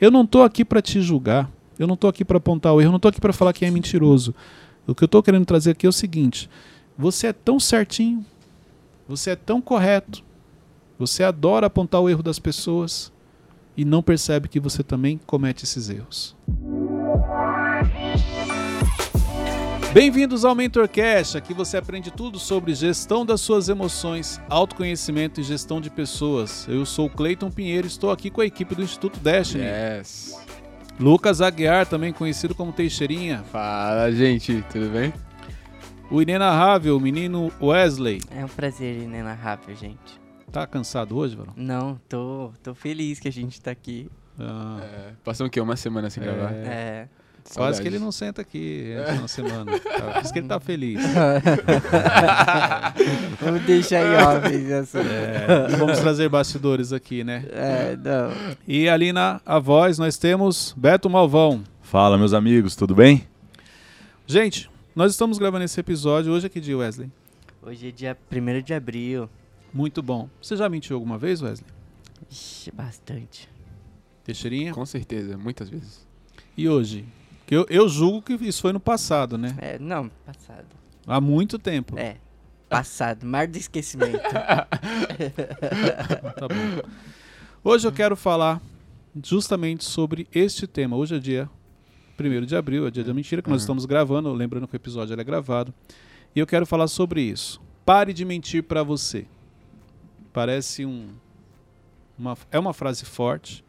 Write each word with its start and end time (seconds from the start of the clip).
Eu 0.00 0.10
não 0.10 0.22
estou 0.22 0.42
aqui 0.42 0.64
para 0.64 0.82
te 0.82 1.00
julgar. 1.00 1.50
Eu 1.78 1.86
não 1.86 1.94
estou 1.94 2.08
aqui 2.08 2.24
para 2.24 2.38
apontar 2.38 2.72
o 2.72 2.80
erro. 2.80 2.88
Eu 2.88 2.92
não 2.92 2.96
estou 2.96 3.08
aqui 3.08 3.20
para 3.20 3.32
falar 3.32 3.52
que 3.52 3.64
é 3.64 3.70
mentiroso. 3.70 4.34
O 4.86 4.94
que 4.94 5.02
eu 5.02 5.06
estou 5.06 5.22
querendo 5.22 5.44
trazer 5.44 5.72
aqui 5.72 5.86
é 5.86 5.88
o 5.88 5.92
seguinte: 5.92 6.48
você 6.96 7.28
é 7.28 7.32
tão 7.32 7.58
certinho, 7.58 8.24
você 9.08 9.30
é 9.30 9.36
tão 9.36 9.60
correto, 9.60 10.22
você 10.98 11.24
adora 11.24 11.66
apontar 11.66 12.00
o 12.00 12.08
erro 12.08 12.22
das 12.22 12.38
pessoas 12.38 13.12
e 13.76 13.84
não 13.84 14.02
percebe 14.02 14.48
que 14.48 14.60
você 14.60 14.82
também 14.82 15.20
comete 15.26 15.64
esses 15.64 15.90
erros. 15.90 16.36
Bem-vindos 19.96 20.44
ao 20.44 20.54
MentorCast, 20.54 21.38
aqui 21.38 21.54
você 21.54 21.78
aprende 21.78 22.10
tudo 22.10 22.38
sobre 22.38 22.74
gestão 22.74 23.24
das 23.24 23.40
suas 23.40 23.70
emoções, 23.70 24.38
autoconhecimento 24.46 25.40
e 25.40 25.42
gestão 25.42 25.80
de 25.80 25.88
pessoas. 25.88 26.68
Eu 26.68 26.84
sou 26.84 27.06
o 27.06 27.10
Cleiton 27.10 27.50
Pinheiro 27.50 27.86
e 27.86 27.88
estou 27.88 28.10
aqui 28.10 28.28
com 28.28 28.42
a 28.42 28.44
equipe 28.44 28.74
do 28.74 28.82
Instituto 28.82 29.18
Destiny. 29.18 29.64
Yes. 29.64 30.38
Lucas 31.00 31.40
Aguiar, 31.40 31.86
também 31.86 32.12
conhecido 32.12 32.54
como 32.54 32.74
Teixeirinha. 32.74 33.42
Fala, 33.44 34.12
gente, 34.12 34.62
tudo 34.70 34.90
bem? 34.90 35.14
O 36.10 36.20
inenarrável 36.20 37.00
menino 37.00 37.50
Wesley. 37.58 38.20
É 38.30 38.44
um 38.44 38.48
prazer 38.48 38.98
inenarrável, 38.98 39.74
gente. 39.74 40.20
Tá 40.52 40.66
cansado 40.66 41.16
hoje, 41.16 41.34
Varão? 41.36 41.54
Não, 41.56 41.98
tô, 42.06 42.52
tô 42.62 42.74
feliz 42.74 43.18
que 43.18 43.28
a 43.28 43.32
gente 43.32 43.58
tá 43.62 43.70
aqui. 43.70 44.10
Ah, 44.38 44.78
É, 44.82 45.12
passou 45.24 45.46
o 45.46 45.50
quê? 45.50 45.58
Uma 45.58 45.74
semana 45.74 46.10
sem 46.10 46.22
gravar? 46.22 46.52
É. 46.52 47.08
quase 47.54 47.80
que 47.80 47.88
ele 47.88 47.98
não 47.98 48.12
senta 48.12 48.42
aqui 48.42 48.94
antes 48.98 49.12
de 49.14 49.18
uma 49.18 49.28
semana. 49.28 49.78
Tá, 49.78 50.12
Por 50.12 50.22
isso 50.22 50.32
que 50.32 50.38
ele 50.38 50.48
tá 50.48 50.60
feliz. 50.60 51.00
Vamos 53.40 53.62
deixar 53.62 54.04
em 54.04 54.16
off 54.16 54.72
essa. 54.72 55.00
É, 55.00 55.68
vamos 55.76 55.98
trazer 55.98 56.28
bastidores 56.28 56.92
aqui, 56.92 57.22
né? 57.22 57.44
É, 57.50 57.96
não. 57.96 58.32
E 58.66 58.88
ali 58.88 59.12
na 59.12 59.40
a 59.44 59.58
voz 59.58 59.98
nós 59.98 60.16
temos 60.16 60.74
Beto 60.76 61.08
Malvão. 61.08 61.62
Fala, 61.82 62.18
meus 62.18 62.32
amigos, 62.32 62.74
tudo 62.74 62.94
bem? 62.94 63.26
Gente, 64.26 64.68
nós 64.94 65.12
estamos 65.12 65.38
gravando 65.38 65.64
esse 65.64 65.78
episódio. 65.78 66.32
Hoje 66.32 66.46
é 66.46 66.48
que 66.48 66.60
dia, 66.60 66.76
Wesley? 66.76 67.10
Hoje 67.62 67.88
é 67.88 67.90
dia 67.90 68.16
1 68.32 68.62
de 68.62 68.74
abril. 68.74 69.28
Muito 69.72 70.02
bom. 70.02 70.28
Você 70.40 70.56
já 70.56 70.68
mentiu 70.68 70.96
alguma 70.96 71.18
vez, 71.18 71.42
Wesley? 71.42 71.68
Ixi, 72.30 72.72
bastante. 72.72 73.48
Teixeirinha? 74.24 74.74
Com 74.74 74.84
certeza, 74.84 75.36
muitas 75.36 75.68
vezes. 75.68 76.04
E 76.56 76.68
hoje? 76.68 77.04
Que 77.46 77.54
eu, 77.54 77.64
eu 77.70 77.88
julgo 77.88 78.20
que 78.22 78.32
isso 78.44 78.60
foi 78.60 78.72
no 78.72 78.80
passado, 78.80 79.38
né? 79.38 79.54
É, 79.58 79.78
não, 79.78 80.08
passado. 80.24 80.66
Há 81.06 81.20
muito 81.20 81.58
tempo. 81.58 81.96
É, 81.98 82.16
passado. 82.68 83.24
Mar 83.26 83.46
do 83.46 83.56
esquecimento. 83.56 84.18
Tá 86.36 86.48
bom. 86.48 86.88
Hoje 87.62 87.86
eu 87.86 87.92
quero 87.92 88.16
falar 88.16 88.60
justamente 89.22 89.84
sobre 89.84 90.26
este 90.34 90.66
tema. 90.66 90.96
Hoje 90.96 91.16
é 91.16 91.18
dia 91.18 91.48
1 92.18 92.44
de 92.46 92.56
abril, 92.56 92.86
é 92.86 92.90
dia 92.90 93.04
da 93.04 93.14
mentira, 93.14 93.40
que 93.42 93.48
nós 93.48 93.60
Uhum. 93.62 93.64
estamos 93.64 93.84
gravando, 93.86 94.32
lembrando 94.32 94.66
que 94.68 94.74
o 94.74 94.76
episódio 94.76 95.14
ele 95.14 95.20
é 95.20 95.24
gravado. 95.24 95.72
E 96.34 96.38
eu 96.40 96.46
quero 96.46 96.66
falar 96.66 96.88
sobre 96.88 97.22
isso. 97.22 97.60
Pare 97.84 98.12
de 98.12 98.24
mentir 98.24 98.62
para 98.64 98.82
você. 98.82 99.26
Parece 100.32 100.84
um. 100.84 101.08
Uma, 102.18 102.36
é 102.50 102.58
uma 102.58 102.72
frase 102.74 103.04
forte. 103.04 103.64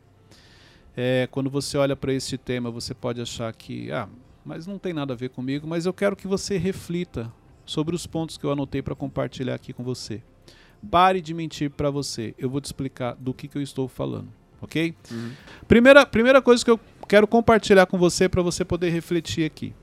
É, 1.00 1.28
quando 1.30 1.48
você 1.48 1.78
olha 1.78 1.96
para 1.96 2.12
esse 2.12 2.40
tema, 2.40 2.72
você 2.72 2.92
pode 2.92 3.22
achar 3.22 3.54
que, 3.54 3.92
ah, 3.92 4.10
mas 4.44 4.66
não 4.66 4.80
tem 4.80 4.94
nada 4.94 5.14
a 5.14 5.16
ver 5.16 5.30
comigo, 5.30 5.68
mas 5.68 5.86
eu 5.86 5.94
quero 5.94 6.16
que 6.16 6.28
você 6.28 6.58
reflita 6.58 7.32
sobre 7.64 7.96
os 7.96 8.08
pontos 8.08 8.36
que 8.36 8.44
eu 8.44 8.52
anotei 8.52 8.82
para 8.82 8.96
compartilhar 8.96 9.54
aqui 9.54 9.72
com 9.72 9.84
você. 9.84 10.24
Pare 10.90 11.22
de 11.22 11.36
mentir 11.36 11.70
para 11.70 11.92
você. 11.92 12.34
Eu 12.36 12.50
vou 12.50 12.60
te 12.60 12.66
explicar 12.66 13.16
do 13.16 13.32
que, 13.32 13.48
que 13.48 13.60
eu 13.60 13.62
estou 13.62 13.88
falando, 13.88 14.30
ok? 14.60 14.96
Uhum. 15.12 15.34
Primeira, 15.68 16.04
primeira 16.04 16.42
coisa 16.42 16.66
que 16.66 16.72
eu 16.72 16.80
quero 17.08 17.28
compartilhar 17.28 17.86
com 17.86 17.98
você 18.00 18.28
para 18.28 18.42
você 18.42 18.66
poder 18.66 18.90
refletir 18.90 19.46
aqui: 19.46 19.76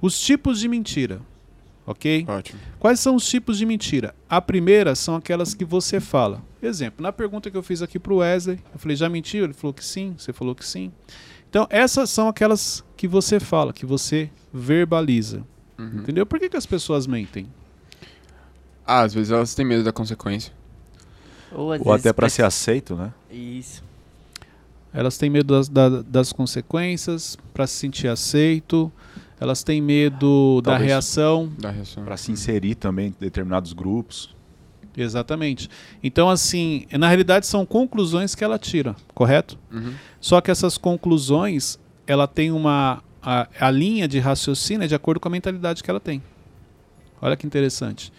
os 0.00 0.20
tipos 0.20 0.60
de 0.60 0.68
mentira, 0.68 1.20
ok? 1.84 2.24
Ótimo. 2.28 2.60
Quais 2.78 3.00
são 3.00 3.16
os 3.16 3.28
tipos 3.28 3.58
de 3.58 3.66
mentira? 3.66 4.14
A 4.28 4.40
primeira 4.40 4.94
são 4.94 5.16
aquelas 5.16 5.52
que 5.52 5.64
você 5.64 5.98
fala. 5.98 6.48
Exemplo, 6.62 7.02
na 7.02 7.10
pergunta 7.12 7.50
que 7.50 7.56
eu 7.56 7.62
fiz 7.62 7.80
aqui 7.82 7.98
pro 7.98 8.16
Wesley, 8.16 8.58
eu 8.72 8.78
falei, 8.78 8.96
já 8.96 9.08
mentiu? 9.08 9.44
Ele 9.44 9.52
falou 9.54 9.72
que 9.72 9.84
sim, 9.84 10.14
você 10.18 10.32
falou 10.32 10.54
que 10.54 10.64
sim. 10.66 10.92
Então, 11.48 11.66
essas 11.70 12.10
são 12.10 12.28
aquelas 12.28 12.84
que 12.96 13.08
você 13.08 13.40
fala, 13.40 13.72
que 13.72 13.86
você 13.86 14.30
verbaliza. 14.52 15.42
Uhum. 15.78 16.00
Entendeu? 16.00 16.26
Por 16.26 16.38
que, 16.38 16.48
que 16.48 16.56
as 16.56 16.66
pessoas 16.66 17.06
mentem? 17.06 17.46
Ah, 18.86 19.00
às 19.02 19.14
vezes 19.14 19.30
elas 19.32 19.54
têm 19.54 19.64
medo 19.64 19.82
da 19.82 19.92
consequência. 19.92 20.52
Ou, 21.52 21.72
às 21.72 21.80
Ou 21.80 21.86
vezes 21.86 22.00
até 22.06 22.12
para 22.12 22.22
pra- 22.24 22.28
ser 22.28 22.44
aceito, 22.44 22.94
né? 22.94 23.12
Isso. 23.30 23.82
Elas 24.92 25.16
têm 25.16 25.30
medo 25.30 25.54
das, 25.54 25.68
da- 25.68 26.02
das 26.02 26.32
consequências, 26.32 27.36
para 27.54 27.66
se 27.66 27.74
sentir 27.74 28.08
aceito. 28.08 28.92
Elas 29.40 29.62
têm 29.62 29.80
medo 29.80 30.60
da 30.62 30.76
reação. 30.76 31.50
Da 31.58 31.70
reação. 31.70 32.04
Para 32.04 32.16
se 32.16 32.30
inserir 32.30 32.74
também 32.74 33.08
em 33.08 33.14
determinados 33.18 33.72
grupos. 33.72 34.34
Exatamente. 34.96 35.68
Então, 36.02 36.28
assim, 36.28 36.86
na 36.92 37.08
realidade 37.08 37.46
são 37.46 37.64
conclusões 37.64 38.34
que 38.34 38.42
ela 38.42 38.58
tira, 38.58 38.96
correto? 39.14 39.58
Uhum. 39.72 39.94
Só 40.20 40.40
que 40.40 40.50
essas 40.50 40.76
conclusões, 40.76 41.78
ela 42.06 42.26
tem 42.26 42.50
uma. 42.50 43.02
A, 43.22 43.48
a 43.60 43.70
linha 43.70 44.08
de 44.08 44.18
raciocínio 44.18 44.84
é 44.84 44.88
de 44.88 44.94
acordo 44.94 45.20
com 45.20 45.28
a 45.28 45.30
mentalidade 45.30 45.82
que 45.82 45.90
ela 45.90 46.00
tem. 46.00 46.22
Olha 47.20 47.36
que 47.36 47.46
interessante. 47.46 48.12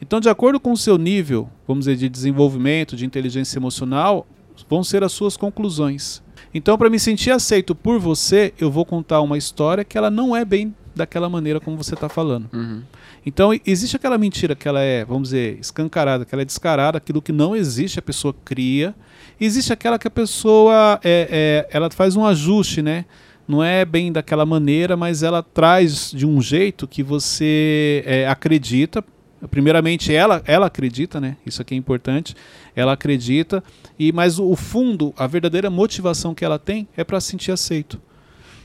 Então, 0.00 0.20
de 0.20 0.28
acordo 0.28 0.58
com 0.58 0.72
o 0.72 0.76
seu 0.76 0.98
nível, 0.98 1.48
vamos 1.66 1.84
dizer, 1.84 1.96
de 1.96 2.08
desenvolvimento, 2.08 2.96
de 2.96 3.04
inteligência 3.04 3.58
emocional, 3.58 4.26
vão 4.68 4.82
ser 4.82 5.04
as 5.04 5.12
suas 5.12 5.36
conclusões. 5.36 6.22
Então, 6.52 6.78
para 6.78 6.90
me 6.90 6.98
sentir 6.98 7.30
aceito 7.30 7.74
por 7.74 7.98
você, 7.98 8.52
eu 8.58 8.70
vou 8.70 8.84
contar 8.84 9.20
uma 9.20 9.36
história 9.36 9.84
que 9.84 9.96
ela 9.96 10.10
não 10.10 10.34
é 10.34 10.44
bem 10.44 10.74
daquela 10.96 11.28
maneira 11.28 11.60
como 11.60 11.76
você 11.76 11.94
está 11.94 12.08
falando. 12.08 12.48
Uhum. 12.52 12.82
Então, 13.24 13.50
existe 13.66 13.96
aquela 13.96 14.16
mentira 14.16 14.56
que 14.56 14.66
ela 14.66 14.80
é, 14.80 15.04
vamos 15.04 15.28
dizer, 15.28 15.58
escancarada, 15.60 16.24
que 16.24 16.34
ela 16.34 16.42
é 16.42 16.44
descarada, 16.44 16.96
aquilo 16.96 17.20
que 17.20 17.32
não 17.32 17.54
existe, 17.54 17.98
a 17.98 18.02
pessoa 18.02 18.34
cria. 18.44 18.94
Existe 19.38 19.72
aquela 19.72 19.98
que 19.98 20.08
a 20.08 20.10
pessoa 20.10 20.98
é, 21.04 21.28
é, 21.30 21.76
ela 21.76 21.90
faz 21.90 22.16
um 22.16 22.24
ajuste, 22.24 22.80
né? 22.80 23.04
Não 23.46 23.62
é 23.62 23.84
bem 23.84 24.10
daquela 24.10 24.46
maneira, 24.46 24.96
mas 24.96 25.22
ela 25.22 25.42
traz 25.42 26.10
de 26.10 26.26
um 26.26 26.40
jeito 26.40 26.88
que 26.88 27.02
você 27.02 28.02
é, 28.06 28.26
acredita. 28.26 29.04
Primeiramente, 29.50 30.12
ela, 30.12 30.42
ela 30.46 30.66
acredita, 30.66 31.20
né? 31.20 31.36
Isso 31.44 31.60
aqui 31.60 31.74
é 31.74 31.76
importante. 31.76 32.34
Ela 32.74 32.92
acredita, 32.92 33.62
e 33.98 34.12
mas 34.12 34.38
o, 34.38 34.50
o 34.50 34.56
fundo, 34.56 35.12
a 35.16 35.26
verdadeira 35.26 35.68
motivação 35.68 36.34
que 36.34 36.44
ela 36.44 36.58
tem 36.58 36.88
é 36.96 37.04
para 37.04 37.20
se 37.20 37.28
sentir 37.28 37.52
aceito. 37.52 38.00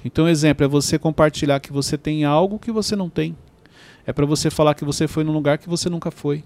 Então, 0.03 0.28
exemplo, 0.28 0.66
é 0.66 0.67
você 0.67 0.97
compartilhar 0.97 1.59
que 1.59 1.72
você 1.72 1.97
tem 1.97 2.25
algo 2.25 2.57
que 2.57 2.72
você 2.72 2.95
não 2.95 3.09
tem. 3.09 3.35
É 4.06 4.12
para 4.12 4.25
você 4.25 4.50
falar 4.50 4.73
que 4.73 4.84
você 4.84 5.07
foi 5.07 5.23
num 5.23 5.31
lugar 5.31 5.57
que 5.57 5.69
você 5.69 5.89
nunca 5.89 6.09
foi. 6.09 6.44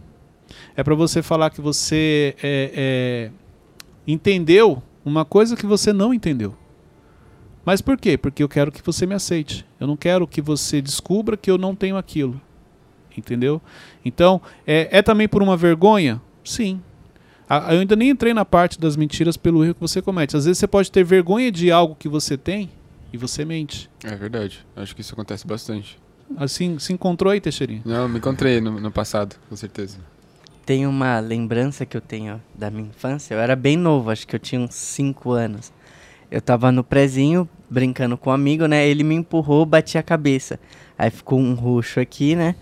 É 0.75 0.83
para 0.83 0.93
você 0.93 1.21
falar 1.21 1.49
que 1.49 1.61
você 1.61 2.35
é, 2.43 2.71
é, 2.75 3.31
entendeu 4.05 4.83
uma 5.03 5.23
coisa 5.23 5.55
que 5.55 5.65
você 5.65 5.93
não 5.93 6.13
entendeu. 6.13 6.55
Mas 7.63 7.81
por 7.81 7.97
quê? 7.97 8.17
Porque 8.17 8.43
eu 8.43 8.49
quero 8.49 8.71
que 8.71 8.81
você 8.83 9.05
me 9.05 9.15
aceite. 9.15 9.65
Eu 9.79 9.87
não 9.87 9.97
quero 9.97 10.27
que 10.27 10.41
você 10.41 10.81
descubra 10.81 11.37
que 11.37 11.49
eu 11.49 11.57
não 11.57 11.75
tenho 11.75 11.97
aquilo. 11.97 12.39
Entendeu? 13.17 13.61
Então, 14.03 14.41
é, 14.67 14.89
é 14.91 15.01
também 15.01 15.27
por 15.27 15.41
uma 15.41 15.55
vergonha? 15.55 16.21
Sim. 16.43 16.81
Eu 17.49 17.79
ainda 17.79 17.95
nem 17.95 18.09
entrei 18.09 18.33
na 18.33 18.43
parte 18.43 18.79
das 18.79 18.95
mentiras 18.95 19.37
pelo 19.37 19.63
erro 19.63 19.75
que 19.75 19.81
você 19.81 20.01
comete. 20.01 20.35
Às 20.35 20.45
vezes 20.45 20.59
você 20.59 20.67
pode 20.67 20.91
ter 20.91 21.03
vergonha 21.03 21.51
de 21.51 21.71
algo 21.71 21.95
que 21.95 22.09
você 22.09 22.37
tem 22.37 22.69
e 23.15 23.17
você 23.17 23.45
mente. 23.45 23.89
É 24.03 24.13
verdade. 24.15 24.65
Acho 24.75 24.93
que 24.93 25.01
isso 25.01 25.13
acontece 25.13 25.47
bastante. 25.47 25.97
Assim, 26.37 26.77
se 26.79 26.91
encontrou 26.91 27.31
aí, 27.31 27.39
Teixeirinha? 27.39 27.81
Não, 27.85 28.09
me 28.09 28.17
encontrei 28.17 28.59
no, 28.59 28.79
no 28.79 28.91
passado, 28.91 29.37
com 29.49 29.55
certeza. 29.55 29.97
Tem 30.65 30.85
uma 30.85 31.19
lembrança 31.19 31.85
que 31.85 31.95
eu 31.95 32.01
tenho 32.01 32.41
da 32.53 32.69
minha 32.69 32.89
infância. 32.89 33.33
Eu 33.33 33.39
era 33.39 33.55
bem 33.55 33.77
novo, 33.77 34.09
acho 34.09 34.27
que 34.27 34.35
eu 34.35 34.39
tinha 34.39 34.59
uns 34.59 34.75
5 34.75 35.31
anos. 35.31 35.71
Eu 36.29 36.41
tava 36.41 36.71
no 36.71 36.83
prezinho, 36.83 37.47
brincando 37.69 38.17
com 38.17 38.31
um 38.31 38.33
amigo, 38.33 38.65
né? 38.65 38.85
Ele 38.85 39.03
me 39.03 39.15
empurrou, 39.15 39.65
bati 39.65 39.97
a 39.97 40.03
cabeça. 40.03 40.59
Aí 40.97 41.09
ficou 41.09 41.39
um 41.39 41.53
roxo 41.53 41.99
aqui, 41.99 42.35
né? 42.35 42.55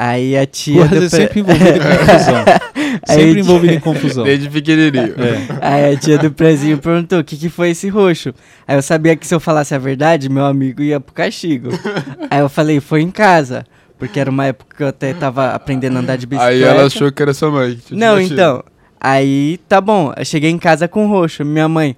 Aí 0.00 0.36
a 0.38 0.46
tia. 0.46 0.82
Mas 0.82 0.90
do 0.90 0.96
é 0.96 1.00
pre- 1.00 1.08
sempre 1.10 1.40
envolvido 1.40 1.76
em 1.76 1.80
confusão. 1.98 2.44
Aí 3.08 3.16
sempre 3.16 3.32
de- 3.34 3.40
envolvido 3.40 3.72
em 3.74 3.80
confusão. 3.80 4.24
Desde 4.24 4.48
pequenininho. 4.48 5.14
É. 5.18 5.58
Aí 5.60 5.94
a 5.94 5.98
tia 5.98 6.16
do 6.18 6.30
prezinho 6.30 6.78
perguntou 6.78 7.18
o 7.18 7.24
que, 7.24 7.36
que 7.36 7.48
foi 7.48 7.70
esse 7.70 7.88
roxo. 7.88 8.32
Aí 8.66 8.76
eu 8.76 8.82
sabia 8.82 9.16
que 9.16 9.26
se 9.26 9.34
eu 9.34 9.40
falasse 9.40 9.74
a 9.74 9.78
verdade, 9.78 10.28
meu 10.28 10.46
amigo 10.46 10.80
ia 10.82 11.00
pro 11.00 11.12
castigo. 11.12 11.70
Aí 12.30 12.38
eu 12.38 12.48
falei, 12.48 12.78
foi 12.78 13.02
em 13.02 13.10
casa. 13.10 13.64
Porque 13.98 14.20
era 14.20 14.30
uma 14.30 14.46
época 14.46 14.76
que 14.76 14.82
eu 14.84 14.86
até 14.86 15.12
tava 15.12 15.50
aprendendo 15.50 15.96
a 15.96 16.00
andar 16.00 16.16
de 16.16 16.24
bicicleta. 16.26 16.54
Aí 16.54 16.62
ela 16.62 16.86
achou 16.86 17.10
que 17.10 17.20
era 17.20 17.34
sua 17.34 17.50
mãe. 17.50 17.76
Não, 17.90 18.20
então. 18.20 18.62
Aí 19.00 19.58
tá 19.68 19.80
bom. 19.80 20.12
Eu 20.16 20.24
cheguei 20.24 20.50
em 20.50 20.58
casa 20.58 20.86
com 20.86 21.08
roxo. 21.08 21.44
Minha 21.44 21.68
mãe. 21.68 21.96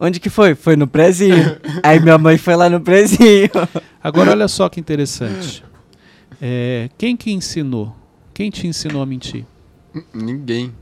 Onde 0.00 0.18
que 0.18 0.28
foi? 0.28 0.56
Foi 0.56 0.74
no 0.76 0.86
prezinho. 0.88 1.56
Aí 1.82 2.00
minha 2.00 2.18
mãe 2.18 2.36
foi 2.36 2.56
lá 2.56 2.68
no 2.68 2.80
prezinho. 2.80 3.48
Agora 4.02 4.32
olha 4.32 4.48
só 4.48 4.68
que 4.68 4.78
interessante. 4.80 5.64
É, 6.40 6.90
quem 6.98 7.16
que 7.16 7.30
ensinou? 7.30 7.94
Quem 8.34 8.50
te 8.50 8.66
ensinou 8.66 9.02
a 9.02 9.06
mentir? 9.06 9.46
Ninguém. 10.12 10.72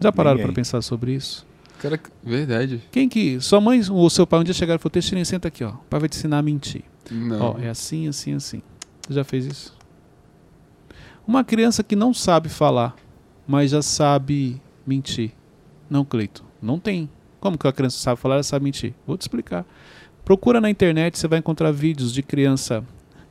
Já 0.00 0.12
pararam 0.12 0.40
para 0.40 0.52
pensar 0.52 0.80
sobre 0.82 1.12
isso? 1.14 1.46
Cara, 1.80 2.00
verdade. 2.22 2.82
Quem 2.90 3.08
que. 3.08 3.40
Sua 3.40 3.60
mãe 3.60 3.80
ou 3.88 4.10
seu 4.10 4.26
pai 4.26 4.40
um 4.40 4.44
dia 4.44 4.54
chegaram 4.54 4.78
e 4.78 4.82
falou: 4.82 4.90
Teixeirinho, 4.90 5.24
senta 5.24 5.48
aqui, 5.48 5.62
ó. 5.62 5.70
O 5.70 5.84
pai 5.88 6.00
vai 6.00 6.08
te 6.08 6.16
ensinar 6.18 6.38
a 6.38 6.42
mentir. 6.42 6.82
Não. 7.10 7.40
Ó, 7.40 7.58
é 7.58 7.68
assim, 7.68 8.08
assim, 8.08 8.34
assim. 8.34 8.62
Você 9.06 9.14
já 9.14 9.24
fez 9.24 9.46
isso? 9.46 9.76
Uma 11.26 11.44
criança 11.44 11.82
que 11.84 11.94
não 11.94 12.12
sabe 12.12 12.48
falar, 12.48 12.96
mas 13.46 13.70
já 13.70 13.82
sabe 13.82 14.60
mentir. 14.86 15.32
Não, 15.88 16.04
Cleito. 16.04 16.44
Não 16.60 16.78
tem. 16.78 17.08
Como 17.38 17.56
que 17.56 17.68
a 17.68 17.72
criança 17.72 17.98
sabe 17.98 18.20
falar, 18.20 18.36
ela 18.36 18.42
sabe 18.42 18.64
mentir? 18.64 18.94
Vou 19.06 19.16
te 19.16 19.22
explicar. 19.22 19.64
Procura 20.24 20.60
na 20.60 20.68
internet, 20.68 21.18
você 21.18 21.28
vai 21.28 21.38
encontrar 21.38 21.70
vídeos 21.70 22.12
de 22.12 22.22
criança 22.22 22.84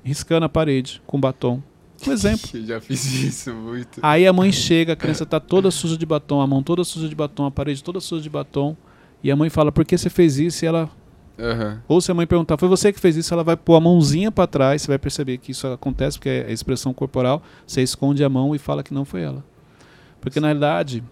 riscando 0.08 0.46
a 0.46 0.50
parede 0.50 1.02
com 1.06 1.20
batom. 1.20 1.62
Um 2.08 2.12
exemplo. 2.12 2.50
Eu 2.56 2.66
já 2.66 2.80
fiz 2.80 3.06
isso 3.06 3.54
muito. 3.54 4.00
Aí 4.02 4.26
a 4.26 4.32
mãe 4.32 4.52
chega, 4.52 4.94
a 4.94 4.96
criança 4.96 5.26
tá 5.26 5.40
toda 5.40 5.70
suja 5.70 5.98
de 5.98 6.06
batom, 6.06 6.40
a 6.40 6.48
mão 6.48 6.64
toda 6.64 6.84
suja 6.86 7.10
de 7.10 7.16
batom, 7.16 7.46
a 7.46 7.52
parede 7.52 7.84
toda 7.84 8.00
suja 8.00 8.22
de 8.22 8.30
batom. 8.30 8.76
E 9.22 9.30
a 9.30 9.36
mãe 9.36 9.50
fala, 9.50 9.72
por 9.72 9.84
que 9.84 9.98
você 9.98 10.10
fez 10.10 10.40
isso? 10.40 10.64
E 10.64 10.68
ela. 10.68 10.90
Aham. 11.38 11.84
Ou 11.88 12.00
se 12.00 12.10
a 12.10 12.14
mãe 12.14 12.26
perguntar, 12.26 12.58
foi 12.58 12.70
você 12.70 12.94
que 12.94 13.00
fez 13.00 13.18
isso? 13.18 13.34
Ela 13.34 13.44
vai 13.44 13.58
pôr 13.58 13.76
a 13.76 13.82
mãozinha 13.82 14.32
para 14.32 14.48
trás, 14.48 14.82
você 14.82 14.88
vai 14.88 14.98
perceber 14.98 15.38
que 15.40 15.52
isso 15.52 15.68
acontece, 15.68 16.18
porque 16.18 16.30
é 16.30 16.46
a 16.48 16.52
expressão 16.52 16.94
corporal. 16.94 17.44
Você 17.66 17.82
esconde 17.82 18.24
a 18.24 18.30
mão 18.30 18.56
e 18.56 18.58
fala 18.58 18.82
que 18.82 18.94
não 18.94 19.04
foi 19.04 19.24
ela. 19.24 19.44
Porque 20.22 20.40
na 20.40 20.48
realidade, 20.48 21.04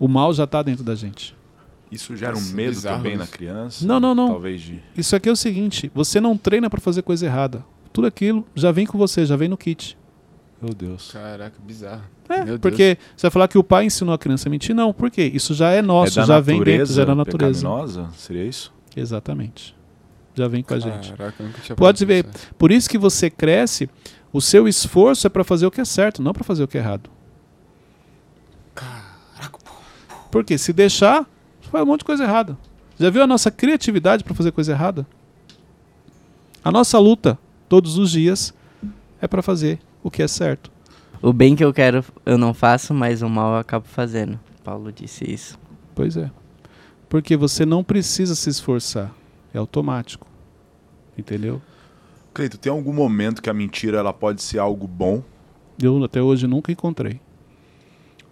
o 0.00 0.06
mal 0.06 0.32
já 0.32 0.46
tá 0.46 0.62
dentro 0.62 0.84
da 0.84 0.94
gente. 0.94 1.36
Isso 1.90 2.14
gera 2.16 2.32
um 2.32 2.40
Nossa, 2.40 2.54
medo 2.54 2.70
bizarro 2.70 2.96
também 2.98 3.16
na 3.16 3.26
criança? 3.26 3.86
Não, 3.86 3.98
não, 3.98 4.14
não. 4.14 4.28
Talvez 4.28 4.60
de. 4.60 4.82
Isso 4.96 5.16
aqui 5.16 5.28
é 5.28 5.32
o 5.32 5.36
seguinte: 5.36 5.90
você 5.94 6.20
não 6.20 6.36
treina 6.36 6.68
para 6.68 6.80
fazer 6.80 7.02
coisa 7.02 7.26
errada. 7.26 7.64
Tudo 7.98 8.06
aquilo 8.06 8.46
já 8.54 8.70
vem 8.70 8.86
com 8.86 8.96
você, 8.96 9.26
já 9.26 9.34
vem 9.34 9.48
no 9.48 9.56
kit. 9.56 9.98
Meu 10.62 10.72
Deus. 10.72 11.10
Caraca, 11.10 11.56
bizarro. 11.60 12.04
É, 12.28 12.36
Meu 12.36 12.44
Deus. 12.44 12.60
porque 12.60 12.96
você 13.16 13.22
vai 13.22 13.30
falar 13.32 13.48
que 13.48 13.58
o 13.58 13.64
pai 13.64 13.86
ensinou 13.86 14.14
a 14.14 14.18
criança 14.18 14.48
a 14.48 14.50
mentir? 14.50 14.72
Não, 14.72 14.92
por 14.92 15.10
quê? 15.10 15.28
Isso 15.34 15.52
já 15.52 15.70
é 15.72 15.82
nosso, 15.82 16.20
é 16.20 16.24
já 16.24 16.38
vem 16.38 16.62
dentro, 16.62 16.94
já 16.94 17.02
é 17.02 17.06
da 17.06 17.16
natureza. 17.16 17.58
pecaminosa? 17.60 18.08
Seria 18.16 18.44
isso? 18.44 18.72
Exatamente. 18.96 19.74
Já 20.32 20.46
vem 20.46 20.62
com 20.62 20.74
a 20.74 20.78
gente. 20.78 21.12
Caraca, 21.12 21.42
eu 21.42 21.46
nunca 21.48 21.60
tinha 21.60 21.74
Pode 21.74 22.04
ver. 22.04 22.22
pensar. 22.22 22.54
Por 22.56 22.70
isso 22.70 22.88
que 22.88 22.96
você 22.96 23.28
cresce, 23.28 23.90
o 24.32 24.40
seu 24.40 24.68
esforço 24.68 25.26
é 25.26 25.30
para 25.30 25.42
fazer 25.42 25.66
o 25.66 25.70
que 25.72 25.80
é 25.80 25.84
certo, 25.84 26.22
não 26.22 26.32
para 26.32 26.44
fazer 26.44 26.62
o 26.62 26.68
que 26.68 26.78
é 26.78 26.80
errado. 26.80 27.10
Porque 30.30 30.56
se 30.56 30.72
deixar, 30.72 31.26
você 31.60 31.68
faz 31.68 31.82
um 31.82 31.86
monte 31.88 32.02
de 32.02 32.04
coisa 32.04 32.22
errada. 32.22 32.56
Já 32.96 33.10
viu 33.10 33.24
a 33.24 33.26
nossa 33.26 33.50
criatividade 33.50 34.22
para 34.22 34.36
fazer 34.36 34.52
coisa 34.52 34.70
errada? 34.70 35.04
A 36.62 36.70
nossa 36.70 36.96
luta 37.00 37.36
todos 37.68 37.98
os 37.98 38.10
dias 38.10 38.54
é 39.20 39.26
para 39.28 39.42
fazer 39.42 39.78
o 40.02 40.10
que 40.10 40.22
é 40.22 40.28
certo. 40.28 40.70
O 41.20 41.32
bem 41.32 41.56
que 41.56 41.64
eu 41.64 41.72
quero 41.72 42.04
eu 42.24 42.38
não 42.38 42.54
faço, 42.54 42.94
mas 42.94 43.22
o 43.22 43.28
mal 43.28 43.52
eu 43.54 43.58
acabo 43.58 43.86
fazendo. 43.86 44.38
Paulo 44.62 44.92
disse 44.92 45.30
isso. 45.30 45.58
Pois 45.94 46.16
é. 46.16 46.30
Porque 47.08 47.36
você 47.36 47.64
não 47.66 47.82
precisa 47.82 48.34
se 48.34 48.48
esforçar, 48.50 49.12
é 49.52 49.58
automático. 49.58 50.26
Entendeu? 51.16 51.60
Cleito, 52.32 52.58
tem 52.58 52.70
algum 52.70 52.92
momento 52.92 53.42
que 53.42 53.50
a 53.50 53.54
mentira 53.54 53.98
ela 53.98 54.12
pode 54.12 54.42
ser 54.42 54.58
algo 54.58 54.86
bom? 54.86 55.22
Eu 55.82 56.02
até 56.04 56.22
hoje 56.22 56.46
nunca 56.46 56.70
encontrei. 56.70 57.20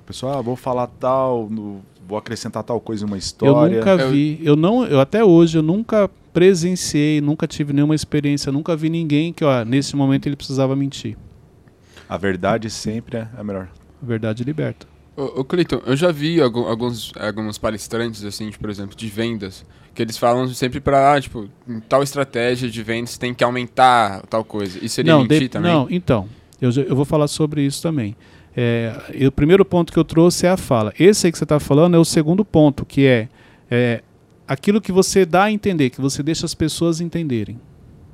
A 0.00 0.02
pessoa, 0.06 0.38
ah, 0.38 0.42
vou 0.42 0.54
falar 0.54 0.86
tal, 0.86 1.48
no- 1.50 1.80
vou 2.06 2.16
acrescentar 2.18 2.62
tal 2.62 2.80
coisa 2.80 3.04
em 3.04 3.06
uma 3.06 3.16
Eu 3.16 3.18
história. 3.18 3.78
nunca 3.78 3.90
Eu- 4.02 4.10
vi, 4.10 4.40
eu 4.42 4.56
não, 4.56 4.84
eu 4.84 5.00
até 5.00 5.24
hoje 5.24 5.58
eu 5.58 5.62
nunca 5.62 6.08
presenciei, 6.32 7.20
nunca 7.20 7.46
tive 7.46 7.72
nenhuma 7.72 7.94
experiência, 7.94 8.52
nunca 8.52 8.76
vi 8.76 8.88
ninguém 8.90 9.32
que, 9.32 9.44
ó, 9.44 9.64
nesse 9.64 9.96
momento 9.96 10.26
ele 10.26 10.36
precisava 10.36 10.76
mentir. 10.76 11.16
A 12.08 12.16
verdade 12.16 12.70
sempre 12.70 13.18
é 13.18 13.28
a 13.36 13.42
melhor. 13.42 13.68
A 14.02 14.06
verdade 14.06 14.44
liberta. 14.44 14.86
Ô, 15.16 15.40
ô 15.40 15.44
Cleiton, 15.44 15.80
eu 15.86 15.96
já 15.96 16.12
vi 16.12 16.40
alguns, 16.40 17.10
alguns 17.18 17.56
palestrantes, 17.58 18.22
assim, 18.22 18.50
de, 18.50 18.58
por 18.58 18.68
exemplo, 18.70 18.94
de 18.94 19.08
vendas, 19.08 19.64
que 19.94 20.02
eles 20.02 20.18
falam 20.18 20.46
sempre 20.48 20.78
pra, 20.78 21.14
ah, 21.14 21.20
tipo, 21.20 21.48
em 21.66 21.80
tal 21.80 22.02
estratégia 22.02 22.68
de 22.70 22.82
vendas 22.82 23.16
tem 23.16 23.32
que 23.34 23.42
aumentar 23.42 24.20
tal 24.28 24.44
coisa. 24.44 24.78
Isso 24.84 24.96
seria 24.96 25.12
não, 25.14 25.22
mentir 25.22 25.40
de- 25.40 25.48
também? 25.48 25.72
não, 25.72 25.86
então, 25.90 26.28
eu, 26.60 26.70
eu 26.70 26.94
vou 26.94 27.06
falar 27.06 27.28
sobre 27.28 27.62
isso 27.62 27.82
também. 27.82 28.14
É, 28.56 29.26
o 29.26 29.32
primeiro 29.32 29.64
ponto 29.64 29.92
que 29.92 29.98
eu 29.98 30.04
trouxe 30.04 30.46
é 30.46 30.50
a 30.50 30.56
fala. 30.56 30.92
Esse 30.98 31.26
aí 31.26 31.32
que 31.32 31.36
você 31.36 31.44
está 31.44 31.60
falando 31.60 31.94
é 31.94 31.98
o 31.98 32.04
segundo 32.04 32.44
ponto, 32.44 32.86
que 32.86 33.06
é, 33.06 33.28
é 33.70 34.02
aquilo 34.48 34.80
que 34.80 34.90
você 34.90 35.26
dá 35.26 35.44
a 35.44 35.52
entender, 35.52 35.90
que 35.90 36.00
você 36.00 36.22
deixa 36.22 36.46
as 36.46 36.54
pessoas 36.54 37.00
entenderem. 37.00 37.60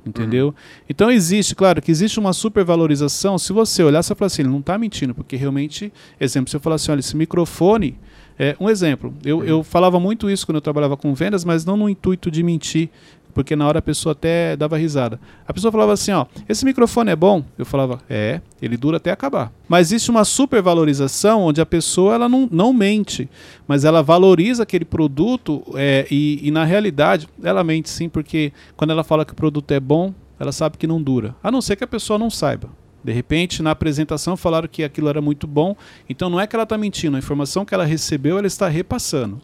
Entendeu? 0.05 0.53
Então 0.89 1.09
existe, 1.09 1.55
claro, 1.55 1.81
que 1.81 1.89
existe 1.89 2.19
uma 2.19 2.33
supervalorização. 2.33 3.37
Se 3.37 3.53
você 3.53 3.81
olhar, 3.83 4.03
você 4.03 4.13
fala 4.13 4.27
assim, 4.27 4.41
ele 4.41 4.49
não 4.49 4.59
está 4.59 4.77
mentindo, 4.77 5.15
porque 5.15 5.37
realmente, 5.37 5.93
exemplo, 6.19 6.49
se 6.49 6.57
eu 6.57 6.59
falar 6.59 6.75
assim, 6.75 6.91
olha, 6.91 6.99
esse 6.99 7.15
microfone, 7.15 7.97
é, 8.37 8.53
um 8.59 8.69
exemplo, 8.69 9.13
eu, 9.23 9.45
eu 9.45 9.63
falava 9.63 10.01
muito 10.01 10.29
isso 10.29 10.45
quando 10.45 10.57
eu 10.57 10.61
trabalhava 10.61 10.97
com 10.97 11.13
vendas, 11.13 11.45
mas 11.45 11.63
não 11.63 11.77
no 11.77 11.87
intuito 11.87 12.29
de 12.29 12.43
mentir, 12.43 12.89
porque 13.33 13.55
na 13.55 13.67
hora 13.67 13.79
a 13.79 13.81
pessoa 13.81 14.13
até 14.13 14.55
dava 14.55 14.77
risada. 14.77 15.19
A 15.47 15.53
pessoa 15.53 15.71
falava 15.71 15.93
assim, 15.93 16.11
ó, 16.11 16.25
esse 16.47 16.63
microfone 16.63 17.11
é 17.11 17.15
bom? 17.15 17.43
Eu 17.57 17.65
falava, 17.65 17.99
é, 18.09 18.41
ele 18.61 18.77
dura 18.77 18.97
até 18.97 19.11
acabar. 19.11 19.51
Mas 19.67 19.87
existe 19.87 20.11
uma 20.11 20.23
supervalorização 20.23 21.41
onde 21.41 21.59
a 21.59 21.65
pessoa 21.65 22.15
ela 22.15 22.29
não, 22.29 22.47
não 22.51 22.73
mente, 22.73 23.29
mas 23.67 23.85
ela 23.85 24.01
valoriza 24.03 24.63
aquele 24.63 24.85
produto 24.85 25.63
é, 25.75 26.05
e, 26.09 26.39
e 26.43 26.51
na 26.51 26.63
realidade 26.63 27.27
ela 27.43 27.63
mente 27.63 27.89
sim, 27.89 28.07
porque 28.07 28.53
quando 28.77 28.91
ela 28.91 29.03
fala 29.03 29.25
que 29.25 29.33
o 29.33 29.35
produto 29.35 29.71
é 29.71 29.79
bom, 29.79 30.13
ela 30.39 30.51
sabe 30.51 30.77
que 30.77 30.87
não 30.87 31.01
dura. 31.01 31.35
A 31.41 31.51
não 31.51 31.61
ser 31.61 31.75
que 31.75 31.83
a 31.83 31.87
pessoa 31.87 32.19
não 32.19 32.29
saiba. 32.29 32.69
De 33.03 33.11
repente, 33.11 33.61
na 33.61 33.71
apresentação 33.71 34.37
falaram 34.37 34.67
que 34.67 34.83
aquilo 34.83 35.09
era 35.09 35.21
muito 35.21 35.45
bom, 35.45 35.75
então 36.07 36.29
não 36.29 36.39
é 36.39 36.47
que 36.47 36.55
ela 36.55 36.63
está 36.63 36.77
mentindo, 36.77 37.17
a 37.17 37.19
informação 37.19 37.65
que 37.65 37.73
ela 37.73 37.83
recebeu 37.83 38.37
ela 38.37 38.47
está 38.47 38.69
repassando. 38.69 39.41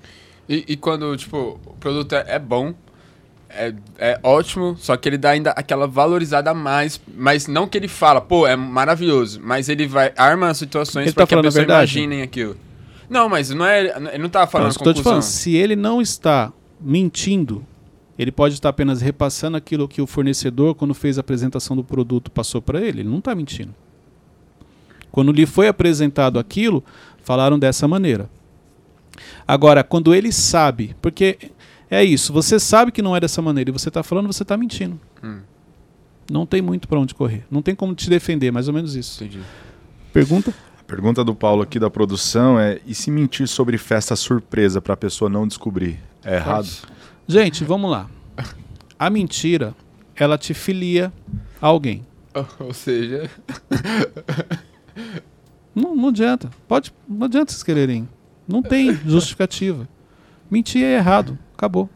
E, 0.48 0.64
e 0.68 0.78
quando, 0.78 1.16
tipo, 1.18 1.60
o 1.66 1.74
produto 1.80 2.14
é, 2.14 2.26
é 2.28 2.40
bom, 2.40 2.74
é, 3.50 3.74
é 3.98 4.20
ótimo, 4.24 4.76
só 4.78 4.96
que 4.96 5.10
ele 5.10 5.18
dá 5.18 5.32
ainda 5.32 5.52
aquela 5.52 5.88
valorizada 5.88 6.52
a 6.52 6.54
mais, 6.54 7.02
mas 7.16 7.48
não 7.48 7.68
que 7.68 7.78
ele 7.78 7.88
fala, 7.88 8.22
pô, 8.22 8.46
é 8.46 8.56
maravilhoso, 8.56 9.40
mas 9.44 9.70
ele 9.70 9.88
vai 9.88 10.14
arma 10.16 10.50
as 10.50 10.58
situações 10.58 11.14
pra 11.14 11.24
tá 11.24 11.28
que 11.28 11.36
a 11.36 11.40
a 11.40 11.42
pessoa 11.44 11.62
verdade? 11.62 11.98
imaginem 12.00 12.22
aquilo. 12.22 12.56
Não, 13.10 13.28
mas 13.28 13.50
não 13.50 13.66
é, 13.66 13.88
ele 14.14 14.18
não 14.20 14.30
tá 14.30 14.46
falando 14.46 14.68
Não, 14.68 14.72
a 14.72 14.74
tô 14.74 14.80
te 14.80 14.86
conclusão. 14.98 15.04
falando, 15.04 15.24
se 15.24 15.56
ele 15.56 15.76
não 15.76 16.00
está 16.00 16.54
mentindo, 16.80 17.66
ele 18.18 18.32
pode 18.32 18.54
estar 18.54 18.70
apenas 18.70 19.02
repassando 19.02 19.58
aquilo 19.58 19.88
que 19.88 20.02
o 20.02 20.06
fornecedor, 20.06 20.76
quando 20.76 20.94
fez 20.94 21.18
a 21.18 21.22
apresentação 21.22 21.76
do 21.76 21.84
produto, 21.84 22.30
passou 22.30 22.62
para 22.62 22.80
ele. 22.80 23.00
Ele 23.02 23.10
não 23.10 23.18
está 23.18 23.34
mentindo. 23.34 23.74
Quando 25.12 25.32
lhe 25.32 25.46
foi 25.46 25.68
apresentado 25.68 26.38
aquilo, 26.38 26.84
falaram 27.24 27.58
dessa 27.58 27.88
maneira. 27.88 28.30
Agora, 29.48 29.84
quando 29.84 30.14
ele 30.14 30.32
sabe, 30.32 30.96
porque 31.02 31.38
é 31.90 32.04
isso, 32.04 32.32
você 32.32 32.60
sabe 32.60 32.92
que 32.92 33.02
não 33.02 33.16
é 33.16 33.20
dessa 33.20 33.42
maneira 33.42 33.70
e 33.70 33.74
você 33.74 33.90
está 33.90 34.04
falando, 34.04 34.28
você 34.28 34.44
está 34.44 34.56
mentindo. 34.58 35.00
Hum. 35.24 35.40
Não 36.32 36.46
tem 36.46 36.62
muito 36.62 36.88
para 36.88 37.00
onde 37.00 37.16
correr. 37.16 37.44
Não 37.50 37.62
tem 37.62 37.74
como 37.74 37.96
te 37.96 38.10
defender, 38.10 38.52
mais 38.52 38.68
ou 38.68 38.74
menos 38.74 38.96
isso. 38.96 39.24
Entendi. 39.24 39.42
Pergunta? 40.14 40.54
A 40.80 40.84
pergunta 40.84 41.24
do 41.24 41.34
Paulo 41.34 41.64
aqui 41.64 41.80
da 41.80 41.90
produção 41.90 42.60
é: 42.60 42.80
e 42.86 42.94
se 42.94 43.10
mentir 43.10 43.48
sobre 43.48 43.78
festa 43.78 44.16
surpresa 44.16 44.80
para 44.80 44.94
a 44.94 44.98
pessoa 44.98 45.30
não 45.30 45.48
descobrir? 45.48 46.00
É 46.24 46.36
errado? 46.36 46.70
Gente, 47.28 47.64
vamos 47.64 47.90
lá. 47.90 48.08
A 48.98 49.10
mentira, 49.10 49.74
ela 50.16 50.38
te 50.38 50.54
filia 50.54 51.12
a 51.60 51.68
alguém. 51.68 52.06
Ou 52.60 52.74
seja, 52.74 53.30
Não, 55.74 55.96
não 55.96 56.10
adianta. 56.10 56.50
Pode, 56.68 56.94
não 57.08 57.26
adianta 57.26 57.52
vocês 57.52 57.64
quererem. 57.64 58.08
Não 58.48 58.62
tem 58.62 58.94
justificativa. 59.06 59.88
Mentir 60.50 60.84
é 60.84 60.96
errado. 60.96 61.38
Acabou. 61.60 61.90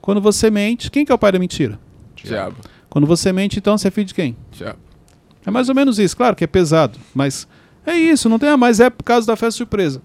Quando 0.00 0.22
você 0.22 0.50
mente, 0.50 0.90
quem 0.90 1.04
que 1.04 1.12
é 1.12 1.14
o 1.14 1.18
pai 1.18 1.30
da 1.32 1.38
mentira? 1.38 1.78
diabo, 2.16 2.56
Quando 2.88 3.06
você 3.06 3.30
mente, 3.30 3.58
então 3.58 3.76
você 3.76 3.88
é 3.88 3.90
filho 3.90 4.06
de 4.06 4.14
quem? 4.14 4.34
diabo. 4.50 4.78
É 5.44 5.50
mais 5.50 5.68
ou 5.68 5.74
menos 5.74 5.98
isso. 5.98 6.16
Claro 6.16 6.34
que 6.34 6.44
é 6.44 6.46
pesado, 6.46 6.98
mas 7.14 7.46
é 7.84 7.94
isso. 7.94 8.26
Não 8.30 8.38
tem 8.38 8.48
a 8.48 8.56
mais. 8.56 8.80
É 8.80 8.88
por 8.88 9.02
causa 9.04 9.26
da 9.26 9.36
festa 9.36 9.58
surpresa. 9.58 10.00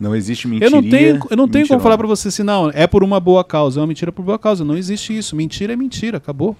Não 0.00 0.16
existe 0.16 0.46
Eu 0.46 0.50
mentiria. 0.50 0.70
não 0.70 0.82
tenho, 0.82 1.20
eu 1.30 1.36
não 1.36 1.46
tenho 1.46 1.68
como 1.68 1.80
falar 1.80 1.98
pra 1.98 2.06
você 2.06 2.28
assim, 2.28 2.42
não, 2.42 2.70
é 2.70 2.86
por 2.86 3.04
uma 3.04 3.20
boa 3.20 3.44
causa. 3.44 3.78
É 3.78 3.82
uma 3.82 3.86
mentira 3.86 4.10
por 4.10 4.24
boa 4.24 4.38
causa. 4.38 4.64
Não 4.64 4.74
existe 4.78 5.14
isso. 5.16 5.36
Mentira 5.36 5.74
é 5.74 5.76
mentira. 5.76 6.16
Acabou. 6.16 6.56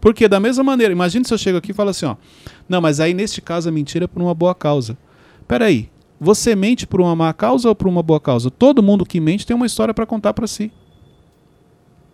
Porque 0.00 0.26
da 0.26 0.40
mesma 0.40 0.64
maneira, 0.64 0.90
imagine 0.92 1.22
se 1.26 1.34
eu 1.34 1.38
chego 1.38 1.58
aqui 1.58 1.72
e 1.72 1.74
falo 1.74 1.90
assim, 1.90 2.06
ó. 2.06 2.16
Não, 2.66 2.80
mas 2.80 2.98
aí 2.98 3.12
neste 3.12 3.42
caso 3.42 3.68
a 3.68 3.72
mentira 3.72 4.06
é 4.06 4.08
por 4.08 4.22
uma 4.22 4.32
boa 4.34 4.54
causa. 4.54 4.96
Peraí, 5.46 5.90
você 6.20 6.56
mente 6.56 6.86
por 6.86 7.00
uma 7.00 7.14
má 7.14 7.32
causa 7.32 7.68
ou 7.68 7.74
por 7.74 7.88
uma 7.88 8.02
boa 8.02 8.20
causa? 8.20 8.50
Todo 8.50 8.82
mundo 8.82 9.04
que 9.04 9.20
mente 9.20 9.46
tem 9.46 9.54
uma 9.54 9.66
história 9.66 9.92
pra 9.92 10.06
contar 10.06 10.32
pra 10.32 10.46
si. 10.46 10.72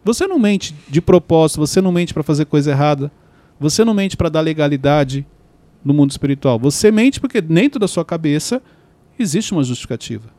Você 0.04 0.26
não 0.26 0.38
mente 0.38 0.74
de 0.88 1.00
propósito, 1.00 1.60
você 1.60 1.80
não 1.80 1.92
mente 1.92 2.12
pra 2.12 2.22
fazer 2.22 2.46
coisa 2.46 2.72
errada. 2.72 3.10
Você 3.60 3.84
não 3.84 3.94
mente 3.94 4.16
pra 4.16 4.28
dar 4.28 4.40
legalidade 4.40 5.24
no 5.84 5.94
mundo 5.94 6.10
espiritual. 6.10 6.58
Você 6.58 6.90
mente 6.90 7.20
porque 7.20 7.40
dentro 7.40 7.78
da 7.78 7.86
sua 7.86 8.04
cabeça 8.04 8.60
existe 9.16 9.52
uma 9.52 9.62
justificativa. 9.62 10.30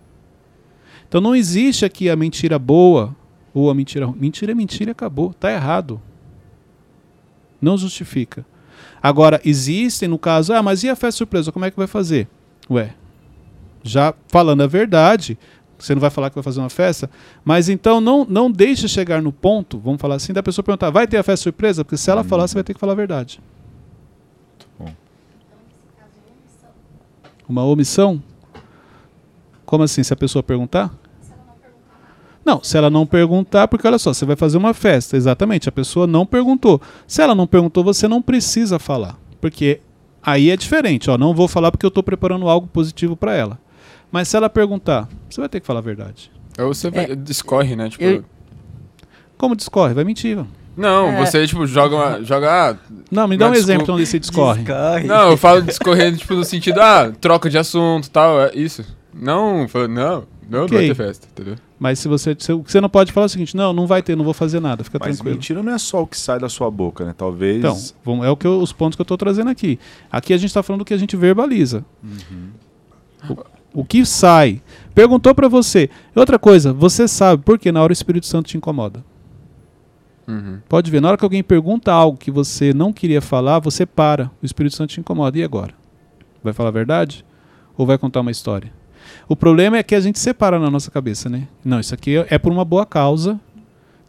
Então 1.08 1.22
não 1.22 1.36
existe 1.36 1.86
aqui 1.86 2.10
a 2.10 2.15
mentira 2.15 2.60
boa 2.60 3.15
ou 3.53 3.70
a 3.70 3.74
mentira 3.74 4.05
ruim. 4.05 4.17
Mentira 4.20 4.51
é 4.51 4.55
mentira 4.55 4.91
acabou. 4.91 5.34
Tá 5.34 5.51
errado. 5.51 6.01
Não 7.62 7.77
justifica. 7.77 8.46
Agora, 9.01 9.39
existem, 9.46 10.10
no 10.10 10.17
caso, 10.17 10.53
ah, 10.53 10.62
mas 10.62 10.84
e 10.84 10.89
a 10.89 10.96
festa 10.96 11.20
surpresa? 11.20 11.51
Como 11.51 11.63
é 11.63 11.72
que 11.72 11.77
vai 11.77 11.88
fazer? 11.88 12.27
Ué, 12.70 12.93
já 13.84 14.13
falando 14.28 14.62
a 14.62 14.68
verdade, 14.68 15.38
você 15.78 15.94
não 15.94 16.00
vai 16.00 16.10
falar 16.10 16.30
que 16.30 16.36
vai 16.36 16.44
fazer 16.44 16.60
uma 16.62 16.70
festa, 16.70 17.10
mas 17.44 17.68
então 17.68 18.00
não, 18.00 18.25
não 18.25 18.50
deixe 18.50 18.88
chegar 18.88 19.22
no 19.22 19.32
ponto, 19.34 19.78
vamos 19.78 20.00
falar 20.00 20.16
assim, 20.16 20.32
da 20.32 20.42
pessoa 20.42 20.63
perguntar, 20.63 20.90
vai 20.90 21.06
ter 21.06 21.18
a 21.18 21.24
festa 21.24 21.44
surpresa? 21.44 21.84
Porque 21.84 21.98
se 21.98 22.10
ela 22.10 22.24
falar, 22.24 22.48
você 22.48 22.54
vai 22.54 22.63
ter 22.63 22.74
que 22.74 22.80
falar 22.80 22.94
a 22.94 22.96
verdade. 22.96 23.42
bom. 24.80 24.94
Uma 27.48 27.63
omissão? 27.66 28.24
Como 29.66 29.84
assim, 29.84 30.04
se 30.04 30.13
a 30.13 30.16
pessoa 30.16 30.42
perguntar? 30.42 30.94
Não, 32.46 32.62
se 32.62 32.78
ela 32.78 32.90
não 32.90 33.06
perguntar, 33.06 33.68
porque 33.68 33.88
olha 33.88 33.98
só, 33.98 34.13
você 34.13 34.25
vai 34.25 34.36
fazer 34.36 34.58
uma 34.58 34.74
festa, 34.74 35.16
exatamente, 35.16 35.70
a 35.70 35.72
pessoa 35.72 36.06
não 36.06 36.25
perguntou. 36.25 36.82
Se 37.08 37.22
ela 37.22 37.34
não 37.34 37.48
perguntou, 37.48 37.84
você 37.84 38.08
não 38.08 38.22
precisa 38.22 38.78
falar, 38.78 39.18
porque 39.40 39.80
aí 40.22 40.50
é 40.50 40.58
diferente, 40.58 41.10
ó, 41.10 41.18
não 41.18 41.34
vou 41.34 41.48
falar 41.48 41.72
porque 41.72 41.86
eu 41.86 41.90
estou 41.90 42.04
preparando 42.04 42.50
algo 42.50 42.68
positivo 42.68 43.16
para 43.16 43.34
ela. 43.34 43.60
Mas 44.12 44.28
se 44.28 44.38
ela 44.38 44.50
perguntar, 44.50 45.08
você 45.30 45.40
vai 45.42 45.50
ter 45.50 45.60
que 45.60 45.66
falar 45.68 45.80
a 45.80 45.84
verdade. 45.84 46.32
Ou 46.60 46.74
você 46.74 46.90
vai, 46.92 47.16
discorre, 47.16 47.75
né? 47.75 47.90
Tipo, 47.90 48.04
eu- 48.04 48.25
Como 49.38 49.56
discorre? 49.56 49.94
Vai 49.94 50.04
mentir. 50.04 50.38
Não, 50.75 51.08
É. 51.10 51.25
você, 51.25 51.46
tipo, 51.46 51.66
joga 51.68 51.96
uma. 51.96 52.24
Joga. 52.24 52.72
ah, 52.72 52.78
Não, 53.12 53.28
me 53.28 53.38
dá 53.38 53.46
Não, 53.46 53.52
um 53.54 53.56
exemplo 53.56 53.94
onde 53.94 54.06
você 54.06 54.18
discorre. 54.20 54.63
Não, 55.06 55.32
eu 55.32 55.38
falo 55.38 55.62
discorrendo, 55.62 56.18
tipo, 56.18 56.34
no 56.34 56.44
sentido, 56.44 56.80
ah, 56.80 57.12
troca 57.22 57.50
de 57.50 57.58
assunto 57.58 58.10
tal, 58.10 58.42
é 58.42 58.52
isso. 58.56 58.84
Não, 59.13 59.68
fala, 59.68 59.88
não, 59.88 60.04
não, 60.04 60.25
não 60.50 60.66
Ok. 60.66 60.75
vai 60.78 60.88
ter 60.88 60.96
festa, 60.96 61.28
entendeu? 61.32 61.56
Mas 61.78 62.00
se 62.00 62.08
você, 62.08 62.36
se, 62.40 62.52
você 62.54 62.80
não 62.82 62.90
pode 62.90 63.12
falar 63.12 63.25
é 63.25 63.28
o 63.28 63.30
seguinte, 63.30 63.56
não, 63.56 63.74
não 63.74 63.86
vai 63.86 64.02
ter, 64.02 64.16
não 64.16 64.24
vou 64.24 64.34
fazer 64.34 64.60
nada, 64.60 64.84
fica 64.84 64.98
Mas 65.00 65.18
tranquilo. 65.18 65.36
mentira 65.36 65.62
não 65.62 65.74
é 65.74 65.78
só 65.78 66.02
o 66.02 66.08
que 66.08 66.18
sai 66.18 66.40
da 66.40 66.48
sua 66.50 66.72
boca, 66.72 67.04
né? 67.06 67.13
Talvez. 67.16 67.58
Então, 67.58 67.78
vamos- 68.04 68.25
é 68.25 68.30
o 68.32 68.38
que 68.38 68.48
eu- 68.48 68.60
os 68.60 68.72
pontos 68.74 68.96
que 68.96 69.02
eu 69.02 69.04
estou 69.04 69.18
trazendo 69.18 69.50
aqui. 69.52 69.78
Aqui 70.12 70.34
a 70.34 70.38
gente 70.38 70.48
está 70.48 70.63
falando 70.63 70.80
do 70.80 70.86
que 70.86 70.94
a 70.94 70.98
gente 70.98 71.16
verbaliza. 71.18 71.84
O, 73.30 73.36
o 73.74 73.84
que 73.84 74.06
sai. 74.06 74.62
Perguntou 74.94 75.34
para 75.34 75.48
você. 75.48 75.89
Outra 76.15 76.38
coisa, 76.38 76.72
você 76.72 77.08
sabe 77.08 77.44
por 77.44 77.58
que 77.58 77.72
na 77.72 77.82
hora 77.82 77.92
o 77.92 77.94
Espírito 77.94 78.25
Santo 78.27 78.48
te 78.48 78.58
incomoda. 78.58 79.03
Uhum. 80.27 80.60
Pode 80.70 80.89
ver, 80.89 81.01
na 81.01 81.10
hora 81.10 81.18
que 81.18 81.24
alguém 81.25 81.44
pergunta 81.44 81.92
algo 81.92 82.18
que 82.18 82.32
você 82.32 82.74
não 82.74 82.94
queria 82.94 83.22
falar, 83.22 83.60
você 83.60 83.86
para. 83.86 84.32
O 84.42 84.46
Espírito 84.46 84.75
Santo 84.75 84.92
te 84.92 85.00
incomoda. 85.00 85.38
E 85.38 85.44
agora? 85.44 85.74
Vai 86.44 86.53
falar 86.53 86.70
a 86.70 86.74
verdade? 86.74 87.25
Ou 87.77 87.86
vai 87.86 87.98
contar 87.98 88.22
uma 88.22 88.32
história? 88.32 88.72
O 89.27 89.36
problema 89.36 89.77
é 89.77 89.84
que 89.84 89.96
a 89.96 90.00
gente 90.00 90.20
separa 90.20 90.60
na 90.60 90.70
nossa 90.70 90.89
cabeça, 90.89 91.30
né? 91.30 91.48
Não, 91.63 91.80
isso 91.80 91.94
aqui 91.94 92.18
é 92.30 92.38
por 92.38 92.51
uma 92.51 92.63
boa 92.63 92.86
causa. 92.86 93.39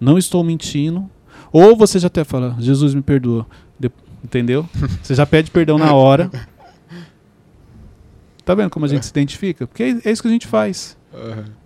Não 0.01 0.19
estou 0.19 0.45
mentindo. 0.45 1.09
Ou 1.53 1.77
você 1.77 1.99
já 1.99 2.07
até 2.09 2.23
fala, 2.25 2.57
Jesus 2.59 2.95
me 2.95 3.03
perdoa. 3.03 3.47
De- 3.79 3.91
entendeu? 4.23 4.69
Você 5.03 5.15
já 5.15 5.27
pede 5.27 5.51
perdão 5.51 5.79
na 5.79 5.93
hora. 5.95 6.31
Tá 8.45 8.55
vendo 8.55 8.71
como 8.71 8.85
a 8.85 8.89
gente 8.89 9.07
se 9.07 9.11
identifica? 9.11 9.67
Porque 9.67 9.83
é 9.83 10.01
é 10.05 10.13
isso 10.13 10.23
que 10.23 10.29
a 10.29 10.31
gente 10.31 10.47
faz. 10.47 10.97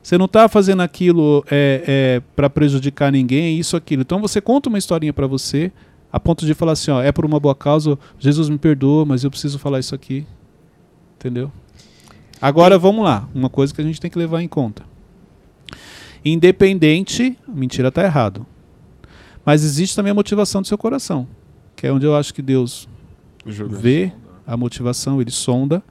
Você 0.02 0.18
não 0.18 0.26
está 0.26 0.48
fazendo 0.48 0.82
aquilo 0.82 1.44
é, 1.50 1.82
é, 1.86 2.22
para 2.36 2.50
prejudicar 2.50 3.10
ninguém, 3.10 3.58
isso, 3.58 3.76
aquilo. 3.76 4.02
Então 4.02 4.20
você 4.20 4.40
conta 4.40 4.68
uma 4.68 4.78
historinha 4.78 5.12
para 5.12 5.26
você, 5.26 5.72
a 6.12 6.20
ponto 6.20 6.44
de 6.44 6.54
falar 6.54 6.72
assim, 6.72 6.90
ó, 6.90 7.02
é 7.02 7.10
por 7.10 7.24
uma 7.24 7.40
boa 7.40 7.54
causa, 7.54 7.98
Jesus 8.18 8.48
me 8.48 8.58
perdoa, 8.58 9.04
mas 9.04 9.24
eu 9.24 9.30
preciso 9.30 9.58
falar 9.58 9.80
isso 9.80 9.94
aqui. 9.94 10.26
Entendeu? 11.16 11.50
Agora 12.40 12.78
vamos 12.78 13.04
lá, 13.04 13.28
uma 13.34 13.48
coisa 13.48 13.74
que 13.74 13.80
a 13.80 13.84
gente 13.84 14.00
tem 14.00 14.10
que 14.10 14.18
levar 14.18 14.42
em 14.42 14.48
conta. 14.48 14.84
Independente, 16.24 17.36
mentira 17.48 17.90
tá 17.90 18.04
errado. 18.04 18.46
Mas 19.44 19.64
existe 19.64 19.96
também 19.96 20.10
a 20.10 20.14
motivação 20.14 20.60
do 20.60 20.68
seu 20.68 20.76
coração, 20.76 21.26
que 21.74 21.86
é 21.86 21.92
onde 21.92 22.04
eu 22.04 22.14
acho 22.14 22.34
que 22.34 22.42
Deus 22.42 22.88
vê 23.44 24.12
a 24.46 24.56
motivação, 24.56 25.20
ele 25.20 25.30
sonda, 25.30 25.82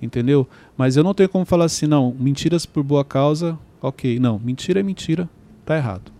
entendeu? 0.00 0.46
Mas 0.76 0.96
eu 0.96 1.04
não 1.04 1.14
tenho 1.14 1.28
como 1.28 1.44
falar 1.44 1.66
assim, 1.66 1.86
não, 1.86 2.14
mentiras 2.18 2.66
por 2.66 2.82
boa 2.82 3.04
causa, 3.04 3.58
ok. 3.80 4.18
Não, 4.18 4.38
mentira 4.38 4.80
é 4.80 4.82
mentira, 4.82 5.28
tá 5.64 5.76
errado. 5.76 6.12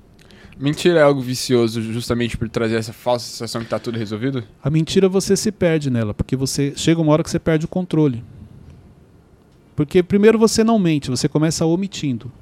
Mentira 0.58 1.00
é 1.00 1.02
algo 1.02 1.20
vicioso 1.20 1.82
justamente 1.82 2.36
por 2.36 2.48
trazer 2.48 2.76
essa 2.76 2.92
falsa 2.92 3.26
sensação 3.26 3.60
que 3.62 3.68
tá 3.68 3.78
tudo 3.78 3.98
resolvido? 3.98 4.42
A 4.62 4.70
mentira 4.70 5.06
você 5.06 5.36
se 5.36 5.52
perde 5.52 5.90
nela, 5.90 6.14
porque 6.14 6.34
você 6.34 6.72
chega 6.74 7.00
uma 7.00 7.12
hora 7.12 7.22
que 7.22 7.30
você 7.30 7.38
perde 7.38 7.66
o 7.66 7.68
controle. 7.68 8.24
Porque 9.74 10.02
primeiro 10.02 10.38
você 10.38 10.64
não 10.64 10.78
mente, 10.78 11.10
você 11.10 11.28
começa 11.28 11.66
omitindo. 11.66 12.32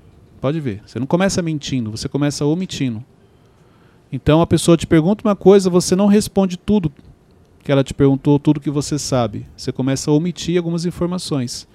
Pode 0.41 0.61
ver, 0.61 0.81
você 0.87 1.01
não 1.01 1.07
começa 1.07 1.43
mentindo, 1.43 1.91
você 1.91 2.09
começa 2.09 2.45
omitindo. 2.45 3.05
Então 4.13 4.41
a 4.41 4.47
pessoa 4.47 4.77
te 4.77 4.87
pergunta 4.87 5.27
uma 5.27 5.35
coisa, 5.35 5.69
você 5.69 5.97
não 5.97 6.07
responde 6.07 6.57
tudo 6.57 6.93
que 7.65 7.73
ela 7.73 7.83
te 7.83 7.95
perguntou, 7.95 8.39
tudo 8.39 8.61
que 8.61 8.71
você 8.71 8.99
sabe. 8.99 9.47
Você 9.57 9.73
começa 9.73 10.11
a 10.11 10.15
omitir 10.15 10.57
algumas 10.57 10.85
informações. 10.85 11.67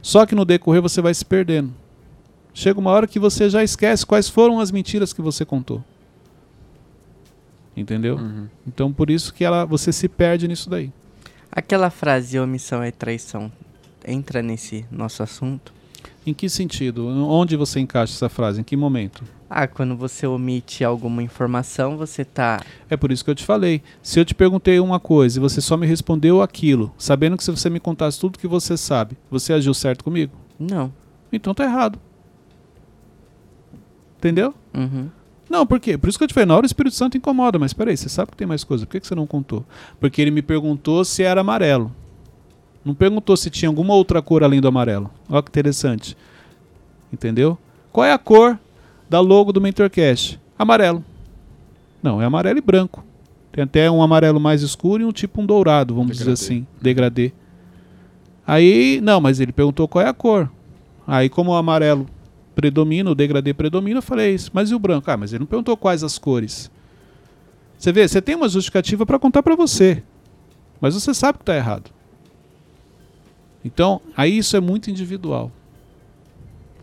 Só 0.00 0.24
que 0.24 0.34
no 0.34 0.44
decorrer 0.44 0.80
você 0.80 1.00
vai 1.00 1.12
se 1.14 1.24
perdendo. 1.24 1.72
Chega 2.52 2.80
uma 2.80 2.90
hora 2.90 3.06
que 3.06 3.18
você 3.18 3.50
já 3.50 3.62
esquece 3.62 4.06
quais 4.06 4.28
foram 4.28 4.58
as 4.58 4.70
mentiras 4.70 5.12
que 5.12 5.20
você 5.20 5.44
contou. 5.44 5.84
Entendeu? 7.76 8.16
Uhum. 8.16 8.48
Então 8.66 8.92
por 8.92 9.10
isso 9.10 9.34
que 9.34 9.44
ela, 9.44 9.64
você 9.64 9.92
se 9.92 10.08
perde 10.08 10.48
nisso 10.48 10.70
daí. 10.70 10.92
Aquela 11.52 11.90
frase 11.90 12.38
omissão 12.38 12.82
é 12.82 12.90
traição 12.90 13.52
entra 14.04 14.42
nesse 14.42 14.84
nosso 14.90 15.22
assunto? 15.22 15.72
Em 16.26 16.32
que 16.32 16.48
sentido? 16.48 17.06
Onde 17.06 17.54
você 17.54 17.80
encaixa 17.80 18.14
essa 18.14 18.28
frase? 18.30 18.60
Em 18.60 18.64
que 18.64 18.76
momento? 18.76 19.24
Ah, 19.48 19.66
quando 19.66 19.94
você 19.94 20.26
omite 20.26 20.82
alguma 20.82 21.22
informação, 21.22 21.98
você 21.98 22.24
tá. 22.24 22.62
É 22.88 22.96
por 22.96 23.12
isso 23.12 23.24
que 23.24 23.30
eu 23.30 23.34
te 23.34 23.44
falei. 23.44 23.82
Se 24.02 24.18
eu 24.18 24.24
te 24.24 24.34
perguntei 24.34 24.80
uma 24.80 24.98
coisa 24.98 25.38
e 25.38 25.40
você 25.40 25.60
só 25.60 25.76
me 25.76 25.86
respondeu 25.86 26.40
aquilo, 26.40 26.92
sabendo 26.96 27.36
que 27.36 27.44
se 27.44 27.50
você 27.50 27.68
me 27.68 27.78
contasse 27.78 28.18
tudo 28.18 28.38
que 28.38 28.48
você 28.48 28.76
sabe, 28.76 29.18
você 29.30 29.52
agiu 29.52 29.74
certo 29.74 30.02
comigo? 30.02 30.32
Não. 30.58 30.92
Então 31.30 31.52
tá 31.52 31.64
errado. 31.64 31.98
Entendeu? 34.16 34.54
Uhum. 34.74 35.10
Não, 35.50 35.66
por 35.66 35.78
quê? 35.78 35.98
Por 35.98 36.08
isso 36.08 36.16
que 36.16 36.24
eu 36.24 36.28
te 36.28 36.34
falei, 36.34 36.46
na 36.46 36.56
hora 36.56 36.64
o 36.64 36.66
Espírito 36.66 36.96
Santo 36.96 37.18
incomoda, 37.18 37.58
mas 37.58 37.74
peraí, 37.74 37.96
você 37.96 38.08
sabe 38.08 38.30
que 38.30 38.36
tem 38.36 38.46
mais 38.46 38.64
coisa, 38.64 38.86
por 38.86 38.92
que, 38.92 39.00
que 39.00 39.06
você 39.06 39.14
não 39.14 39.26
contou? 39.26 39.64
Porque 40.00 40.22
ele 40.22 40.30
me 40.30 40.40
perguntou 40.40 41.04
se 41.04 41.22
era 41.22 41.42
amarelo. 41.42 41.94
Não 42.84 42.94
perguntou 42.94 43.36
se 43.36 43.48
tinha 43.48 43.68
alguma 43.68 43.94
outra 43.94 44.20
cor 44.20 44.44
além 44.44 44.60
do 44.60 44.68
amarelo. 44.68 45.10
Olha 45.28 45.42
que 45.42 45.48
interessante. 45.48 46.16
Entendeu? 47.12 47.56
Qual 47.92 48.04
é 48.04 48.12
a 48.12 48.18
cor 48.18 48.58
da 49.08 49.20
logo 49.20 49.52
do 49.52 49.60
MentorCast? 49.60 50.38
Amarelo. 50.58 51.02
Não, 52.02 52.20
é 52.20 52.24
amarelo 52.26 52.58
e 52.58 52.62
branco. 52.62 53.02
Tem 53.50 53.64
até 53.64 53.90
um 53.90 54.02
amarelo 54.02 54.38
mais 54.38 54.62
escuro 54.62 55.02
e 55.02 55.06
um 55.06 55.12
tipo 55.12 55.40
um 55.40 55.46
dourado, 55.46 55.94
vamos 55.94 56.12
dizer 56.12 56.24
Degradê. 56.24 56.42
assim, 56.42 56.66
degradê. 56.82 57.32
Aí, 58.46 59.00
não, 59.02 59.20
mas 59.20 59.40
ele 59.40 59.52
perguntou 59.52 59.88
qual 59.88 60.04
é 60.04 60.08
a 60.08 60.12
cor. 60.12 60.50
Aí, 61.06 61.28
como 61.28 61.52
o 61.52 61.54
amarelo 61.54 62.06
predomina, 62.54 63.10
o 63.10 63.14
degradê 63.14 63.54
predomina, 63.54 63.98
eu 63.98 64.02
falei 64.02 64.34
isso. 64.34 64.50
Mas 64.52 64.70
e 64.70 64.74
o 64.74 64.78
branco? 64.78 65.10
Ah, 65.10 65.16
mas 65.16 65.32
ele 65.32 65.40
não 65.40 65.46
perguntou 65.46 65.76
quais 65.76 66.02
as 66.02 66.18
cores. 66.18 66.70
Você 67.78 67.92
vê, 67.92 68.06
você 68.06 68.20
tem 68.20 68.34
uma 68.34 68.48
justificativa 68.48 69.06
para 69.06 69.18
contar 69.18 69.42
para 69.42 69.56
você. 69.56 70.02
Mas 70.80 70.94
você 70.94 71.14
sabe 71.14 71.38
que 71.38 71.42
está 71.42 71.56
errado. 71.56 71.90
Então, 73.64 74.00
aí 74.16 74.36
isso 74.36 74.56
é 74.56 74.60
muito 74.60 74.90
individual. 74.90 75.50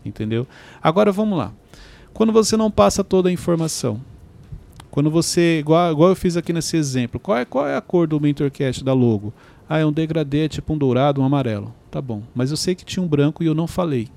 Entendeu? 0.04 0.46
Agora 0.82 1.12
vamos 1.12 1.38
lá. 1.38 1.52
Quando 2.12 2.32
você 2.32 2.56
não 2.56 2.70
passa 2.70 3.04
toda 3.04 3.28
a 3.28 3.32
informação, 3.32 4.00
quando 4.90 5.10
você, 5.10 5.60
igual, 5.60 5.92
igual 5.92 6.08
eu 6.10 6.16
fiz 6.16 6.36
aqui 6.36 6.52
nesse 6.52 6.76
exemplo, 6.76 7.18
qual 7.18 7.38
é, 7.38 7.44
qual 7.44 7.66
é 7.66 7.76
a 7.76 7.80
cor 7.80 8.06
do 8.06 8.20
MentorCast 8.20 8.84
da 8.84 8.92
logo? 8.92 9.32
Ah, 9.68 9.78
é 9.78 9.86
um 9.86 9.92
degradê, 9.92 10.48
tipo 10.48 10.74
um 10.74 10.76
dourado, 10.76 11.20
um 11.20 11.24
amarelo. 11.24 11.72
Tá 11.90 12.02
bom. 12.02 12.22
Mas 12.34 12.50
eu 12.50 12.56
sei 12.56 12.74
que 12.74 12.84
tinha 12.84 13.02
um 13.02 13.08
branco 13.08 13.42
e 13.42 13.46
eu 13.46 13.54
não 13.54 13.66
falei. 13.66 14.08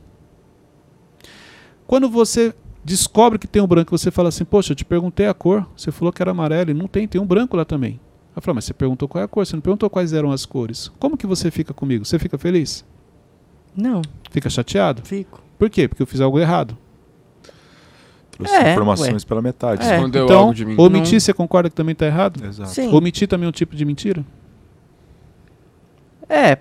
Quando 1.87 2.09
você 2.09 2.53
descobre 2.83 3.39
que 3.39 3.47
tem 3.47 3.61
um 3.61 3.67
branco, 3.67 3.97
você 3.97 4.11
fala 4.11 4.29
assim, 4.29 4.43
poxa, 4.43 4.73
eu 4.73 4.75
te 4.75 4.83
perguntei 4.83 5.27
a 5.27 5.33
cor, 5.33 5.65
você 5.77 5.91
falou 5.91 6.11
que 6.11 6.21
era 6.21 6.31
amarelo 6.31 6.71
e 6.71 6.73
não 6.73 6.87
tem, 6.87 7.07
tem 7.07 7.21
um 7.21 7.25
branco 7.25 7.55
lá 7.55 7.63
também. 7.63 7.99
Eu 8.35 8.41
falo, 8.41 8.55
mas 8.55 8.65
você 8.65 8.73
perguntou 8.73 9.07
qual 9.07 9.21
é 9.21 9.25
a 9.25 9.27
cor, 9.27 9.45
você 9.45 9.55
não 9.55 9.61
perguntou 9.61 9.89
quais 9.89 10.11
eram 10.11 10.31
as 10.31 10.45
cores. 10.45 10.91
Como 10.99 11.15
que 11.15 11.25
você 11.25 11.49
fica 11.49 11.73
comigo? 11.73 12.03
Você 12.03 12.19
fica 12.19 12.37
feliz? 12.37 12.83
Não, 13.75 14.01
Fica 14.29 14.49
chateado? 14.49 15.01
fico. 15.05 15.41
Por 15.57 15.69
quê? 15.69 15.87
Porque 15.87 16.01
eu 16.01 16.07
fiz 16.07 16.19
algo 16.19 16.37
errado. 16.39 16.77
Trouxe 18.31 18.53
É, 18.53 18.71
informações 18.73 19.23
pela 19.23 19.41
metade. 19.41 19.81
É. 19.85 19.95
Escondeu 19.95 20.25
então, 20.25 20.39
algo 20.39 20.53
de 20.53 20.65
mim. 20.65 20.75
omitir, 20.77 21.13
Não. 21.13 21.19
você 21.21 21.33
concorda 21.33 21.69
que 21.69 21.75
também 21.75 21.93
está 21.93 22.05
errado? 22.05 22.45
Exato. 22.45 22.69
Sim. 22.69 22.93
Omitir 22.93 23.27
também 23.29 23.45
é 23.45 23.49
um 23.49 23.53
tipo 23.53 23.73
de 23.75 23.85
mentira? 23.85 24.25
É, 26.27 26.57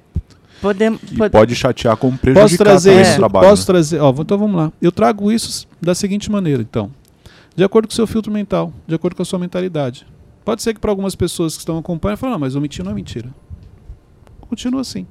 podemos. 0.61 1.00
E 1.11 1.31
pode 1.31 1.54
chatear 1.57 1.97
como 1.97 2.16
prejudicar 2.19 2.45
Posso 2.49 2.59
trazer 2.59 3.00
isso- 3.00 3.14
o 3.14 3.16
trabalho. 3.16 3.49
Posso 3.49 3.62
né? 3.62 3.66
trazer, 3.66 4.00
ó, 4.00 4.14
então 4.16 4.38
vamos 4.38 4.57
lá. 4.57 4.73
Eu 4.81 4.93
trago 4.93 5.33
isso 5.33 5.66
da 5.81 5.95
seguinte 5.95 6.31
maneira, 6.31 6.62
então. 6.62 6.90
De 7.57 7.64
acordo 7.64 7.87
com 7.88 7.93
o 7.93 7.95
seu 7.97 8.07
filtro 8.07 8.31
mental, 8.33 8.73
de 8.87 8.95
acordo 8.95 9.16
com 9.16 9.23
a 9.23 9.25
sua 9.25 9.38
mentalidade. 9.38 10.07
Pode 10.45 10.63
ser 10.63 10.75
que 10.75 10.81
para 10.81 10.91
algumas 10.91 11.15
pessoas 11.15 11.55
que 11.55 11.61
estão 11.61 11.79
acompanhando, 11.79 12.19
falam, 12.19 12.35
não, 12.35 12.41
mas 12.41 12.55
omitir 12.55 12.85
não 12.85 12.93
é 12.93 12.95
mentira. 12.95 13.35
Continua 14.41 14.83
assim. 14.83 15.07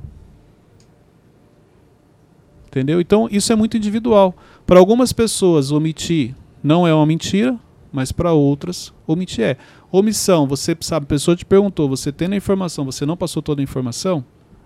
Entendeu? 2.68 3.02
Então, 3.02 3.28
isso 3.32 3.52
é 3.52 3.56
muito 3.56 3.78
individual. 3.78 4.36
Para 4.66 4.80
algumas 4.80 5.12
pessoas, 5.12 5.72
omitir 5.72 6.36
não 6.63 6.88
é 6.88 6.94
uma 6.94 7.06
mentira, 7.06 7.60
mas 7.92 8.12
para 8.12 8.32
outras, 8.34 8.94
omitir 9.06 9.44
é. 9.44 9.58
Omissão, 9.92 10.48
você 10.48 10.75
sabe, 10.82 11.04
a 11.04 11.08
pessoa 11.08 11.36
te 11.36 11.46
perguntou, 11.46 11.88
você 11.88 12.12
tendo 12.12 12.34
a 12.34 12.36
informação, 12.38 12.84
você 12.84 13.06
não 13.06 13.16
passou 13.16 13.44
toda 13.44 13.62
a 13.62 13.63
informação, 13.63 14.25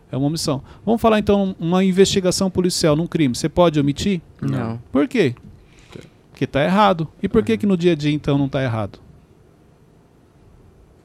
é 0.10 0.16
uma 0.16 0.28
omissão. 0.28 0.64
Vamos 0.86 1.02
falar 1.02 1.20
então 1.20 1.54
uma 1.60 1.84
investigação 1.84 2.50
policial 2.50 2.96
num 2.96 3.08
crime. 3.08 3.36
Você 3.36 3.50
pode 3.50 3.78
omitir? 3.78 4.22
Não. 4.42 4.80
Por 4.90 5.06
quê? 5.08 5.36
Porque 6.30 6.46
está 6.46 6.64
errado. 6.64 7.08
E 7.22 7.28
por 7.28 7.44
que, 7.44 7.58
que 7.58 7.66
no 7.66 7.76
dia 7.76 7.92
a 7.92 7.96
dia 7.96 8.12
então 8.12 8.38
não 8.38 8.46
está 8.46 8.64
errado? 8.64 9.00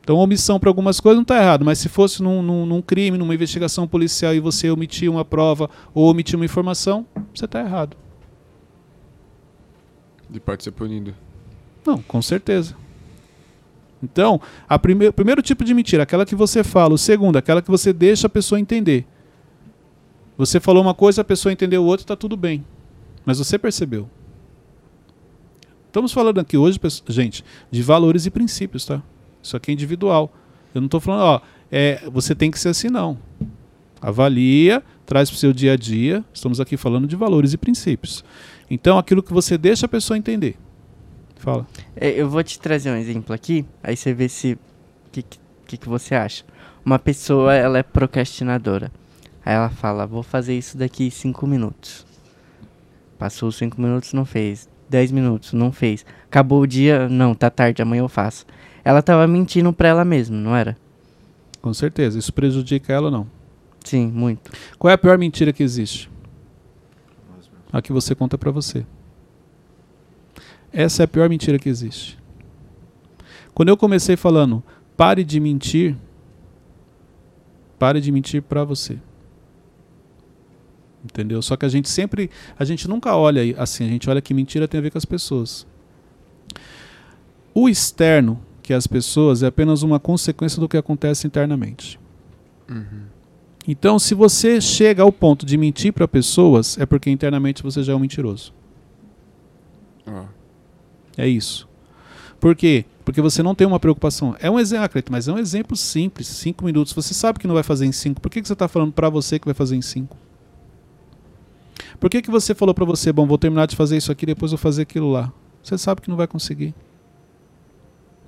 Então, 0.02 0.16
omissão 0.16 0.58
para 0.58 0.68
algumas 0.68 0.98
coisas 0.98 1.16
não 1.16 1.22
está 1.22 1.38
errado, 1.38 1.64
mas 1.64 1.78
se 1.78 1.88
fosse 1.88 2.22
num, 2.22 2.42
num, 2.42 2.66
num, 2.66 2.82
crime, 2.82 3.16
numa 3.16 3.34
investigação 3.34 3.86
policial 3.86 4.34
e 4.34 4.40
você 4.40 4.68
omitir 4.68 5.08
uma 5.08 5.24
prova 5.24 5.70
ou 5.94 6.10
omitir 6.10 6.34
uma 6.34 6.44
informação, 6.44 7.06
você 7.32 7.44
está 7.44 7.60
errado. 7.60 7.96
E 10.32 10.40
pode 10.40 10.64
ser 10.64 10.72
punido. 10.72 11.14
Não, 11.86 12.02
com 12.02 12.20
certeza. 12.20 12.74
Então, 14.02 14.40
a 14.68 14.76
prime 14.76 15.06
o 15.06 15.12
primeiro 15.12 15.40
tipo 15.40 15.64
de 15.64 15.72
mentira, 15.72 16.02
aquela 16.02 16.26
que 16.26 16.34
você 16.34 16.64
fala. 16.64 16.94
O 16.94 16.98
segundo, 16.98 17.36
aquela 17.36 17.62
que 17.62 17.70
você 17.70 17.92
deixa 17.92 18.26
a 18.26 18.30
pessoa 18.30 18.58
entender. 18.58 19.06
Você 20.36 20.58
falou 20.58 20.82
uma 20.82 20.94
coisa, 20.94 21.20
a 21.20 21.24
pessoa 21.24 21.52
entendeu 21.52 21.84
outra, 21.84 22.02
está 22.02 22.16
tudo 22.16 22.36
bem. 22.36 22.64
Mas 23.24 23.38
você 23.38 23.56
percebeu. 23.56 24.10
Estamos 25.86 26.12
falando 26.12 26.40
aqui 26.40 26.56
hoje, 26.56 26.80
gente, 27.06 27.44
de 27.70 27.82
valores 27.82 28.26
e 28.26 28.30
princípios, 28.30 28.84
tá? 28.84 29.00
Isso 29.42 29.56
aqui 29.56 29.70
é 29.70 29.74
individual. 29.74 30.32
Eu 30.74 30.80
não 30.80 30.86
estou 30.86 31.00
falando, 31.00 31.22
ó, 31.22 31.40
é, 31.70 32.02
você 32.10 32.34
tem 32.34 32.50
que 32.50 32.58
ser 32.58 32.68
assim, 32.68 32.88
não. 32.88 33.18
Avalia, 34.00 34.82
traz 35.06 35.30
para 35.30 35.36
o 35.36 35.38
seu 35.38 35.52
dia 35.52 35.72
a 35.72 35.76
dia. 35.76 36.24
Estamos 36.32 36.60
aqui 36.60 36.76
falando 36.76 37.06
de 37.06 37.16
valores 37.16 37.52
e 37.52 37.58
princípios. 37.58 38.24
Então, 38.70 38.98
aquilo 38.98 39.22
que 39.22 39.32
você 39.32 39.58
deixa 39.58 39.86
a 39.86 39.88
pessoa 39.88 40.16
entender. 40.16 40.56
Fala. 41.36 41.66
É, 41.96 42.08
eu 42.08 42.28
vou 42.28 42.42
te 42.42 42.58
trazer 42.58 42.90
um 42.90 42.96
exemplo 42.96 43.34
aqui, 43.34 43.64
aí 43.82 43.96
você 43.96 44.14
vê 44.14 44.28
se 44.28 44.52
o 44.52 45.10
que, 45.10 45.24
que, 45.66 45.76
que 45.76 45.88
você 45.88 46.14
acha. 46.14 46.44
Uma 46.84 46.98
pessoa, 46.98 47.54
ela 47.54 47.78
é 47.78 47.82
procrastinadora. 47.82 48.90
Aí 49.44 49.54
ela 49.54 49.68
fala, 49.68 50.06
vou 50.06 50.22
fazer 50.22 50.56
isso 50.56 50.78
daqui 50.78 51.10
cinco 51.10 51.46
minutos. 51.46 52.06
Passou 53.18 53.50
cinco 53.50 53.80
minutos, 53.80 54.12
não 54.12 54.24
fez. 54.24 54.68
Dez 54.88 55.10
minutos, 55.10 55.52
não 55.52 55.72
fez. 55.72 56.04
Acabou 56.24 56.60
o 56.60 56.66
dia, 56.66 57.08
não, 57.08 57.34
tá 57.34 57.50
tarde, 57.50 57.82
amanhã 57.82 58.02
eu 58.02 58.08
faço. 58.08 58.46
Ela 58.84 59.02
tava 59.02 59.26
mentindo 59.26 59.72
pra 59.72 59.88
ela 59.88 60.04
mesma, 60.04 60.36
não 60.36 60.54
era? 60.56 60.76
Com 61.60 61.72
certeza. 61.72 62.18
Isso 62.18 62.32
prejudica 62.32 62.92
ela 62.92 63.06
ou 63.06 63.10
não? 63.12 63.26
Sim, 63.84 64.08
muito. 64.08 64.50
Qual 64.78 64.90
é 64.90 64.94
a 64.94 64.98
pior 64.98 65.18
mentira 65.18 65.52
que 65.52 65.62
existe? 65.62 66.10
A 67.72 67.80
que 67.80 67.92
você 67.92 68.14
conta 68.14 68.36
pra 68.36 68.50
você. 68.50 68.84
Essa 70.72 71.02
é 71.02 71.04
a 71.04 71.08
pior 71.08 71.28
mentira 71.28 71.58
que 71.58 71.68
existe. 71.68 72.18
Quando 73.54 73.68
eu 73.68 73.76
comecei 73.76 74.16
falando, 74.16 74.62
pare 74.96 75.22
de 75.24 75.38
mentir, 75.38 75.96
pare 77.78 78.00
de 78.00 78.10
mentir 78.10 78.42
para 78.42 78.64
você. 78.64 78.98
Entendeu? 81.04 81.42
Só 81.42 81.56
que 81.56 81.66
a 81.66 81.68
gente 81.68 81.88
sempre, 81.88 82.30
a 82.58 82.64
gente 82.64 82.88
nunca 82.88 83.14
olha 83.16 83.42
assim, 83.60 83.84
a 83.84 83.88
gente 83.88 84.08
olha 84.08 84.22
que 84.22 84.32
mentira 84.32 84.68
tem 84.68 84.78
a 84.78 84.82
ver 84.82 84.90
com 84.90 84.98
as 84.98 85.04
pessoas. 85.04 85.66
O 87.52 87.68
externo, 87.68 88.40
que 88.62 88.72
as 88.72 88.86
pessoas, 88.86 89.42
é 89.42 89.46
apenas 89.46 89.82
uma 89.82 89.98
consequência 89.98 90.60
do 90.60 90.68
que 90.68 90.76
acontece 90.76 91.26
internamente. 91.26 91.98
Uhum. 92.70 93.02
Então, 93.66 93.98
se 93.98 94.14
você 94.14 94.60
chega 94.60 95.02
ao 95.02 95.12
ponto 95.12 95.46
de 95.46 95.56
mentir 95.56 95.92
para 95.92 96.08
pessoas, 96.08 96.78
é 96.78 96.86
porque 96.86 97.10
internamente 97.10 97.62
você 97.62 97.82
já 97.82 97.92
é 97.92 97.96
um 97.96 98.00
mentiroso. 98.00 98.52
É 101.16 101.28
isso. 101.28 101.68
Por 102.40 102.56
quê? 102.56 102.84
Porque 103.04 103.20
você 103.20 103.42
não 103.42 103.54
tem 103.54 103.66
uma 103.66 103.78
preocupação. 103.78 104.36
É 104.40 104.50
um 104.50 104.58
exemplo, 104.58 105.02
mas 105.10 105.28
é 105.28 105.32
um 105.32 105.38
exemplo 105.38 105.76
simples. 105.76 106.26
Cinco 106.26 106.64
minutos. 106.64 106.92
Você 106.92 107.14
sabe 107.14 107.38
que 107.38 107.46
não 107.46 107.54
vai 107.54 107.62
fazer 107.62 107.86
em 107.86 107.92
cinco. 107.92 108.20
Por 108.20 108.30
que, 108.30 108.40
que 108.40 108.48
você 108.48 108.52
está 108.52 108.66
falando 108.66 108.92
para 108.92 109.08
você 109.08 109.38
que 109.38 109.44
vai 109.44 109.54
fazer 109.54 109.76
em 109.76 109.82
cinco? 109.82 110.16
Por 112.00 112.10
que, 112.10 112.22
que 112.22 112.30
você 112.30 112.54
falou 112.54 112.74
para 112.74 112.84
você, 112.84 113.12
bom, 113.12 113.26
vou 113.26 113.38
terminar 113.38 113.66
de 113.66 113.76
fazer 113.76 113.96
isso 113.96 114.10
aqui, 114.10 114.26
depois 114.26 114.50
vou 114.50 114.58
fazer 114.58 114.82
aquilo 114.82 115.10
lá? 115.10 115.32
Você 115.62 115.78
sabe 115.78 116.00
que 116.00 116.08
não 116.08 116.16
vai 116.16 116.26
conseguir. 116.26 116.74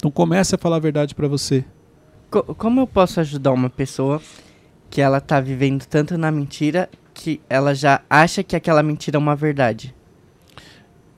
Então 0.04 0.11
comece 0.11 0.54
a 0.54 0.58
falar 0.58 0.76
a 0.76 0.80
verdade 0.80 1.14
para 1.14 1.26
você. 1.26 1.64
como 2.58 2.78
eu 2.78 2.87
posso 2.87 3.20
ajudar 3.20 3.52
uma 3.52 3.70
pessoa 3.70 4.21
que 4.90 5.00
ela 5.00 5.19
tá 5.19 5.40
vivendo 5.40 5.86
tanto 5.86 6.19
na 6.19 6.30
mentira 6.30 6.90
que 7.14 7.40
ela 7.49 7.75
já 7.75 8.02
acha 8.10 8.43
que 8.43 8.54
aquela 8.54 8.82
mentira 8.82 9.17
é 9.17 9.19
uma 9.19 9.34
verdade? 9.34 9.95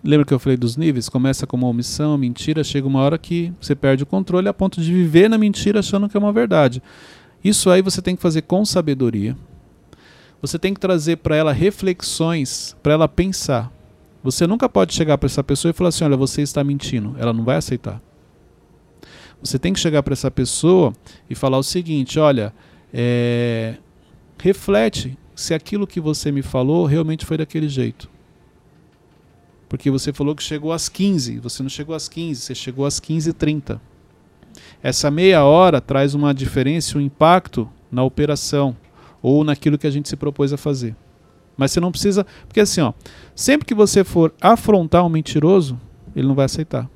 Lembra 0.05 0.25
que 0.25 0.33
eu 0.33 0.39
falei 0.39 0.57
dos 0.57 0.77
níveis? 0.77 1.09
Começa 1.09 1.49
com 1.49 1.57
uma 1.57 1.67
omissão, 1.67 2.17
mentira, 2.17 2.63
chega 2.63 2.87
uma 2.87 3.01
hora 3.01 3.19
que 3.19 3.53
você 3.61 3.75
perde 3.75 4.05
o 4.05 4.07
controle 4.07 4.47
a 4.47 4.55
ponto 4.55 4.81
de 4.81 4.93
viver 4.93 5.29
na 5.29 5.37
mentira 5.37 5.81
achando 5.81 6.09
que 6.09 6.17
é 6.17 6.21
uma 6.21 6.33
verdade. 6.33 6.81
Isso 7.43 7.69
aí 7.71 7.83
você 7.83 8.01
tem 8.01 8.15
que 8.15 8.23
fazer 8.23 8.43
com 8.43 8.65
sabedoria. 8.65 9.37
Você 10.41 10.61
tem 10.61 10.73
que 10.73 10.79
trazer 10.79 11.17
para 11.17 11.35
ela 11.35 11.53
reflexões, 11.53 12.77
para 12.85 12.93
ela 12.93 13.09
pensar. 13.09 13.69
Você 14.23 14.47
nunca 14.47 14.69
pode 14.69 14.95
chegar 14.95 15.19
para 15.19 15.27
essa 15.27 15.43
pessoa 15.43 15.71
e 15.71 15.75
falar 15.75 15.89
assim: 15.89 16.05
olha, 16.05 16.17
você 16.17 16.41
está 16.41 16.63
mentindo. 16.63 17.17
Ela 17.19 17.33
não 17.33 17.43
vai 17.43 17.57
aceitar. 17.57 18.01
Você 19.43 19.59
tem 19.59 19.73
que 19.73 19.81
chegar 19.81 20.03
para 20.03 20.13
essa 20.13 20.31
pessoa 20.31 20.93
e 21.29 21.35
falar 21.35 21.59
o 21.59 21.63
seguinte: 21.63 22.19
olha, 22.19 22.53
é, 22.93 23.77
reflete 24.39 25.17
se 25.35 25.53
aquilo 25.53 25.87
que 25.87 26.01
você 26.01 26.33
me 26.33 26.43
falou 26.43 26.87
realmente 26.87 27.27
foi 27.27 27.37
daquele 27.37 27.69
jeito. 27.69 28.09
Porque 29.69 29.91
você 29.91 30.13
falou 30.13 30.35
que 30.35 30.43
chegou 30.43 30.73
às 30.73 30.89
15, 30.89 31.39
você 31.41 31.63
não 31.63 31.71
chegou 31.71 31.95
às 31.95 32.09
15, 32.09 32.41
você 32.41 32.55
chegou 32.55 32.87
às 32.87 33.01
15h30. 33.01 33.81
Essa 34.83 35.11
meia 35.11 35.45
hora 35.45 35.81
traz 35.81 36.15
uma 36.15 36.33
diferença, 36.33 36.97
um 36.97 37.01
impacto 37.01 37.69
na 37.91 38.03
operação 38.03 38.77
ou 39.21 39.43
naquilo 39.43 39.77
que 39.77 39.87
a 39.87 39.91
gente 39.91 40.09
se 40.09 40.17
propôs 40.17 40.53
a 40.53 40.57
fazer. 40.57 40.95
Mas 41.57 41.73
você 41.73 41.81
não 41.81 41.91
precisa. 41.91 42.25
Porque 42.47 42.61
assim, 42.61 42.81
ó, 42.81 42.93
sempre 43.35 43.67
que 43.67 43.75
você 43.75 44.05
for 44.05 44.33
afrontar 44.41 45.05
um 45.05 45.09
mentiroso, 45.09 45.79
ele 46.15 46.29
não 46.29 46.35
vai 46.35 46.45
aceitar. 46.45 46.89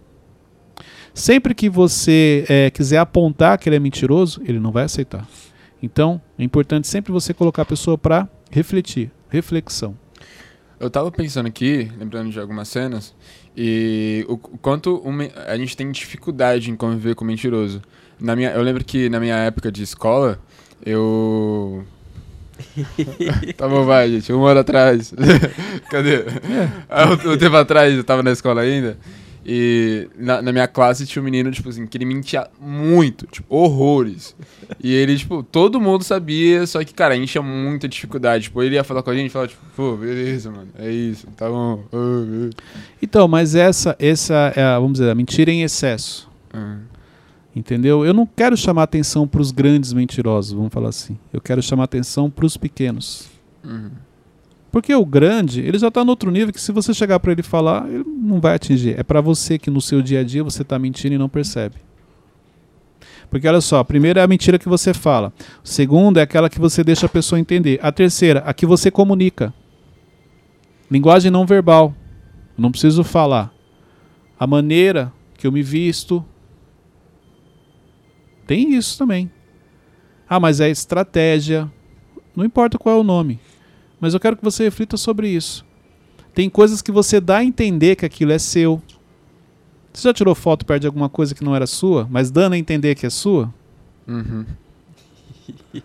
Sempre 1.20 1.54
que 1.54 1.68
você 1.68 2.46
é, 2.48 2.70
quiser 2.70 2.96
apontar 2.96 3.58
que 3.58 3.68
ele 3.68 3.76
é 3.76 3.78
mentiroso, 3.78 4.40
ele 4.42 4.58
não 4.58 4.72
vai 4.72 4.84
aceitar. 4.84 5.28
Então, 5.82 6.18
é 6.38 6.42
importante 6.42 6.88
sempre 6.88 7.12
você 7.12 7.34
colocar 7.34 7.60
a 7.60 7.66
pessoa 7.66 7.98
para 7.98 8.26
refletir. 8.50 9.10
Reflexão. 9.28 9.94
Eu 10.80 10.88
tava 10.88 11.12
pensando 11.12 11.44
aqui, 11.44 11.92
lembrando 11.98 12.30
de 12.30 12.40
algumas 12.40 12.68
cenas, 12.68 13.14
e 13.54 14.24
o, 14.30 14.32
o 14.32 14.56
quanto 14.56 14.96
uma, 15.04 15.28
a 15.46 15.58
gente 15.58 15.76
tem 15.76 15.92
dificuldade 15.92 16.70
em 16.70 16.74
conviver 16.74 17.14
com 17.14 17.22
o 17.22 17.26
mentiroso. 17.26 17.82
Na 18.18 18.34
minha, 18.34 18.52
eu 18.52 18.62
lembro 18.62 18.82
que 18.82 19.10
na 19.10 19.20
minha 19.20 19.36
época 19.36 19.70
de 19.70 19.82
escola, 19.82 20.40
eu. 20.86 21.84
tá 23.58 23.68
bom, 23.68 23.84
vai, 23.84 24.10
gente. 24.10 24.32
Uma 24.32 24.46
hora 24.46 24.60
atrás. 24.60 25.12
Cadê? 25.90 26.14
É. 26.14 27.28
Um, 27.28 27.32
um 27.34 27.36
tempo 27.36 27.56
atrás 27.56 27.94
eu 27.94 28.04
tava 28.04 28.22
na 28.22 28.32
escola 28.32 28.62
ainda. 28.62 28.96
E 29.44 30.08
na, 30.16 30.42
na, 30.42 30.52
minha 30.52 30.68
classe 30.68 31.06
tinha 31.06 31.22
um 31.22 31.24
menino, 31.24 31.50
tipo 31.50 31.68
assim, 31.68 31.86
que 31.86 31.96
ele 31.96 32.04
mentia 32.04 32.46
muito, 32.60 33.26
tipo, 33.26 33.54
horrores. 33.54 34.36
E 34.82 34.92
ele, 34.92 35.16
tipo, 35.16 35.42
todo 35.42 35.80
mundo 35.80 36.04
sabia, 36.04 36.66
só 36.66 36.84
que, 36.84 36.92
cara, 36.92 37.14
a 37.14 37.16
gente 37.16 37.30
tinha 37.30 37.42
muita 37.42 37.88
dificuldade. 37.88 38.44
Tipo, 38.44 38.62
ele 38.62 38.74
ia 38.74 38.84
falar 38.84 39.02
com 39.02 39.10
a 39.10 39.14
gente 39.14 39.28
e 39.28 39.30
falava, 39.30 39.48
tipo, 39.48 39.62
pô, 39.74 39.96
beleza, 39.96 40.50
mano, 40.50 40.68
é 40.78 40.90
isso, 40.90 41.26
tá 41.36 41.48
bom. 41.48 41.84
Então, 43.00 43.26
mas 43.26 43.54
essa, 43.54 43.96
essa 43.98 44.52
é, 44.54 44.62
a, 44.62 44.78
vamos 44.78 44.98
dizer, 44.98 45.10
a 45.10 45.14
mentira 45.14 45.50
em 45.50 45.62
excesso. 45.62 46.28
Uhum. 46.52 46.80
Entendeu? 47.56 48.04
Eu 48.04 48.14
não 48.14 48.26
quero 48.26 48.56
chamar 48.56 48.84
atenção 48.84 49.26
para 49.26 49.40
os 49.40 49.50
grandes 49.50 49.92
mentirosos, 49.92 50.52
vamos 50.52 50.72
falar 50.72 50.90
assim. 50.90 51.18
Eu 51.32 51.40
quero 51.40 51.62
chamar 51.62 51.84
atenção 51.84 52.30
para 52.30 52.46
os 52.46 52.56
pequenos. 52.56 53.28
Uhum. 53.64 53.90
Porque 54.70 54.94
o 54.94 55.04
grande, 55.04 55.60
ele 55.60 55.78
já 55.78 55.88
está 55.88 56.04
no 56.04 56.10
outro 56.10 56.30
nível 56.30 56.52
que 56.52 56.60
se 56.60 56.70
você 56.70 56.94
chegar 56.94 57.18
para 57.18 57.32
ele 57.32 57.42
falar, 57.42 57.88
ele 57.88 58.04
não 58.06 58.40
vai 58.40 58.54
atingir. 58.54 58.98
É 58.98 59.02
para 59.02 59.20
você 59.20 59.58
que 59.58 59.70
no 59.70 59.80
seu 59.80 60.00
dia 60.00 60.20
a 60.20 60.24
dia 60.24 60.44
você 60.44 60.62
está 60.62 60.78
mentindo 60.78 61.14
e 61.14 61.18
não 61.18 61.28
percebe. 61.28 61.76
Porque 63.28 63.46
olha 63.46 63.60
só, 63.60 63.78
a 63.78 63.84
primeira 63.84 64.20
é 64.20 64.24
a 64.24 64.28
mentira 64.28 64.58
que 64.58 64.68
você 64.68 64.94
fala. 64.94 65.32
A 65.38 65.66
segunda 65.66 66.20
é 66.20 66.22
aquela 66.22 66.50
que 66.50 66.58
você 66.58 66.84
deixa 66.84 67.06
a 67.06 67.08
pessoa 67.08 67.38
entender. 67.38 67.78
A 67.82 67.90
terceira, 67.90 68.40
a 68.40 68.54
que 68.54 68.66
você 68.66 68.90
comunica. 68.90 69.52
Linguagem 70.90 71.30
não 71.30 71.46
verbal. 71.46 71.94
Não 72.56 72.70
preciso 72.70 73.02
falar. 73.04 73.52
A 74.38 74.46
maneira 74.46 75.12
que 75.36 75.46
eu 75.46 75.52
me 75.52 75.62
visto. 75.62 76.24
Tem 78.46 78.74
isso 78.74 78.98
também. 78.98 79.30
Ah, 80.28 80.40
mas 80.40 80.60
é 80.60 80.68
estratégia. 80.68 81.70
Não 82.34 82.44
importa 82.44 82.78
qual 82.78 82.96
é 82.96 83.00
o 83.00 83.04
nome. 83.04 83.38
Mas 84.00 84.14
eu 84.14 84.20
quero 84.20 84.36
que 84.36 84.44
você 84.44 84.64
reflita 84.64 84.96
sobre 84.96 85.28
isso. 85.28 85.64
Tem 86.34 86.48
coisas 86.48 86.80
que 86.80 86.92
você 86.92 87.20
dá 87.20 87.38
a 87.38 87.44
entender 87.44 87.96
que 87.96 88.06
aquilo 88.06 88.32
é 88.32 88.38
seu. 88.38 88.80
Você 89.92 90.08
já 90.08 90.14
tirou 90.14 90.34
foto 90.34 90.64
perto 90.64 90.82
de 90.82 90.86
alguma 90.86 91.08
coisa 91.08 91.34
que 91.34 91.44
não 91.44 91.54
era 91.54 91.66
sua, 91.66 92.06
mas 92.10 92.30
dando 92.30 92.52
a 92.52 92.58
entender 92.58 92.94
que 92.94 93.06
é 93.06 93.10
sua? 93.10 93.52
Uhum. 94.06 94.44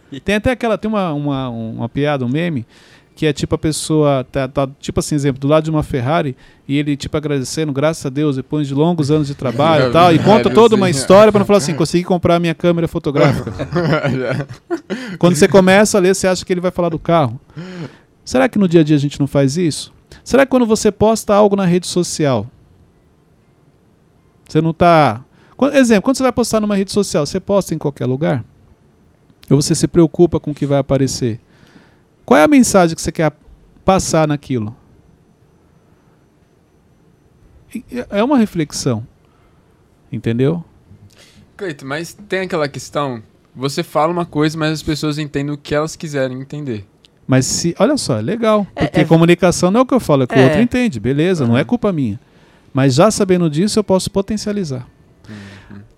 Tem 0.23 0.35
até 0.35 0.51
aquela, 0.51 0.77
tem 0.77 0.89
uma, 0.89 1.11
uma, 1.13 1.49
uma 1.49 1.89
piada, 1.89 2.23
um 2.23 2.29
meme, 2.29 2.65
que 3.15 3.25
é 3.25 3.33
tipo 3.33 3.55
a 3.55 3.57
pessoa, 3.57 4.25
tá, 4.29 4.47
tá, 4.47 4.69
tipo 4.79 4.99
assim, 4.99 5.15
exemplo, 5.15 5.39
do 5.39 5.47
lado 5.47 5.63
de 5.63 5.69
uma 5.71 5.81
Ferrari, 5.81 6.35
e 6.67 6.77
ele 6.77 6.95
tipo 6.97 7.15
agradecendo, 7.15 7.71
graças 7.71 8.05
a 8.05 8.09
Deus, 8.09 8.35
depois 8.35 8.67
de 8.67 8.73
longos 8.73 9.09
anos 9.09 9.27
de 9.27 9.33
trabalho 9.33 9.89
e 9.89 9.91
tal, 9.91 10.13
e 10.13 10.19
conta 10.23 10.49
toda 10.49 10.75
uma 10.75 10.89
história 10.89 11.31
para 11.31 11.39
não 11.39 11.45
falar 11.45 11.57
assim, 11.57 11.73
consegui 11.73 12.03
comprar 12.03 12.35
a 12.35 12.39
minha 12.39 12.53
câmera 12.53 12.87
fotográfica. 12.87 13.51
Quando 15.17 15.35
você 15.35 15.47
começa 15.47 15.97
a 15.97 16.01
ler, 16.01 16.13
você 16.13 16.27
acha 16.27 16.45
que 16.45 16.53
ele 16.53 16.61
vai 16.61 16.71
falar 16.71 16.89
do 16.89 16.99
carro. 16.99 17.39
Será 18.25 18.49
que 18.49 18.57
no 18.57 18.67
dia 18.67 18.81
a 18.81 18.83
dia 18.83 18.95
a 18.95 18.99
gente 18.99 19.19
não 19.19 19.27
faz 19.27 19.55
isso? 19.55 19.93
Será 20.23 20.45
que 20.45 20.49
quando 20.49 20.65
você 20.65 20.91
posta 20.91 21.33
algo 21.33 21.55
na 21.55 21.65
rede 21.65 21.85
social, 21.87 22.49
Você 24.47 24.61
não 24.61 24.71
está. 24.71 25.23
Exemplo, 25.73 26.03
quando 26.03 26.17
você 26.17 26.23
vai 26.23 26.31
postar 26.31 26.59
numa 26.59 26.75
rede 26.75 26.91
social, 26.91 27.25
você 27.25 27.39
posta 27.39 27.73
em 27.73 27.77
qualquer 27.77 28.05
lugar? 28.05 28.43
Ou 29.49 29.61
você 29.61 29.73
se 29.73 29.87
preocupa 29.87 30.39
com 30.39 30.51
o 30.51 30.55
que 30.55 30.65
vai 30.65 30.79
aparecer? 30.79 31.39
Qual 32.25 32.37
é 32.39 32.43
a 32.43 32.47
mensagem 32.47 32.95
que 32.95 33.01
você 33.01 33.11
quer 33.11 33.31
passar 33.83 34.27
naquilo? 34.27 34.75
É 38.09 38.23
uma 38.23 38.37
reflexão. 38.37 39.05
Entendeu? 40.11 40.63
Cleito, 41.57 41.85
mas 41.85 42.13
tem 42.13 42.41
aquela 42.41 42.67
questão. 42.67 43.21
Você 43.55 43.83
fala 43.83 44.11
uma 44.11 44.25
coisa, 44.25 44.57
mas 44.57 44.71
as 44.71 44.83
pessoas 44.83 45.17
entendem 45.17 45.53
o 45.53 45.57
que 45.57 45.73
elas 45.73 45.95
quiserem 45.95 46.39
entender. 46.39 46.85
Mas 47.27 47.45
se. 47.45 47.75
Olha 47.79 47.97
só, 47.97 48.17
é 48.19 48.21
legal. 48.21 48.67
É, 48.75 48.85
Porque 48.85 49.01
é- 49.01 49.05
comunicação 49.05 49.71
não 49.71 49.79
é 49.79 49.83
o 49.83 49.85
que 49.85 49.93
eu 49.93 49.99
falo, 49.99 50.23
é 50.23 50.25
o 50.25 50.27
que 50.27 50.35
o 50.35 50.39
É. 50.39 50.43
outro 50.45 50.61
entende. 50.61 50.99
Beleza, 50.99 51.45
não 51.47 51.57
é 51.57 51.63
culpa 51.63 51.91
minha. 51.91 52.19
Mas 52.73 52.93
já 52.95 53.09
sabendo 53.09 53.49
disso, 53.49 53.79
eu 53.79 53.83
posso 53.83 54.11
potencializar. 54.11 54.85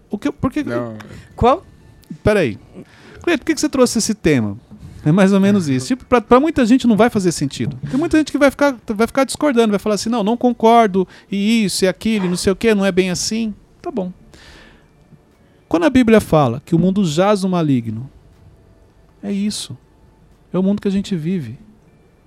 O 0.10 0.18
que, 0.18 0.32
por 0.32 0.52
que, 0.52 0.64
Não, 0.64 0.96
Qual? 1.36 1.66
Peraí. 2.24 2.58
Cleito, 3.24 3.40
por 3.40 3.46
que, 3.46 3.56
que 3.56 3.60
você 3.60 3.68
trouxe 3.68 3.98
esse 3.98 4.14
tema? 4.14 4.58
É 5.06 5.12
mais 5.12 5.34
ou 5.34 5.40
menos 5.40 5.68
isso. 5.68 5.88
Tipo, 5.88 6.06
pra, 6.06 6.22
pra 6.22 6.40
muita 6.40 6.66
gente 6.66 6.88
não 6.88 6.96
vai 6.96 7.10
fazer 7.10 7.32
sentido. 7.34 7.78
Tem 7.90 8.00
muita 8.00 8.18
gente 8.18 8.32
que 8.32 8.38
vai 8.38 8.50
ficar, 8.50 8.76
vai 8.88 9.06
ficar 9.08 9.24
discordando, 9.26 9.72
vai 9.72 9.80
falar 9.80 9.96
assim, 9.96 10.10
não, 10.10 10.24
não 10.24 10.38
concordo, 10.38 11.06
e 11.32 11.66
isso, 11.66 11.84
e 11.84 11.88
aquilo, 11.88 12.26
e 12.26 12.30
não 12.30 12.38
sei 12.38 12.54
o 12.54 12.56
que, 12.56 12.74
não 12.74 12.86
é 12.86 12.92
bem 12.92 13.10
assim. 13.10 13.54
Tá 13.82 13.92
bom. 13.92 14.12
Quando 15.68 15.84
a 15.84 15.90
Bíblia 15.90 16.22
fala 16.22 16.62
que 16.66 16.74
o 16.76 16.80
mundo 16.80 17.04
jaz 17.04 17.44
no 17.44 17.50
maligno, 17.50 18.10
é 19.22 19.32
isso. 19.32 19.78
É 20.58 20.60
o 20.60 20.64
mundo 20.64 20.82
que 20.82 20.88
a 20.88 20.92
gente 20.92 21.16
vive. 21.16 21.56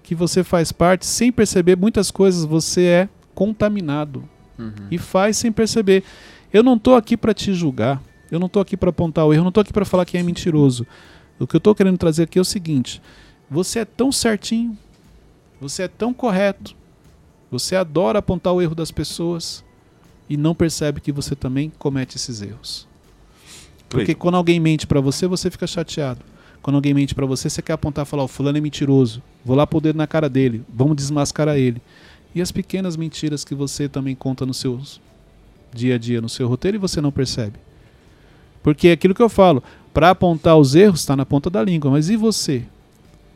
Que 0.05 0.15
você 0.15 0.45
faz 0.45 0.71
parte, 0.71 1.05
sem 1.05 1.33
perceber 1.33 1.77
muitas 1.77 2.13
coisas, 2.13 2.45
você 2.45 2.85
é 2.85 3.09
contaminado. 3.35 4.23
Uhum. 4.57 4.73
E 4.89 4.99
faz 4.99 5.37
sem 5.37 5.51
perceber. 5.51 6.05
Eu 6.53 6.63
não 6.63 6.77
estou 6.77 6.95
aqui 6.95 7.17
para 7.17 7.35
te 7.35 7.53
julgar. 7.53 8.01
Eu 8.31 8.39
não 8.39 8.47
estou 8.47 8.63
aqui 8.63 8.77
para 8.77 8.91
apontar 8.91 9.27
o 9.27 9.33
erro. 9.33 9.41
Eu 9.41 9.45
não 9.45 9.49
estou 9.49 9.63
aqui 9.63 9.73
para 9.73 9.85
falar 9.85 10.05
quem 10.05 10.21
é 10.21 10.23
mentiroso. 10.23 10.87
O 11.41 11.47
que 11.47 11.57
eu 11.57 11.59
estou 11.59 11.75
querendo 11.75 11.99
trazer 11.99 12.23
aqui 12.23 12.39
é 12.39 12.43
o 12.43 12.45
seguinte: 12.45 13.03
você 13.51 13.81
é 13.81 13.85
tão 13.85 14.13
certinho, 14.13 14.79
você 15.61 15.83
é 15.83 15.89
tão 15.89 16.15
correto, 16.15 16.77
você 17.51 17.75
adora 17.75 18.21
apontar 18.21 18.53
o 18.53 18.63
erro 18.63 18.77
das 18.77 18.93
pessoas 18.93 19.65
e 20.29 20.37
não 20.37 20.55
percebe 20.55 21.01
que 21.01 21.11
você 21.11 21.35
também 21.35 21.73
comete 21.81 22.17
esses 22.17 22.43
erros. 22.43 22.87
Porque 23.89 24.15
quando 24.15 24.37
alguém 24.37 24.61
mente 24.61 24.87
para 24.87 25.01
você, 25.01 25.27
você 25.27 25.51
fica 25.51 25.67
chateado. 25.67 26.21
Quando 26.63 26.77
alguém 26.77 26.93
mente 26.95 27.15
para 27.15 27.27
você, 27.27 27.49
você 27.49 27.63
quer 27.63 27.73
apontar 27.73 28.05
e 28.05 28.09
falar: 28.09 28.25
o 28.25 28.29
fulano 28.29 28.59
é 28.59 28.61
mentiroso. 28.61 29.23
Vou 29.45 29.57
lá 29.57 29.67
pôr 29.67 29.79
o 29.79 29.81
dedo 29.81 29.97
na 29.97 30.07
cara 30.07 30.29
dele. 30.29 30.63
Vamos 30.69 30.97
desmascarar 30.97 31.57
ele. 31.57 31.81
E 32.35 32.41
as 32.41 32.53
pequenas 32.53 32.97
mentiras 32.97 33.45
que 33.45 33.55
você 33.55 33.89
também 33.89 34.15
conta 34.15 34.45
no 34.47 34.55
seu 34.55 34.79
dia 35.73 35.95
a 35.95 35.99
dia, 35.99 36.21
no 36.21 36.29
seu 36.29 36.47
roteiro, 36.49 36.77
e 36.77 36.81
você 36.81 37.01
não 37.01 37.11
percebe. 37.11 37.59
Porque 38.63 38.89
é 38.89 38.93
aquilo 38.93 39.15
que 39.15 39.23
eu 39.23 39.29
falo, 39.29 39.63
para 39.93 40.11
apontar 40.11 40.57
os 40.57 40.75
erros 40.75 41.01
está 41.01 41.17
na 41.17 41.25
ponta 41.25 41.49
da 41.49 41.63
língua, 41.63 41.91
mas 41.91 42.11
e 42.11 42.17
você? 42.17 42.63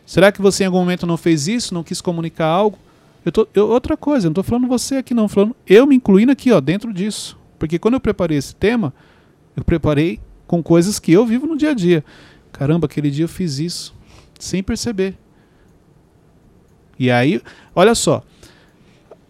Será 0.06 0.30
que 0.30 0.42
você 0.42 0.64
em 0.64 0.66
algum 0.66 0.78
momento 0.78 1.06
não 1.06 1.16
fez 1.16 1.48
isso, 1.48 1.72
não 1.72 1.82
quis 1.82 2.00
comunicar 2.00 2.46
algo? 2.46 2.78
Eu 3.24 3.32
tô, 3.32 3.48
eu- 3.54 3.68
outra 3.68 3.96
coisa, 3.96 4.26
não 4.26 4.32
estou 4.32 4.44
falando 4.44 4.68
você 4.68 4.96
aqui 4.96 5.14
não, 5.14 5.28
falando 5.28 5.56
eu 5.66 5.86
me 5.86 5.96
incluindo 5.96 6.30
aqui, 6.30 6.52
ó, 6.52 6.60
dentro 6.60 6.92
disso. 6.92 7.38
Porque 7.58 7.78
quando 7.78 7.94
eu 7.94 8.00
preparei 8.00 8.36
esse 8.36 8.54
tema, 8.54 8.92
eu 9.56 9.64
preparei 9.64 10.20
com 10.46 10.62
coisas 10.62 10.98
que 10.98 11.10
eu 11.10 11.24
vivo 11.24 11.46
no 11.46 11.56
dia 11.56 11.70
a 11.70 11.74
dia. 11.74 12.04
Caramba, 12.54 12.86
aquele 12.86 13.10
dia 13.10 13.24
eu 13.24 13.28
fiz 13.28 13.58
isso, 13.58 13.92
sem 14.38 14.62
perceber. 14.62 15.18
E 16.96 17.10
aí, 17.10 17.42
olha 17.74 17.96
só, 17.96 18.22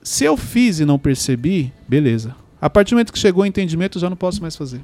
se 0.03 0.25
eu 0.25 0.37
fiz 0.37 0.79
e 0.79 0.85
não 0.85 0.99
percebi, 0.99 1.73
beleza. 1.89 2.37
A 2.61 2.69
partir 2.69 2.91
do 2.91 2.97
momento 2.97 3.13
que 3.13 3.19
chegou 3.19 3.43
o 3.43 3.47
entendimento, 3.47 3.97
eu 3.97 4.01
já 4.01 4.11
não 4.11 4.17
posso 4.17 4.43
mais 4.43 4.55
fazer. 4.55 4.83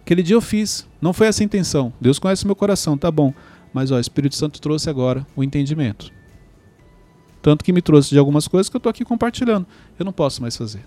Aquele 0.00 0.24
dia 0.24 0.34
eu 0.34 0.40
fiz, 0.40 0.88
não 1.00 1.12
foi 1.12 1.28
essa 1.28 1.42
a 1.42 1.46
intenção. 1.46 1.92
Deus 2.00 2.18
conhece 2.18 2.44
meu 2.44 2.56
coração, 2.56 2.98
tá 2.98 3.12
bom. 3.12 3.32
Mas 3.72 3.92
ó, 3.92 3.96
o 3.96 4.00
Espírito 4.00 4.34
Santo 4.34 4.60
trouxe 4.60 4.90
agora 4.90 5.24
o 5.36 5.44
entendimento. 5.44 6.12
Tanto 7.40 7.64
que 7.64 7.72
me 7.72 7.80
trouxe 7.80 8.10
de 8.10 8.18
algumas 8.18 8.48
coisas 8.48 8.68
que 8.68 8.74
eu 8.74 8.78
estou 8.78 8.90
aqui 8.90 9.04
compartilhando. 9.04 9.66
Eu 9.96 10.04
não 10.04 10.12
posso 10.12 10.42
mais 10.42 10.56
fazer. 10.56 10.84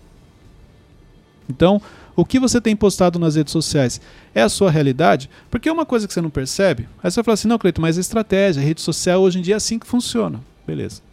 Então, 1.50 1.82
o 2.18 2.26
que 2.26 2.40
você 2.40 2.60
tem 2.60 2.76
postado 2.76 3.20
nas 3.20 3.36
redes 3.36 3.54
sociais 3.54 4.02
é 4.34 4.42
a 4.42 4.50
sua 4.50 4.72
realidade? 4.72 5.30
Porque 5.52 5.70
é 5.70 5.72
uma 5.72 5.86
coisa 5.86 6.08
que 6.08 6.14
você 6.14 6.20
não 6.20 6.32
percebe. 6.32 6.90
Aí 7.02 7.12
você 7.12 7.18
vai 7.18 7.24
falar 7.24 7.34
assim: 7.36 7.48
não, 7.48 7.60
Cleiton, 7.60 7.80
mas 7.80 7.96
a 7.96 8.02
estratégia, 8.02 8.60
a 8.60 8.66
rede 8.66 8.82
social 8.82 9.22
hoje 9.22 9.38
em 9.38 9.42
dia 9.44 9.54
é 9.54 9.58
assim 9.58 9.78
que 9.78 9.86
funciona. 9.86 10.42
Beleza. 10.66 11.04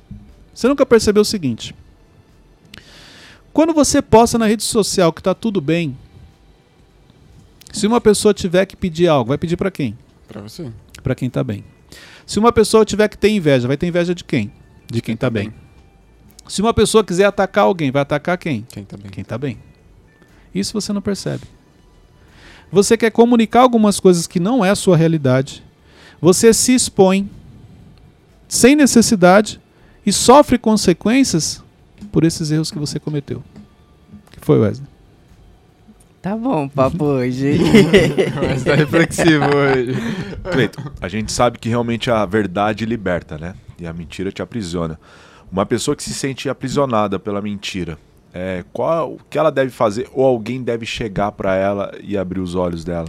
Você 0.54 0.66
nunca 0.66 0.86
percebeu 0.86 1.20
o 1.20 1.24
seguinte: 1.24 1.74
quando 3.52 3.74
você 3.74 4.00
posta 4.00 4.38
na 4.38 4.46
rede 4.46 4.62
social 4.64 5.12
que 5.12 5.20
está 5.20 5.34
tudo 5.34 5.60
bem, 5.60 5.94
se 7.70 7.86
uma 7.86 8.00
pessoa 8.00 8.32
tiver 8.32 8.64
que 8.64 8.74
pedir 8.74 9.06
algo, 9.06 9.28
vai 9.28 9.36
pedir 9.36 9.58
para 9.58 9.70
quem? 9.70 9.98
Pra 10.26 10.40
você. 10.40 10.72
Para 11.02 11.14
quem 11.14 11.28
está 11.28 11.44
bem. 11.44 11.62
Se 12.24 12.38
uma 12.38 12.50
pessoa 12.50 12.82
tiver 12.82 13.08
que 13.08 13.18
ter 13.18 13.28
inveja, 13.28 13.68
vai 13.68 13.76
ter 13.76 13.86
inveja 13.86 14.14
de 14.14 14.24
quem? 14.24 14.50
De 14.90 15.02
quem 15.02 15.14
está 15.14 15.28
bem. 15.28 15.52
Se 16.48 16.62
uma 16.62 16.72
pessoa 16.72 17.04
quiser 17.04 17.26
atacar 17.26 17.64
alguém, 17.64 17.90
vai 17.90 18.00
atacar 18.00 18.38
quem? 18.38 18.66
Quem 18.70 18.84
tá 18.84 18.96
bem? 18.96 19.10
Quem 19.10 19.20
está 19.20 19.36
bem. 19.36 19.58
Isso 20.54 20.72
você 20.72 20.92
não 20.92 21.02
percebe. 21.02 21.42
Você 22.70 22.96
quer 22.96 23.10
comunicar 23.10 23.60
algumas 23.60 24.00
coisas 24.00 24.26
que 24.26 24.40
não 24.40 24.64
é 24.64 24.70
a 24.70 24.74
sua 24.74 24.96
realidade. 24.96 25.62
Você 26.20 26.52
se 26.52 26.74
expõe 26.74 27.28
sem 28.48 28.76
necessidade 28.76 29.60
e 30.06 30.12
sofre 30.12 30.58
consequências 30.58 31.62
por 32.10 32.24
esses 32.24 32.50
erros 32.50 32.70
que 32.70 32.78
você 32.78 32.98
cometeu. 33.00 33.42
Que 34.30 34.40
foi, 34.40 34.58
Wesley? 34.60 34.88
Tá 36.22 36.36
bom, 36.36 36.68
papo 36.68 37.04
hoje. 37.04 37.58
Mas 38.48 38.64
tá 38.64 38.74
reflexivo 38.74 39.44
hoje. 39.44 39.94
Cleiton, 40.50 40.82
a 41.00 41.08
gente 41.08 41.32
sabe 41.32 41.58
que 41.58 41.68
realmente 41.68 42.10
a 42.10 42.24
verdade 42.24 42.86
liberta, 42.86 43.36
né? 43.36 43.54
E 43.78 43.86
a 43.86 43.92
mentira 43.92 44.32
te 44.32 44.40
aprisiona. 44.40 44.98
Uma 45.52 45.66
pessoa 45.66 45.94
que 45.94 46.02
se 46.02 46.14
sente 46.14 46.48
aprisionada 46.48 47.18
pela 47.18 47.42
mentira, 47.42 47.98
é, 48.36 48.64
qual 48.72 49.12
o 49.12 49.18
que 49.30 49.38
ela 49.38 49.52
deve 49.52 49.70
fazer 49.70 50.10
ou 50.12 50.26
alguém 50.26 50.60
deve 50.60 50.84
chegar 50.84 51.30
para 51.30 51.54
ela 51.54 51.92
e 52.02 52.18
abrir 52.18 52.40
os 52.40 52.56
olhos 52.56 52.82
dela? 52.82 53.08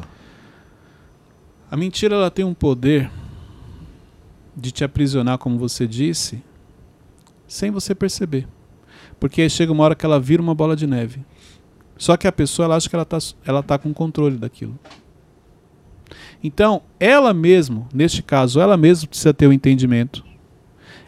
A 1.70 1.76
mentira 1.76 2.14
ela 2.14 2.30
tem 2.30 2.46
um 2.46 2.54
poder 2.54 3.10
de 4.56 4.72
te 4.72 4.84
aprisionar, 4.84 5.40
como 5.40 5.58
você 5.58 5.88
disse, 5.88 6.44
sem 7.48 7.72
você 7.72 7.96
perceber. 7.96 8.48
Porque 9.20 9.42
aí 9.42 9.50
chega 9.50 9.72
uma 9.72 9.84
hora 9.84 9.96
que 9.96 10.06
ela 10.06 10.20
vira 10.20 10.44
uma 10.44 10.54
bola 10.54 10.76
de 10.76 10.86
neve. 10.86 11.26
Só 11.98 12.16
que 12.16 12.28
a 12.28 12.32
pessoa 12.32 12.68
ela 12.68 12.76
acha 12.76 12.88
que 12.88 12.96
ela 12.96 13.02
está 13.02 13.18
ela 13.48 13.64
tá 13.64 13.80
com 13.80 13.92
controle 13.96 14.38
daquilo. 14.38 14.78
Então, 16.44 16.84
ela 17.00 17.34
mesmo, 17.34 17.88
neste 17.92 18.22
caso, 18.22 18.60
ela 18.62 18.78
mesma 18.78 19.08
precisa 19.08 19.34
ter 19.34 19.48
o 19.48 19.54
entendimento. 19.54 20.24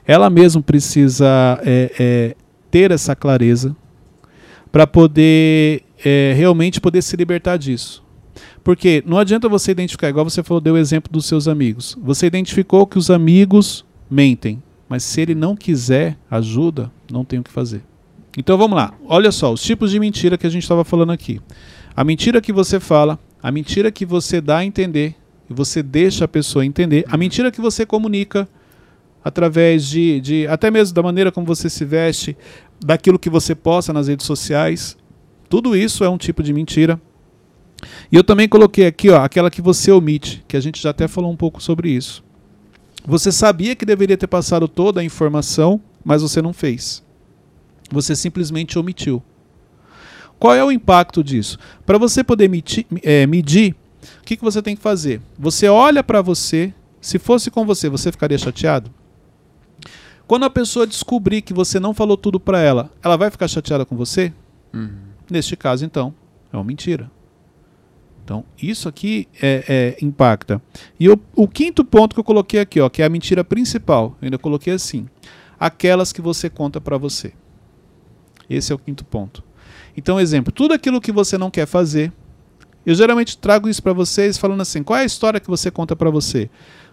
Ela 0.07 0.27
mesma 0.27 0.61
precisa 0.63 1.61
é, 1.63 1.91
é, 1.99 2.35
ter 2.71 2.89
essa 2.89 3.15
clareza 3.15 3.75
para 4.71 4.85
poder 4.85 5.83
é, 6.03 6.33
realmente 6.35 6.81
poder 6.81 7.01
se 7.01 7.15
libertar 7.15 7.57
disso. 7.57 8.03
Porque 8.63 9.03
não 9.05 9.17
adianta 9.17 9.47
você 9.47 9.71
identificar, 9.71 10.09
igual 10.09 10.29
você 10.29 10.43
falou, 10.43 10.59
deu 10.59 10.73
o 10.73 10.77
exemplo 10.77 11.11
dos 11.11 11.25
seus 11.25 11.47
amigos. 11.47 11.97
Você 12.01 12.27
identificou 12.27 12.85
que 12.85 12.97
os 12.97 13.09
amigos 13.09 13.85
mentem, 14.09 14.61
mas 14.89 15.03
se 15.03 15.21
ele 15.21 15.33
não 15.33 15.55
quiser 15.55 16.17
ajuda, 16.29 16.91
não 17.11 17.23
tem 17.23 17.39
o 17.39 17.43
que 17.43 17.51
fazer. 17.51 17.81
Então 18.37 18.57
vamos 18.57 18.75
lá. 18.75 18.93
Olha 19.07 19.31
só, 19.31 19.51
os 19.51 19.63
tipos 19.63 19.91
de 19.91 19.99
mentira 19.99 20.37
que 20.37 20.45
a 20.45 20.49
gente 20.49 20.63
estava 20.63 20.83
falando 20.83 21.11
aqui. 21.11 21.41
A 21.95 22.03
mentira 22.03 22.39
que 22.41 22.53
você 22.53 22.79
fala, 22.79 23.17
a 23.41 23.51
mentira 23.51 23.91
que 23.91 24.05
você 24.05 24.39
dá 24.39 24.57
a 24.57 24.65
entender 24.65 25.15
e 25.49 25.53
você 25.53 25.81
deixa 25.81 26.25
a 26.25 26.27
pessoa 26.27 26.65
entender, 26.65 27.05
a 27.09 27.17
mentira 27.17 27.51
que 27.51 27.61
você 27.61 27.85
comunica 27.85 28.47
através 29.27 29.85
de, 29.85 30.21
de 30.21 30.47
até 30.47 30.71
mesmo 30.71 30.95
da 30.95 31.03
maneira 31.03 31.31
como 31.31 31.45
você 31.45 31.69
se 31.69 31.83
veste, 31.83 32.37
daquilo 32.79 33.19
que 33.19 33.29
você 33.29 33.53
posta 33.53 33.91
nas 33.91 34.07
redes 34.07 34.25
sociais. 34.25 34.97
Tudo 35.49 35.75
isso 35.75 36.03
é 36.03 36.09
um 36.09 36.17
tipo 36.17 36.41
de 36.41 36.53
mentira. 36.53 36.99
E 38.11 38.15
eu 38.15 38.23
também 38.23 38.47
coloquei 38.47 38.87
aqui, 38.87 39.09
ó, 39.09 39.23
aquela 39.23 39.51
que 39.51 39.61
você 39.61 39.91
omite, 39.91 40.43
que 40.47 40.57
a 40.57 40.59
gente 40.59 40.81
já 40.81 40.91
até 40.91 41.07
falou 41.07 41.31
um 41.31 41.35
pouco 41.35 41.61
sobre 41.61 41.89
isso. 41.89 42.23
Você 43.05 43.31
sabia 43.31 43.75
que 43.75 43.85
deveria 43.85 44.17
ter 44.17 44.27
passado 44.27 44.67
toda 44.67 45.01
a 45.01 45.03
informação, 45.03 45.79
mas 46.03 46.21
você 46.21 46.41
não 46.41 46.53
fez. 46.53 47.03
Você 47.91 48.15
simplesmente 48.15 48.79
omitiu. 48.79 49.21
Qual 50.39 50.53
é 50.53 50.63
o 50.63 50.71
impacto 50.71 51.23
disso? 51.23 51.57
Para 51.85 51.97
você 51.97 52.23
poder 52.23 52.47
miti- 52.49 52.87
é, 53.03 53.25
medir, 53.27 53.75
o 54.21 54.25
que, 54.25 54.37
que 54.37 54.43
você 54.43 54.61
tem 54.61 54.75
que 54.75 54.81
fazer? 54.81 55.21
Você 55.37 55.67
olha 55.67 56.03
para 56.03 56.21
você. 56.21 56.73
Se 56.99 57.19
fosse 57.19 57.49
com 57.49 57.65
você, 57.65 57.87
você 57.89 58.11
ficaria 58.11 58.37
chateado? 58.37 58.91
Quando 60.27 60.43
a 60.43 60.49
pessoa 60.49 60.85
descobrir 60.85 61.41
que 61.41 61.53
você 61.53 61.79
não 61.79 61.93
falou 61.93 62.17
tudo 62.17 62.39
para 62.39 62.59
ela, 62.59 62.91
ela 63.01 63.15
vai 63.15 63.31
ficar 63.31 63.47
chateada 63.47 63.85
com 63.85 63.95
você? 63.95 64.33
Uhum. 64.73 64.89
Neste 65.29 65.55
caso, 65.55 65.85
então, 65.85 66.13
é 66.51 66.57
uma 66.57 66.63
mentira. 66.65 67.09
Então, 68.23 68.43
isso 68.61 68.89
aqui 68.89 69.25
é, 69.41 69.95
é, 69.99 70.05
impacta. 70.05 70.61
E 70.99 71.09
o, 71.09 71.17
o 71.33 71.47
quinto 71.47 71.85
ponto 71.85 72.13
que 72.13 72.19
eu 72.19 72.25
coloquei 72.25 72.59
aqui, 72.59 72.81
ó, 72.81 72.89
que 72.89 73.01
é 73.01 73.05
a 73.05 73.09
mentira 73.09 73.41
principal, 73.41 74.17
eu 74.21 74.25
ainda 74.25 74.37
coloquei 74.37 74.73
assim: 74.73 75.07
aquelas 75.57 76.11
que 76.11 76.21
você 76.21 76.49
conta 76.49 76.81
para 76.81 76.97
você. 76.97 77.31
Esse 78.49 78.73
é 78.73 78.75
o 78.75 78.79
quinto 78.79 79.05
ponto. 79.05 79.41
Então, 79.95 80.19
exemplo, 80.19 80.51
tudo 80.51 80.73
aquilo 80.73 80.99
que 80.99 81.11
você 81.11 81.37
não 81.37 81.49
quer 81.49 81.65
fazer, 81.65 82.11
eu 82.85 82.93
geralmente 82.93 83.37
trago 83.37 83.69
isso 83.69 83.81
para 83.81 83.93
vocês 83.93 84.37
falando 84.37 84.61
assim, 84.61 84.83
qual 84.83 84.99
é 84.99 85.03
a 85.03 85.05
história 85.05 85.39
que 85.39 85.47
você 85.47 85.71
conta 85.71 85.95
para 85.95 86.09
você? 86.09 86.49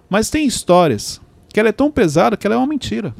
Mas 0.08 0.30
tem 0.30 0.46
histórias 0.46 1.20
que 1.54 1.60
ela 1.60 1.68
é 1.68 1.72
tão 1.72 1.88
pesada 1.88 2.36
que 2.36 2.44
ela 2.48 2.56
é 2.56 2.58
uma 2.58 2.66
mentira. 2.66 3.14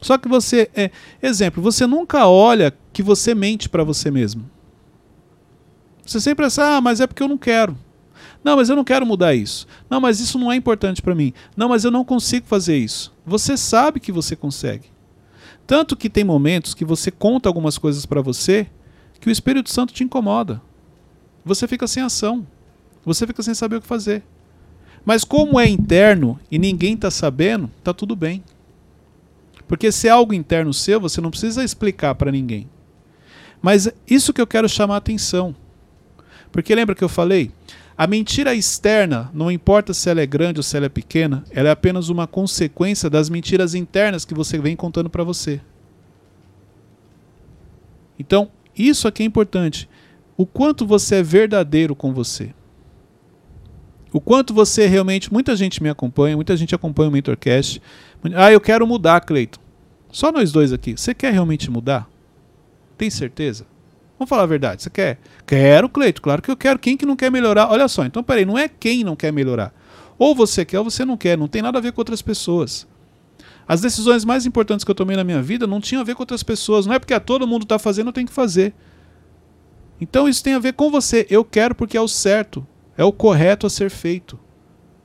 Só 0.00 0.18
que 0.18 0.26
você, 0.26 0.68
é, 0.74 0.90
exemplo, 1.22 1.62
você 1.62 1.86
nunca 1.86 2.26
olha 2.26 2.76
que 2.92 3.00
você 3.00 3.32
mente 3.32 3.68
para 3.68 3.84
você 3.84 4.10
mesmo. 4.10 4.50
Você 6.04 6.20
sempre 6.20 6.44
pensa, 6.44 6.64
ah, 6.64 6.80
mas 6.80 7.00
é 7.00 7.06
porque 7.06 7.22
eu 7.22 7.28
não 7.28 7.38
quero. 7.38 7.78
Não, 8.42 8.56
mas 8.56 8.68
eu 8.68 8.74
não 8.74 8.82
quero 8.82 9.06
mudar 9.06 9.36
isso. 9.36 9.68
Não, 9.88 10.00
mas 10.00 10.18
isso 10.18 10.36
não 10.36 10.50
é 10.50 10.56
importante 10.56 11.00
para 11.00 11.14
mim. 11.14 11.32
Não, 11.56 11.68
mas 11.68 11.84
eu 11.84 11.92
não 11.92 12.04
consigo 12.04 12.44
fazer 12.44 12.76
isso. 12.76 13.14
Você 13.24 13.56
sabe 13.56 14.00
que 14.00 14.10
você 14.10 14.34
consegue. 14.34 14.88
Tanto 15.64 15.96
que 15.96 16.10
tem 16.10 16.24
momentos 16.24 16.74
que 16.74 16.84
você 16.84 17.12
conta 17.12 17.48
algumas 17.48 17.78
coisas 17.78 18.04
para 18.04 18.20
você 18.20 18.66
que 19.20 19.28
o 19.28 19.32
Espírito 19.32 19.70
Santo 19.70 19.94
te 19.94 20.02
incomoda. 20.02 20.60
Você 21.44 21.68
fica 21.68 21.86
sem 21.86 22.02
ação. 22.02 22.44
Você 23.04 23.28
fica 23.28 23.44
sem 23.44 23.54
saber 23.54 23.76
o 23.76 23.80
que 23.80 23.86
fazer. 23.86 24.24
Mas 25.06 25.22
como 25.22 25.60
é 25.60 25.68
interno 25.68 26.38
e 26.50 26.58
ninguém 26.58 26.94
está 26.94 27.12
sabendo, 27.12 27.70
tá 27.84 27.94
tudo 27.94 28.16
bem. 28.16 28.42
Porque 29.68 29.92
se 29.92 30.08
é 30.08 30.10
algo 30.10 30.34
interno 30.34 30.74
seu, 30.74 31.00
você 31.00 31.20
não 31.20 31.30
precisa 31.30 31.62
explicar 31.62 32.16
para 32.16 32.32
ninguém. 32.32 32.68
Mas 33.62 33.88
isso 34.08 34.32
que 34.32 34.40
eu 34.40 34.46
quero 34.48 34.68
chamar 34.68 34.94
a 34.94 34.98
atenção. 34.98 35.54
Porque 36.50 36.74
lembra 36.74 36.94
que 36.94 37.04
eu 37.04 37.08
falei? 37.08 37.52
A 37.96 38.06
mentira 38.06 38.52
externa, 38.52 39.30
não 39.32 39.50
importa 39.50 39.94
se 39.94 40.10
ela 40.10 40.20
é 40.20 40.26
grande 40.26 40.58
ou 40.58 40.62
se 40.64 40.76
ela 40.76 40.86
é 40.86 40.90
pequena, 40.90 41.44
ela 41.50 41.68
é 41.68 41.72
apenas 41.72 42.08
uma 42.08 42.26
consequência 42.26 43.08
das 43.08 43.30
mentiras 43.30 43.74
internas 43.74 44.24
que 44.24 44.34
você 44.34 44.58
vem 44.58 44.74
contando 44.74 45.08
para 45.08 45.24
você. 45.24 45.60
Então, 48.18 48.50
isso 48.76 49.06
aqui 49.06 49.22
é 49.22 49.26
importante. 49.26 49.88
O 50.36 50.44
quanto 50.44 50.84
você 50.84 51.16
é 51.16 51.22
verdadeiro 51.22 51.94
com 51.94 52.12
você. 52.12 52.52
O 54.16 54.20
quanto 54.20 54.54
você 54.54 54.86
realmente. 54.86 55.30
Muita 55.30 55.54
gente 55.54 55.82
me 55.82 55.90
acompanha, 55.90 56.34
muita 56.36 56.56
gente 56.56 56.74
acompanha 56.74 57.10
o 57.10 57.12
Mentorcast. 57.12 57.82
Ah, 58.34 58.50
eu 58.50 58.58
quero 58.58 58.86
mudar, 58.86 59.20
Cleiton. 59.20 59.60
Só 60.10 60.32
nós 60.32 60.50
dois 60.50 60.72
aqui. 60.72 60.96
Você 60.96 61.12
quer 61.12 61.34
realmente 61.34 61.70
mudar? 61.70 62.08
Tem 62.96 63.10
certeza? 63.10 63.66
Vamos 64.18 64.30
falar 64.30 64.44
a 64.44 64.46
verdade. 64.46 64.82
Você 64.82 64.88
quer? 64.88 65.18
Quero, 65.46 65.86
Cleito. 65.90 66.22
Claro 66.22 66.40
que 66.40 66.50
eu 66.50 66.56
quero. 66.56 66.78
Quem 66.78 66.96
que 66.96 67.04
não 67.04 67.14
quer 67.14 67.30
melhorar? 67.30 67.70
Olha 67.70 67.86
só, 67.88 68.06
então 68.06 68.22
peraí, 68.22 68.46
não 68.46 68.56
é 68.56 68.68
quem 68.68 69.04
não 69.04 69.14
quer 69.14 69.30
melhorar. 69.30 69.70
Ou 70.18 70.34
você 70.34 70.64
quer 70.64 70.78
ou 70.78 70.84
você 70.90 71.04
não 71.04 71.18
quer. 71.18 71.36
Não 71.36 71.46
tem 71.46 71.60
nada 71.60 71.76
a 71.76 71.82
ver 71.82 71.92
com 71.92 72.00
outras 72.00 72.22
pessoas. 72.22 72.88
As 73.68 73.82
decisões 73.82 74.24
mais 74.24 74.46
importantes 74.46 74.82
que 74.82 74.90
eu 74.90 74.94
tomei 74.94 75.14
na 75.14 75.24
minha 75.24 75.42
vida 75.42 75.66
não 75.66 75.78
tinham 75.78 76.00
a 76.00 76.04
ver 76.04 76.14
com 76.14 76.22
outras 76.22 76.42
pessoas. 76.42 76.86
Não 76.86 76.94
é 76.94 76.98
porque 76.98 77.12
a 77.12 77.20
todo 77.20 77.46
mundo 77.46 77.64
está 77.64 77.78
fazendo, 77.78 78.06
eu 78.06 78.14
tenho 78.14 78.26
que 78.26 78.32
fazer. 78.32 78.72
Então 80.00 80.26
isso 80.26 80.42
tem 80.42 80.54
a 80.54 80.58
ver 80.58 80.72
com 80.72 80.90
você. 80.90 81.26
Eu 81.28 81.44
quero 81.44 81.74
porque 81.74 81.98
é 81.98 82.00
o 82.00 82.08
certo. 82.08 82.66
É 82.96 83.04
o 83.04 83.12
correto 83.12 83.66
a 83.66 83.70
ser 83.70 83.90
feito. 83.90 84.38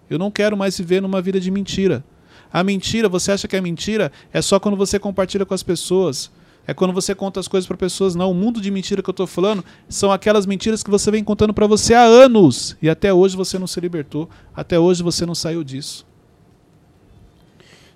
Eu 0.10 0.18
não 0.18 0.32
quero 0.32 0.58
mais 0.58 0.78
viver 0.78 1.02
numa 1.02 1.22
vida 1.22 1.40
de 1.40 1.52
mentira. 1.52 2.04
A 2.52 2.64
mentira, 2.64 3.08
você 3.08 3.32
acha 3.32 3.48
que 3.48 3.56
é 3.56 3.62
mentira? 3.62 4.12
É 4.34 4.42
só 4.42 4.60
quando 4.60 4.76
você 4.76 5.00
compartilha 5.00 5.46
com 5.46 5.54
as 5.54 5.64
pessoas. 5.64 6.32
É 6.68 6.74
quando 6.74 6.94
você 6.94 7.16
conta 7.16 7.40
as 7.40 7.48
coisas 7.48 7.68
para 7.68 7.78
pessoas. 7.78 8.14
Não, 8.14 8.32
o 8.32 8.34
mundo 8.34 8.62
de 8.62 8.70
mentira 8.70 9.02
que 9.02 9.10
eu 9.10 9.14
estou 9.14 9.28
falando 9.28 9.64
são 9.90 10.12
aquelas 10.12 10.46
mentiras 10.46 10.84
que 10.84 10.90
você 10.90 11.10
vem 11.10 11.24
contando 11.24 11.54
para 11.54 11.66
você 11.68 11.94
há 11.94 12.04
anos 12.04 12.78
e 12.82 12.90
até 12.90 13.14
hoje 13.14 13.36
você 13.36 13.58
não 13.58 13.68
se 13.68 13.80
libertou, 13.80 14.30
até 14.56 14.78
hoje 14.78 15.02
você 15.02 15.26
não 15.26 15.36
saiu 15.36 15.64
disso. 15.64 16.06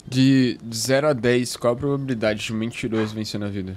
De 0.07 0.57
0 0.73 1.07
a 1.07 1.13
10, 1.13 1.57
qual 1.57 1.73
a 1.73 1.75
probabilidade 1.75 2.45
de 2.45 2.53
um 2.53 2.57
mentiroso 2.57 3.13
vencer 3.13 3.39
na 3.39 3.47
vida? 3.47 3.75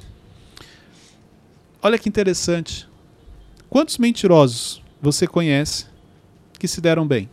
Olha 1.83 1.98
que 1.98 2.09
interessante. 2.09 2.88
Quantos 3.70 3.98
mentirosos 3.98 4.83
você 5.00 5.26
conhece 5.26 5.87
que 6.59 6.68
se 6.68 6.81
deram 6.81 7.07
bem? 7.07 7.29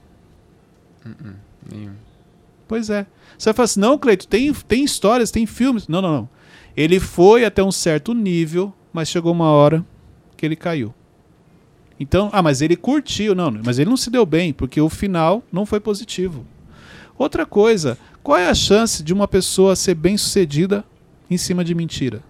Uh 1.06 1.10
-uh, 1.10 1.36
nenhum. 1.72 1.94
Pois 2.68 2.90
é. 2.90 3.06
Você 3.38 3.50
vai 3.50 3.54
falar 3.54 3.66
assim, 3.66 3.80
não, 3.80 3.98
Cleito, 3.98 4.28
tem, 4.28 4.52
tem 4.54 4.84
histórias, 4.84 5.32
tem 5.32 5.46
filmes. 5.46 5.88
Não, 5.88 6.02
não, 6.02 6.12
não. 6.12 6.30
Ele 6.76 7.00
foi 7.00 7.46
até 7.46 7.64
um 7.64 7.72
certo 7.72 8.14
nível, 8.14 8.74
mas 8.92 9.10
chegou 9.10 9.32
uma 9.32 9.50
hora 9.50 9.86
que 10.36 10.46
ele 10.46 10.56
caiu. 10.56 10.94
Então, 12.00 12.30
ah, 12.34 12.42
mas 12.42 12.62
ele 12.62 12.76
curtiu, 12.76 13.34
não, 13.34 13.52
mas 13.64 13.80
ele 13.80 13.90
não 13.90 13.96
se 13.96 14.10
deu 14.10 14.26
bem, 14.26 14.52
porque 14.52 14.82
o 14.82 14.90
final 14.90 15.42
não 15.52 15.66
foi 15.66 15.80
positivo. 15.80 16.46
Outra 17.18 17.46
coisa, 17.46 17.98
qual 18.22 18.38
é 18.38 18.50
a 18.50 18.54
chance 18.54 19.02
de 19.02 19.14
uma 19.14 19.28
pessoa 19.28 19.76
ser 19.76 19.96
bem 19.96 20.18
sucedida 20.18 20.84
em 21.30 21.38
cima 21.38 21.64
de 21.64 21.74
mentira? 21.74 22.22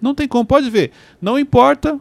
Não 0.00 0.14
tem 0.14 0.28
como, 0.28 0.44
pode 0.44 0.68
ver. 0.68 0.90
Não 1.20 1.38
importa 1.38 1.98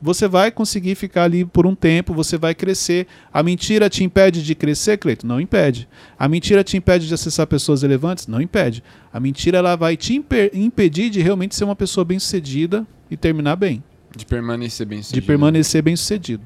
você 0.00 0.26
vai 0.26 0.50
conseguir 0.50 0.94
ficar 0.94 1.24
ali 1.24 1.44
por 1.44 1.66
um 1.66 1.74
tempo, 1.74 2.14
você 2.14 2.38
vai 2.38 2.54
crescer. 2.54 3.06
A 3.32 3.42
mentira 3.42 3.90
te 3.90 4.02
impede 4.02 4.42
de 4.42 4.54
crescer, 4.54 4.96
Cleito? 4.96 5.26
Não 5.26 5.40
impede. 5.40 5.88
A 6.18 6.26
mentira 6.26 6.64
te 6.64 6.76
impede 6.76 7.06
de 7.06 7.14
acessar 7.14 7.46
pessoas 7.46 7.82
relevantes? 7.82 8.26
Não 8.26 8.40
impede. 8.40 8.82
A 9.12 9.20
mentira 9.20 9.58
ela 9.58 9.76
vai 9.76 9.96
te 9.96 10.14
impedir 10.54 11.10
de 11.10 11.20
realmente 11.20 11.54
ser 11.54 11.64
uma 11.64 11.76
pessoa 11.76 12.04
bem-sucedida 12.04 12.86
e 13.10 13.16
terminar 13.16 13.56
bem. 13.56 13.82
De 14.16 14.24
permanecer 14.24 14.86
bem-sucedido. 14.86 15.20
De 15.20 15.26
permanecer 15.26 15.82
bem-sucedido. 15.82 16.42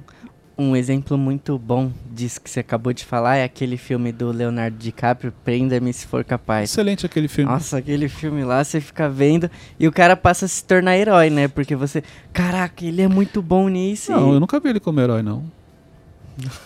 Um 0.57 0.77
exemplo 0.77 1.19
muito 1.19 1.59
bom 1.59 1.91
disso 2.13 2.41
que 2.41 2.49
você 2.49 2.61
acabou 2.61 2.93
de 2.93 3.05
falar 3.05 3.37
é 3.37 3.45
aquele 3.45 3.77
filme 3.77 4.13
do 4.13 4.31
Leonardo 4.31 4.77
DiCaprio, 4.77 5.33
Prenda-me 5.45 5.93
se 5.93 6.07
for 6.07 6.23
capaz. 6.23 6.71
Excelente 6.71 7.05
aquele 7.05 7.27
filme. 7.27 7.51
Nossa, 7.51 7.79
aquele 7.79 8.09
filme 8.09 8.45
lá, 8.45 8.63
você 8.63 8.81
fica 8.81 9.09
vendo 9.09 9.51
e 9.81 9.89
o 9.89 9.93
cara 9.93 10.15
passa 10.15 10.45
a 10.45 10.49
se 10.49 10.63
tornar 10.65 10.97
herói, 10.97 11.29
né? 11.29 11.49
Porque 11.49 11.75
você, 11.75 12.05
caraca, 12.33 12.85
ele 12.85 13.03
é 13.03 13.09
muito 13.09 13.43
bom 13.43 13.69
nisso. 13.69 14.13
Não, 14.13 14.31
e... 14.31 14.35
eu 14.35 14.41
nunca 14.41 14.61
vi 14.61 14.69
ele 14.69 14.79
como 14.79 15.01
herói, 15.01 15.23
não. 15.23 15.43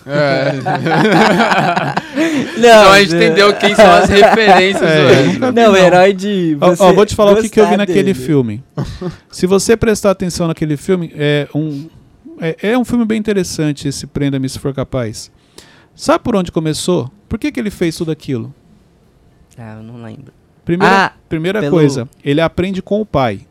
É. 0.06 0.52
não, 2.56 2.68
então 2.68 2.92
a 2.92 3.00
gente 3.00 3.14
é... 3.14 3.16
entendeu 3.16 3.54
quem 3.54 3.74
são 3.74 3.90
as 3.90 4.08
referências 4.10 4.82
é, 4.82 5.04
hoje. 5.04 5.38
Não, 5.38 5.52
não, 5.52 5.76
herói 5.76 6.12
de. 6.12 6.58
Ó, 6.60 6.74
ó, 6.78 6.92
vou 6.92 7.06
te 7.06 7.14
falar 7.14 7.32
o 7.32 7.42
que, 7.42 7.48
que 7.48 7.60
eu 7.60 7.68
vi 7.68 7.76
naquele 7.76 8.12
filme. 8.14 8.62
Se 9.30 9.46
você 9.46 9.76
prestar 9.76 10.10
atenção 10.10 10.46
naquele 10.48 10.76
filme, 10.76 11.12
é 11.14 11.48
um 11.54 11.88
é, 12.40 12.70
é 12.70 12.78
um 12.78 12.84
filme 12.84 13.04
bem 13.04 13.18
interessante 13.18 13.88
esse 13.88 14.06
Prenda-me 14.06 14.48
se 14.48 14.58
for 14.58 14.74
capaz. 14.74 15.30
Sabe 15.94 16.22
por 16.22 16.36
onde 16.36 16.52
começou? 16.52 17.10
Por 17.28 17.38
que, 17.38 17.50
que 17.50 17.58
ele 17.58 17.70
fez 17.70 17.96
tudo 17.96 18.10
aquilo? 18.10 18.54
Ah, 19.56 19.76
eu 19.76 19.82
não 19.82 20.02
lembro. 20.02 20.32
Primeira, 20.64 21.06
ah, 21.06 21.12
primeira 21.28 21.60
pelo... 21.60 21.72
coisa, 21.72 22.08
ele 22.22 22.40
aprende 22.40 22.80
com 22.80 23.00
o 23.00 23.06
pai. 23.06 23.46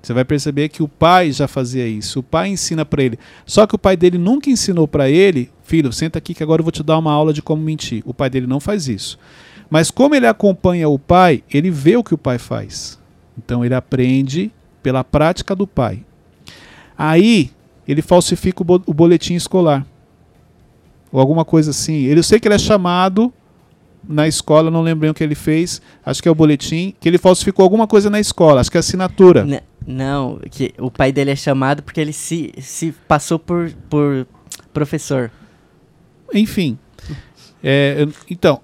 Você 0.00 0.12
vai 0.12 0.24
perceber 0.24 0.68
que 0.68 0.82
o 0.82 0.88
pai 0.88 1.32
já 1.32 1.48
fazia 1.48 1.86
isso. 1.88 2.20
O 2.20 2.22
pai 2.22 2.50
ensina 2.50 2.84
para 2.84 3.02
ele. 3.02 3.18
Só 3.46 3.66
que 3.66 3.74
o 3.74 3.78
pai 3.78 3.96
dele 3.96 4.18
nunca 4.18 4.50
ensinou 4.50 4.86
para 4.86 5.08
ele, 5.08 5.50
filho, 5.62 5.90
senta 5.92 6.18
aqui 6.18 6.34
que 6.34 6.42
agora 6.42 6.60
eu 6.60 6.64
vou 6.64 6.70
te 6.70 6.82
dar 6.82 6.98
uma 6.98 7.10
aula 7.10 7.32
de 7.32 7.40
como 7.40 7.62
mentir. 7.62 8.02
O 8.04 8.12
pai 8.12 8.28
dele 8.28 8.46
não 8.46 8.60
faz 8.60 8.86
isso. 8.86 9.18
Mas 9.70 9.90
como 9.90 10.14
ele 10.14 10.26
acompanha 10.26 10.88
o 10.90 10.98
pai, 10.98 11.42
ele 11.50 11.70
vê 11.70 11.96
o 11.96 12.04
que 12.04 12.14
o 12.14 12.18
pai 12.18 12.38
faz. 12.38 13.00
Então 13.36 13.64
ele 13.64 13.74
aprende 13.74 14.52
pela 14.82 15.02
prática 15.02 15.56
do 15.56 15.66
pai. 15.66 16.04
Aí 16.96 17.50
ele 17.86 18.02
falsifica 18.02 18.62
o, 18.62 18.64
bo 18.64 18.82
o 18.86 18.94
boletim 18.94 19.34
escolar. 19.34 19.86
Ou 21.12 21.20
alguma 21.20 21.44
coisa 21.44 21.70
assim. 21.70 22.02
Eu 22.02 22.22
sei 22.22 22.40
que 22.40 22.48
ele 22.48 22.54
é 22.54 22.58
chamado 22.58 23.32
na 24.08 24.28
escola, 24.28 24.70
não 24.70 24.82
lembro 24.82 25.10
o 25.10 25.14
que 25.14 25.24
ele 25.24 25.34
fez, 25.34 25.80
acho 26.04 26.22
que 26.22 26.28
é 26.28 26.30
o 26.30 26.34
boletim, 26.34 26.94
que 27.00 27.08
ele 27.08 27.16
falsificou 27.16 27.62
alguma 27.62 27.86
coisa 27.86 28.10
na 28.10 28.20
escola, 28.20 28.60
acho 28.60 28.70
que 28.70 28.76
é 28.76 28.80
assinatura. 28.80 29.46
N 29.46 29.60
não, 29.86 30.38
que 30.50 30.74
o 30.78 30.90
pai 30.90 31.12
dele 31.12 31.30
é 31.30 31.36
chamado 31.36 31.82
porque 31.82 32.00
ele 32.00 32.12
se, 32.12 32.52
se 32.58 32.92
passou 33.06 33.38
por, 33.38 33.70
por 33.88 34.26
professor. 34.72 35.30
Enfim. 36.32 36.78
É, 37.62 38.06
então, 38.30 38.60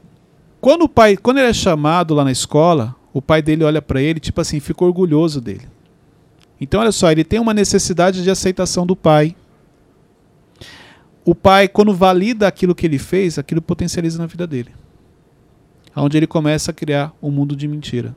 quando 0.61 0.83
o 0.83 0.89
pai, 0.89 1.17
quando 1.17 1.39
ele 1.39 1.49
é 1.49 1.53
chamado 1.53 2.15
lá 2.15 2.25
na 2.25 2.33
escola, 2.33 2.95
o 3.13 3.21
pai 3.21 3.43
dele 3.43 3.65
olha 3.65 3.83
para 3.83 4.01
ele, 4.01 4.21
tipo 4.21 4.41
assim, 4.41 4.61
fica 4.61 4.85
orgulhoso 4.85 5.41
dele. 5.41 5.67
Então, 6.61 6.81
olha 6.81 6.93
só, 6.93 7.11
ele 7.11 7.25
tem 7.25 7.41
uma 7.41 7.55
necessidade 7.55 8.23
de 8.23 8.31
aceitação 8.31 8.87
do 8.87 8.95
pai. 8.95 9.35
O 11.25 11.35
pai, 11.35 11.69
quando 11.69 11.95
valida 11.95 12.47
aquilo 12.47 12.75
que 12.75 12.87
ele 12.87 12.99
fez, 12.99 13.39
aquilo 13.39 13.63
potencializa 13.63 14.19
na 14.19 14.27
vida 14.27 14.47
dele. 14.47 14.71
Onde 15.97 16.17
ele 16.17 16.27
começa 16.27 16.71
a 16.71 16.75
criar 16.75 17.13
um 17.23 17.31
mundo 17.31 17.57
de 17.57 17.67
mentira. 17.67 18.15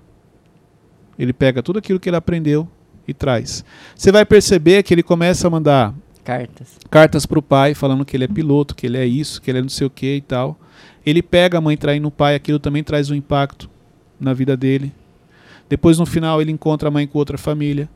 Ele 1.18 1.34
pega 1.34 1.64
tudo 1.64 1.80
aquilo 1.80 2.00
que 2.00 2.10
ele 2.10 2.18
aprendeu 2.18 2.68
e 3.08 3.14
traz. 3.14 3.64
Você 3.96 4.12
vai 4.12 4.26
perceber 4.26 4.84
que 4.84 4.94
ele 4.94 5.04
começa 5.04 5.48
a 5.48 5.50
mandar 5.50 5.94
cartas 6.24 6.78
cartas 6.90 7.26
para 7.26 7.40
o 7.40 7.42
pai, 7.42 7.74
falando 7.74 8.06
que 8.06 8.16
ele 8.16 8.24
é 8.24 8.28
piloto, 8.28 8.76
que 8.76 8.86
ele 8.86 8.98
é 8.98 9.06
isso, 9.06 9.42
que 9.42 9.52
ele 9.52 9.60
é 9.60 9.62
não 9.62 9.70
sei 9.70 9.88
o 9.88 9.90
que 9.90 10.16
e 10.16 10.22
tal. 10.22 10.58
Ele 11.06 11.22
pega 11.22 11.58
a 11.58 11.62
mãe 11.62 11.76
traindo 11.76 12.08
o 12.08 12.12
pai, 12.12 12.36
aquilo 12.36 12.60
também 12.60 12.84
traz 12.84 13.10
um 13.10 13.16
impacto 13.16 13.70
na 14.20 14.34
vida 14.34 14.56
dele. 14.56 14.94
Depois, 15.68 16.00
no 16.00 16.06
final, 16.06 16.42
ele 16.42 16.52
encontra 16.52 16.88
a 16.88 16.92
mãe 16.92 17.06
com 17.06 17.18
outra 17.18 17.38
família. 17.38 17.90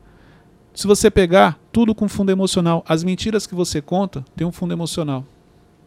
Se 0.78 0.86
você 0.86 1.10
pegar 1.10 1.58
tudo 1.72 1.92
com 1.92 2.08
fundo 2.08 2.30
emocional, 2.30 2.84
as 2.88 3.02
mentiras 3.02 3.48
que 3.48 3.54
você 3.56 3.82
conta 3.82 4.24
têm 4.36 4.46
um 4.46 4.52
fundo 4.52 4.72
emocional. 4.72 5.26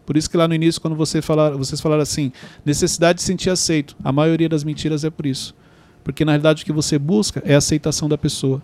Por 0.06 0.18
isso 0.18 0.30
que 0.30 0.36
lá 0.36 0.50
no 0.50 0.54
início, 0.54 0.82
quando 0.82 0.98
você 0.98 1.22
falar, 1.22 1.52
vocês 1.52 1.80
falaram 1.80 2.02
assim, 2.02 2.30
necessidade 2.66 3.20
de 3.20 3.24
sentir 3.24 3.50
aceito, 3.50 3.96
a 4.04 4.12
maioria 4.12 4.50
das 4.50 4.66
mentiras 4.66 5.06
é 5.06 5.10
por 5.10 5.26
isso. 5.26 5.56
Porque 6.04 6.26
na 6.26 6.34
realidade 6.34 6.64
o 6.64 6.66
que 6.66 6.74
você 6.74 7.00
busca 7.00 7.42
é 7.46 7.56
a 7.56 7.60
aceitação 7.60 8.10
da 8.10 8.18
pessoa. 8.18 8.62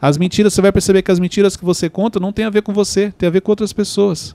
As 0.00 0.16
mentiras, 0.16 0.54
você 0.54 0.62
vai 0.62 0.72
perceber 0.72 1.02
que 1.02 1.10
as 1.10 1.20
mentiras 1.20 1.54
que 1.54 1.66
você 1.66 1.90
conta 1.90 2.18
não 2.18 2.32
tem 2.32 2.46
a 2.46 2.50
ver 2.50 2.62
com 2.62 2.72
você, 2.72 3.12
tem 3.18 3.26
a 3.26 3.30
ver 3.30 3.42
com 3.42 3.52
outras 3.52 3.74
pessoas. 3.74 4.34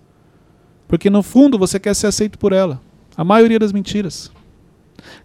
Porque 0.87 1.09
no 1.09 1.23
fundo 1.23 1.57
você 1.57 1.79
quer 1.79 1.95
ser 1.95 2.05
aceito 2.05 2.37
por 2.37 2.53
ela. 2.53 2.79
A 3.17 3.23
maioria 3.23 3.57
das 3.57 3.71
mentiras. 3.71 4.31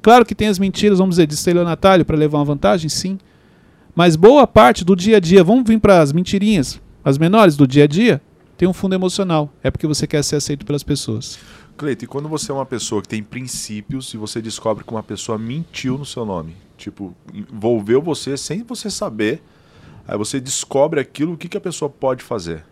Claro 0.00 0.24
que 0.24 0.34
tem 0.34 0.48
as 0.48 0.58
mentiras, 0.58 0.96
vamos 0.96 1.16
dizer, 1.16 1.26
de 1.26 1.34
estelionatário 1.34 2.06
para 2.06 2.16
levar 2.16 2.38
uma 2.38 2.46
vantagem, 2.46 2.88
sim. 2.88 3.18
Mas 3.98 4.14
boa 4.14 4.46
parte 4.46 4.84
do 4.84 4.94
dia 4.94 5.16
a 5.16 5.20
dia, 5.20 5.42
vamos 5.42 5.64
vir 5.66 5.80
para 5.80 6.00
as 6.00 6.12
mentirinhas, 6.12 6.80
as 7.04 7.18
menores 7.18 7.56
do 7.56 7.66
dia 7.66 7.82
a 7.82 7.86
dia, 7.88 8.22
tem 8.56 8.68
um 8.68 8.72
fundo 8.72 8.94
emocional. 8.94 9.52
É 9.60 9.72
porque 9.72 9.88
você 9.88 10.06
quer 10.06 10.22
ser 10.22 10.36
aceito 10.36 10.64
pelas 10.64 10.84
pessoas. 10.84 11.36
Cleito, 11.76 12.04
e 12.04 12.06
quando 12.06 12.28
você 12.28 12.52
é 12.52 12.54
uma 12.54 12.64
pessoa 12.64 13.02
que 13.02 13.08
tem 13.08 13.24
princípios 13.24 14.14
e 14.14 14.16
você 14.16 14.40
descobre 14.40 14.84
que 14.84 14.90
uma 14.92 15.02
pessoa 15.02 15.36
mentiu 15.36 15.98
no 15.98 16.04
seu 16.04 16.24
nome, 16.24 16.54
tipo, 16.76 17.12
envolveu 17.34 18.00
você 18.00 18.36
sem 18.36 18.62
você 18.62 18.88
saber, 18.88 19.42
aí 20.06 20.16
você 20.16 20.38
descobre 20.38 21.00
aquilo, 21.00 21.32
o 21.32 21.36
que, 21.36 21.48
que 21.48 21.56
a 21.56 21.60
pessoa 21.60 21.90
pode 21.90 22.22
fazer? 22.22 22.62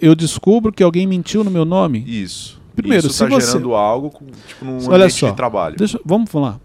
Eu 0.00 0.14
descubro 0.14 0.72
que 0.72 0.82
alguém 0.82 1.06
mentiu 1.06 1.44
no 1.44 1.50
meu 1.50 1.66
nome? 1.66 2.02
Isso. 2.06 2.58
Primeiro, 2.74 3.06
Isso 3.06 3.12
se 3.12 3.22
tá 3.22 3.28
você... 3.28 3.48
gerando 3.48 3.74
algo, 3.74 4.08
com, 4.08 4.24
tipo, 4.24 4.64
num 4.64 4.78
Olha 4.86 5.04
ambiente 5.04 5.20
só, 5.20 5.28
de 5.28 5.36
trabalho. 5.36 5.76
Deixa, 5.76 6.00
vamos 6.06 6.30
falar. 6.30 6.58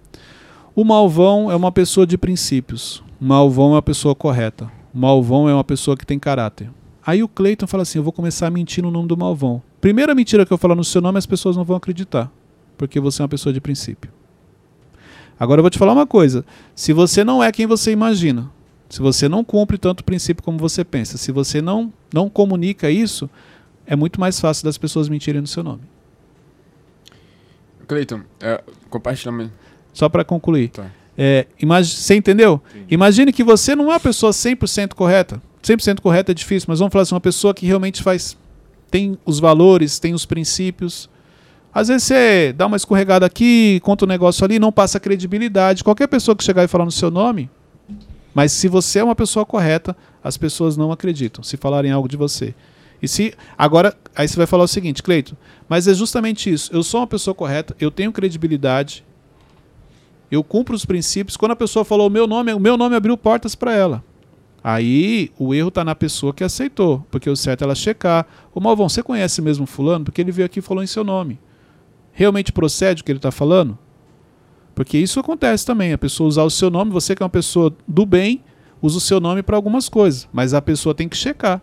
O 0.74 0.86
malvão 0.86 1.52
é 1.52 1.56
uma 1.58 1.70
pessoa 1.70 2.08
de 2.08 2.18
princípios. 2.18 3.04
O 3.22 3.26
malvão 3.26 3.68
é 3.68 3.76
uma 3.76 3.82
pessoa 3.84 4.16
correta. 4.16 4.72
O 4.92 4.98
malvão 4.98 5.48
é 5.48 5.54
uma 5.54 5.64
pessoa 5.64 5.96
que 5.96 6.04
tem 6.04 6.18
caráter. 6.18 6.72
Aí 7.06 7.22
o 7.22 7.28
Cleiton 7.28 7.68
fala 7.68 7.84
assim: 7.84 8.00
Eu 8.00 8.04
vou 8.04 8.12
começar 8.12 8.48
a 8.48 8.50
mentir 8.50 8.84
no 8.84 8.90
nome 8.90 9.08
do 9.08 9.16
malvão. 9.16 9.62
Primeira 9.80 10.16
mentira 10.16 10.44
que 10.44 10.52
eu 10.52 10.58
falar 10.58 10.74
no 10.74 10.84
seu 10.84 11.02
nome, 11.02 11.20
as 11.20 11.28
pessoas 11.28 11.56
não 11.56 11.64
vão 11.64 11.78
acreditar. 11.78 12.32
Porque 12.76 13.00
você 13.00 13.22
é 13.22 13.24
uma 13.24 13.30
pessoa 13.30 13.54
de 13.54 13.62
princípio. 13.62 14.12
Agora 15.40 15.60
eu 15.60 15.64
vou 15.64 15.70
te 15.70 15.78
falar 15.78 15.94
uma 15.94 16.08
coisa: 16.08 16.44
se 16.74 16.94
você 16.94 17.24
não 17.24 17.44
é 17.44 17.52
quem 17.52 17.68
você 17.68 17.92
imagina, 17.92 18.50
se 18.90 19.00
você 19.00 19.30
não 19.30 19.44
cumpre 19.44 19.78
tanto 19.78 20.04
princípio 20.04 20.44
como 20.44 20.58
você 20.58 20.84
pensa, 20.84 21.16
se 21.16 21.32
você 21.32 21.62
não, 21.62 21.94
não 22.12 22.28
comunica 22.28 22.90
isso, 22.90 23.30
é 23.86 23.96
muito 23.96 24.20
mais 24.20 24.40
fácil 24.40 24.66
das 24.66 24.80
pessoas 24.80 25.08
mentirem 25.08 25.42
no 25.42 25.48
seu 25.48 25.62
nome. 25.62 25.84
Cleiton, 27.88 28.22
é, 28.40 28.64
compartilha 28.90 29.52
Só 29.94 30.10
para 30.10 30.24
concluir. 30.24 30.70
Tá. 30.70 31.01
É, 31.24 31.46
imag... 31.62 31.86
Você 31.86 32.16
entendeu? 32.16 32.60
Imagine 32.90 33.32
que 33.32 33.44
você 33.44 33.76
não 33.76 33.86
é 33.86 33.94
uma 33.94 34.00
pessoa 34.00 34.32
100% 34.32 34.96
correta. 34.96 35.40
100% 35.62 36.00
correta 36.00 36.32
é 36.32 36.34
difícil, 36.34 36.66
mas 36.68 36.80
vamos 36.80 36.92
falar 36.92 37.04
assim, 37.04 37.14
uma 37.14 37.22
pessoa 37.22 37.54
que 37.54 37.64
realmente 37.64 38.02
faz 38.02 38.36
tem 38.90 39.16
os 39.24 39.40
valores, 39.40 40.00
tem 40.00 40.16
os 40.16 40.26
princípios. 40.26 41.08
Às 41.72 41.90
vezes 41.90 42.06
você 42.06 42.54
dá 42.58 42.66
uma 42.66 42.76
escorregada 42.76 43.24
aqui, 43.24 43.80
conta 43.84 44.04
um 44.04 44.08
negócio 44.08 44.44
ali, 44.44 44.58
não 44.58 44.72
passa 44.72 45.00
credibilidade. 45.00 45.84
Qualquer 45.84 46.08
pessoa 46.08 46.36
que 46.36 46.44
chegar 46.44 46.64
e 46.64 46.68
falar 46.68 46.86
no 46.86 46.92
seu 46.92 47.12
nome, 47.12 47.48
mas 48.34 48.52
se 48.52 48.68
você 48.68 48.98
é 48.98 49.04
uma 49.04 49.16
pessoa 49.16 49.46
correta, 49.46 49.96
as 50.24 50.38
pessoas 50.38 50.76
não 50.76 50.92
acreditam 50.92 51.44
se 51.44 51.56
falarem 51.56 51.92
algo 51.92 52.10
de 52.10 52.18
você. 52.18 52.56
E 53.00 53.08
se 53.08 53.36
agora 53.56 53.96
aí 54.16 54.28
você 54.28 54.38
vai 54.38 54.48
falar 54.48 54.64
o 54.64 54.68
seguinte, 54.68 55.04
Cleito, 55.04 55.38
mas 55.70 55.88
é 55.88 55.94
justamente 55.94 56.52
isso. 56.52 56.74
Eu 56.74 56.82
sou 56.82 57.00
uma 57.00 57.08
pessoa 57.08 57.36
correta, 57.36 57.76
eu 57.80 57.92
tenho 57.92 58.12
credibilidade, 58.12 59.04
eu 60.32 60.44
cumpro 60.44 60.74
os 60.76 60.86
princípios. 60.86 61.36
Quando 61.38 61.52
a 61.52 61.56
pessoa 61.56 61.84
falou 61.86 62.08
o 62.08 62.10
meu 62.10 62.26
nome, 62.26 62.54
o 62.54 62.60
meu 62.60 62.78
nome 62.78 62.96
abriu 62.96 63.18
portas 63.18 63.54
para 63.54 63.74
ela. 63.76 64.04
Aí 64.64 65.32
o 65.40 65.54
erro 65.56 65.70
está 65.70 65.84
na 65.84 65.96
pessoa 65.96 66.34
que 66.34 66.44
aceitou, 66.44 67.06
porque 67.10 67.30
o 67.30 67.36
certo 67.36 67.64
é 67.64 67.66
ela 67.66 67.76
checar. 67.76 68.28
Ô 68.54 68.60
Malvão, 68.60 68.88
você 68.88 69.02
conhece 69.02 69.42
mesmo 69.42 69.66
fulano? 69.66 70.06
Porque 70.06 70.22
ele 70.22 70.32
veio 70.32 70.46
aqui 70.46 70.60
e 70.60 70.62
falou 70.62 70.84
em 70.84 70.88
seu 70.88 71.04
nome. 71.04 71.40
Realmente 72.14 72.52
procede 72.52 73.02
o 73.02 73.06
que 73.06 73.12
ele 73.12 73.18
está 73.18 73.32
falando? 73.32 73.78
Porque 74.76 74.98
isso 74.98 75.20
acontece 75.20 75.66
também, 75.66 75.92
a 75.94 75.98
pessoa 75.98 76.28
usar 76.28 76.44
o 76.44 76.50
seu 76.50 76.70
nome, 76.70 76.92
você 76.92 77.16
que 77.16 77.22
é 77.22 77.26
uma 77.26 77.30
pessoa 77.30 77.76
do 77.88 78.06
bem, 78.06 78.42
usa 78.82 78.98
o 78.98 79.02
seu 79.02 79.20
nome 79.20 79.44
para 79.44 79.56
algumas 79.56 79.90
coisas, 79.90 80.28
mas 80.32 80.54
a 80.54 80.62
pessoa 80.62 80.96
tem 80.96 81.10
que 81.10 81.18
checar. 81.18 81.62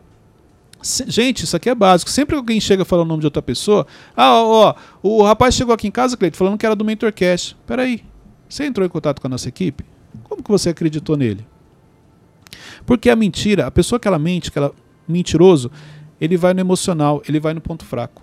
Se- 0.82 1.04
Gente, 1.08 1.44
isso 1.44 1.56
aqui 1.56 1.68
é 1.70 1.74
básico. 1.74 2.10
Sempre 2.10 2.34
que 2.34 2.38
alguém 2.38 2.60
chega 2.60 2.84
falando 2.84 3.06
o 3.06 3.08
nome 3.08 3.20
de 3.20 3.26
outra 3.26 3.42
pessoa, 3.42 3.86
ah, 4.16 4.34
ó, 4.42 4.68
ó, 4.68 4.74
o 5.02 5.22
rapaz 5.22 5.54
chegou 5.54 5.72
aqui 5.74 5.88
em 5.88 5.90
casa, 5.90 6.16
Cleito, 6.16 6.36
falando 6.36 6.58
que 6.58 6.66
era 6.66 6.76
do 6.76 6.84
Mentorcast. 6.84 7.56
Peraí, 7.66 8.02
você 8.48 8.64
entrou 8.64 8.86
em 8.86 8.90
contato 8.90 9.20
com 9.20 9.26
a 9.26 9.30
nossa 9.30 9.48
equipe? 9.48 9.84
Como 10.24 10.42
que 10.42 10.50
você 10.50 10.70
acreditou 10.70 11.16
nele? 11.16 11.46
Porque 12.86 13.10
a 13.10 13.16
mentira, 13.16 13.66
a 13.66 13.70
pessoa 13.70 14.00
que 14.00 14.08
ela 14.08 14.18
mente, 14.18 14.50
que 14.50 14.58
ela 14.58 14.72
mentiroso, 15.06 15.70
ele 16.20 16.36
vai 16.36 16.54
no 16.54 16.60
emocional, 16.60 17.22
ele 17.28 17.38
vai 17.38 17.54
no 17.54 17.60
ponto 17.60 17.84
fraco. 17.84 18.22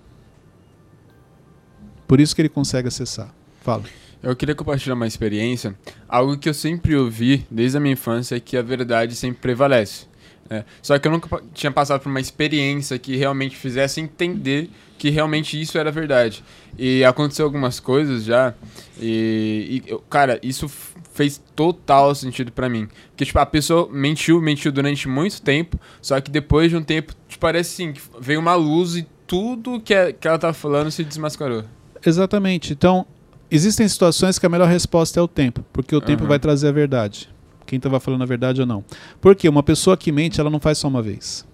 Por 2.08 2.20
isso 2.20 2.36
que 2.36 2.42
ele 2.42 2.50
consegue 2.50 2.88
acessar. 2.88 3.34
Fala. 3.62 3.84
Eu 4.22 4.36
queria 4.36 4.56
compartilhar 4.56 4.96
uma 4.96 5.08
experiência. 5.08 5.76
Algo 6.08 6.38
que 6.38 6.50
eu 6.50 6.54
sempre 6.54 6.96
ouvi 6.96 7.46
desde 7.50 7.78
a 7.78 7.80
minha 7.80 7.94
infância 7.94 8.36
é 8.36 8.40
que 8.40 8.58
a 8.58 8.62
verdade 8.62 9.16
sempre 9.16 9.40
prevalece. 9.40 10.08
né? 10.50 10.66
Só 10.82 10.98
que 10.98 11.08
eu 11.08 11.12
nunca 11.12 11.42
tinha 11.54 11.72
passado 11.72 12.02
por 12.02 12.10
uma 12.10 12.20
experiência 12.20 12.98
que 12.98 13.16
realmente 13.16 13.56
fizesse 13.56 14.02
entender 14.02 14.70
que 14.98 15.10
realmente 15.10 15.60
isso 15.60 15.78
era 15.78 15.92
verdade. 15.92 16.44
E 16.78 17.04
aconteceu 17.04 17.46
algumas 17.46 17.80
coisas 17.80 18.24
já. 18.24 18.54
E, 19.00 19.82
e 19.86 19.92
eu- 19.92 20.00
cara, 20.10 20.40
isso 20.42 20.68
fez 21.14 21.42
total 21.56 22.14
sentido 22.16 22.52
pra 22.52 22.68
mim. 22.70 22.88
Porque, 23.12 23.26
tipo, 23.26 23.40
a 23.40 23.46
pessoa 23.46 23.88
mentiu, 23.92 24.42
mentiu 24.42 24.72
durante 24.72 25.08
muito 25.08 25.42
tempo. 25.42 25.80
Só 26.02 26.20
que 26.20 26.30
depois 26.32 26.70
de 26.70 26.78
um 26.78 26.84
tempo, 26.84 27.14
tipo, 27.28 27.42
parece 27.42 27.74
assim, 27.84 27.94
que 27.94 28.02
veio 28.20 28.40
uma 28.40 28.56
luz 28.56 28.96
e 28.96 29.08
tudo 29.28 29.80
que, 29.80 29.94
é- 29.94 30.12
que 30.14 30.28
ela 30.28 30.38
tava 30.38 30.54
falando 30.54 30.92
se 30.92 31.04
desmascarou. 31.04 31.64
Exatamente. 32.06 32.74
Então, 32.74 33.06
existem 33.50 33.88
situações 33.88 34.38
que 34.38 34.46
a 34.46 34.50
melhor 34.50 34.68
resposta 34.68 35.20
é 35.20 35.24
o 35.24 35.28
tempo, 35.28 35.64
porque 35.74 35.96
o 35.96 36.02
tempo 36.02 36.22
Aham. 36.24 36.30
vai 36.30 36.40
trazer 36.40 36.68
a 36.68 36.72
verdade. 36.72 37.30
Quem 37.66 37.78
estava 37.78 38.00
falando 38.00 38.22
a 38.22 38.26
verdade 38.28 38.62
ou 38.62 38.68
não. 38.68 38.84
Porque 39.20 39.50
uma 39.50 39.64
pessoa 39.64 39.98
que 39.98 40.12
mente, 40.12 40.40
ela 40.40 40.50
não 40.52 40.60
faz 40.60 40.78
só 40.78 40.88
uma 40.88 41.02
vez. 41.02 41.46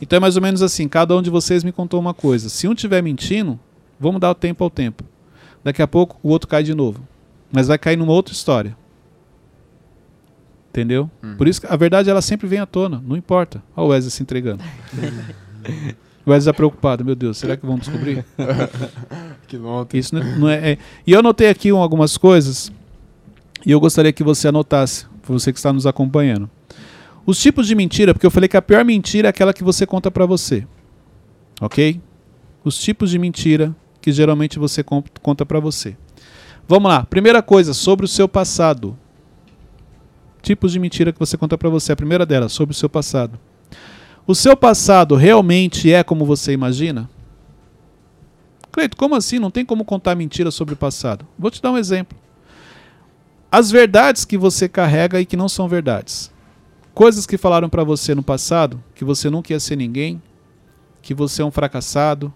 Então 0.00 0.16
é 0.18 0.20
mais 0.20 0.36
ou 0.36 0.42
menos 0.42 0.62
assim, 0.62 0.88
cada 0.88 1.16
um 1.16 1.22
de 1.22 1.30
vocês 1.30 1.64
me 1.64 1.72
contou 1.72 1.98
uma 1.98 2.12
coisa. 2.14 2.48
Se 2.48 2.68
um 2.68 2.72
estiver 2.72 3.02
mentindo, 3.02 3.58
vamos 3.98 4.20
dar 4.20 4.30
o 4.30 4.34
tempo 4.34 4.62
ao 4.62 4.70
tempo. 4.70 5.04
Daqui 5.64 5.80
a 5.82 5.86
pouco 5.88 6.18
o 6.22 6.28
outro 6.28 6.48
cai 6.48 6.62
de 6.62 6.74
novo. 6.74 7.00
Mas 7.50 7.68
vai 7.68 7.78
cair 7.78 7.96
numa 7.96 8.12
outra 8.12 8.34
história. 8.34 8.76
Entendeu? 10.70 11.10
Uhum. 11.22 11.36
Por 11.36 11.48
isso 11.48 11.60
que 11.60 11.66
a 11.66 11.76
verdade 11.76 12.10
ela 12.10 12.20
sempre 12.20 12.46
vem 12.46 12.58
à 12.58 12.66
tona, 12.66 13.02
não 13.06 13.16
importa. 13.16 13.62
Olha 13.74 13.86
o 13.86 13.88
Wesley 13.90 14.10
se 14.10 14.22
entregando. 14.22 14.62
o 16.26 16.30
Wesley 16.30 16.38
está 16.38 16.52
preocupado, 16.52 17.02
meu 17.04 17.14
Deus, 17.14 17.38
será 17.38 17.56
que 17.56 17.64
vão 17.64 17.78
descobrir? 17.78 18.24
Que 19.48 19.56
louco. 19.56 19.96
Isso 19.96 20.12
não 20.12 20.20
é, 20.22 20.36
não 20.38 20.48
é- 20.48 20.72
é- 20.72 20.78
E 21.06 21.12
eu 21.12 21.20
anotei 21.20 21.48
aqui 21.48 21.72
um- 21.72 21.76
algumas 21.78 22.18
coisas 22.18 22.72
e 23.64 23.70
eu 23.70 23.78
gostaria 23.78 24.12
que 24.12 24.24
você 24.24 24.48
anotasse, 24.48 25.06
você 25.22 25.52
que 25.52 25.58
está 25.58 25.72
nos 25.72 25.86
acompanhando. 25.86 26.50
Os 27.26 27.40
tipos 27.40 27.66
de 27.66 27.74
mentira, 27.74 28.14
porque 28.14 28.26
eu 28.26 28.30
falei 28.30 28.48
que 28.48 28.56
a 28.56 28.62
pior 28.62 28.84
mentira 28.84 29.28
é 29.28 29.30
aquela 29.30 29.52
que 29.52 29.64
você 29.64 29.84
conta 29.84 30.10
pra 30.10 30.24
você. 30.24 30.66
Ok? 31.60 32.00
Os 32.64 32.78
tipos 32.78 33.10
de 33.10 33.18
mentira 33.18 33.74
que 34.00 34.12
geralmente 34.12 34.58
você 34.58 34.82
con- 34.84 35.02
conta 35.20 35.44
pra 35.44 35.58
você. 35.58 35.96
Vamos 36.68 36.88
lá. 36.88 37.04
Primeira 37.04 37.42
coisa, 37.42 37.74
sobre 37.74 38.04
o 38.04 38.08
seu 38.08 38.28
passado. 38.28 38.96
Tipos 40.40 40.70
de 40.72 40.78
mentira 40.78 41.12
que 41.12 41.18
você 41.18 41.36
conta 41.36 41.58
pra 41.58 41.68
você. 41.68 41.92
A 41.92 41.96
primeira 41.96 42.24
delas, 42.24 42.52
sobre 42.52 42.72
o 42.72 42.76
seu 42.76 42.88
passado. 42.88 43.38
O 44.26 44.34
seu 44.34 44.56
passado 44.56 45.16
realmente 45.16 45.92
é 45.92 46.04
como 46.04 46.24
você 46.24 46.52
imagina? 46.52 47.08
Cleito, 48.70 48.96
como 48.96 49.14
assim? 49.16 49.38
Não 49.38 49.50
tem 49.50 49.64
como 49.64 49.84
contar 49.84 50.14
mentira 50.14 50.50
sobre 50.50 50.74
o 50.74 50.76
passado. 50.76 51.26
Vou 51.38 51.50
te 51.50 51.60
dar 51.62 51.72
um 51.72 51.78
exemplo. 51.78 52.16
As 53.50 53.70
verdades 53.70 54.24
que 54.24 54.36
você 54.36 54.68
carrega 54.68 55.20
e 55.20 55.26
que 55.26 55.36
não 55.36 55.48
são 55.48 55.66
verdades. 55.68 56.30
Coisas 56.96 57.26
que 57.26 57.36
falaram 57.36 57.68
pra 57.68 57.84
você 57.84 58.14
no 58.14 58.22
passado, 58.22 58.82
que 58.94 59.04
você 59.04 59.28
nunca 59.28 59.52
ia 59.52 59.60
ser 59.60 59.76
ninguém, 59.76 60.22
que 61.02 61.12
você 61.12 61.42
é 61.42 61.44
um 61.44 61.50
fracassado, 61.50 62.32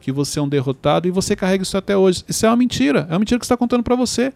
que 0.00 0.12
você 0.12 0.38
é 0.38 0.42
um 0.42 0.48
derrotado, 0.48 1.08
e 1.08 1.10
você 1.10 1.34
carrega 1.34 1.64
isso 1.64 1.76
até 1.76 1.96
hoje. 1.96 2.24
Isso 2.28 2.46
é 2.46 2.48
uma 2.48 2.54
mentira. 2.54 3.08
É 3.10 3.12
uma 3.14 3.18
mentira 3.18 3.40
que 3.40 3.44
está 3.44 3.56
contando 3.56 3.82
pra 3.82 3.96
você. 3.96 4.32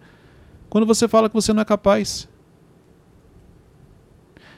Quando 0.69 0.85
você 0.85 1.07
fala 1.07 1.29
que 1.29 1.35
você 1.37 1.53
não 1.53 1.63
é 1.63 1.65
capaz. 1.65 2.29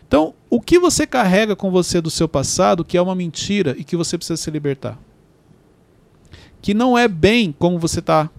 Então, 0.08 0.32
o 0.48 0.58
que 0.58 0.78
você 0.78 1.06
carrega 1.06 1.54
com 1.54 1.70
você 1.70 2.00
do 2.00 2.10
seu 2.10 2.26
passado 2.26 2.82
que 2.82 2.96
é 2.96 3.02
uma 3.02 3.14
mentira 3.14 3.76
e 3.76 3.84
que 3.84 3.96
você 3.96 4.16
precisa 4.16 4.38
se 4.38 4.50
libertar? 4.50 4.98
que 6.60 6.74
não 6.74 6.96
é 6.96 7.08
bem 7.08 7.52
como 7.52 7.78
você 7.78 8.00
está 8.00 8.30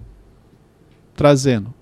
trazendo. 1.14 1.72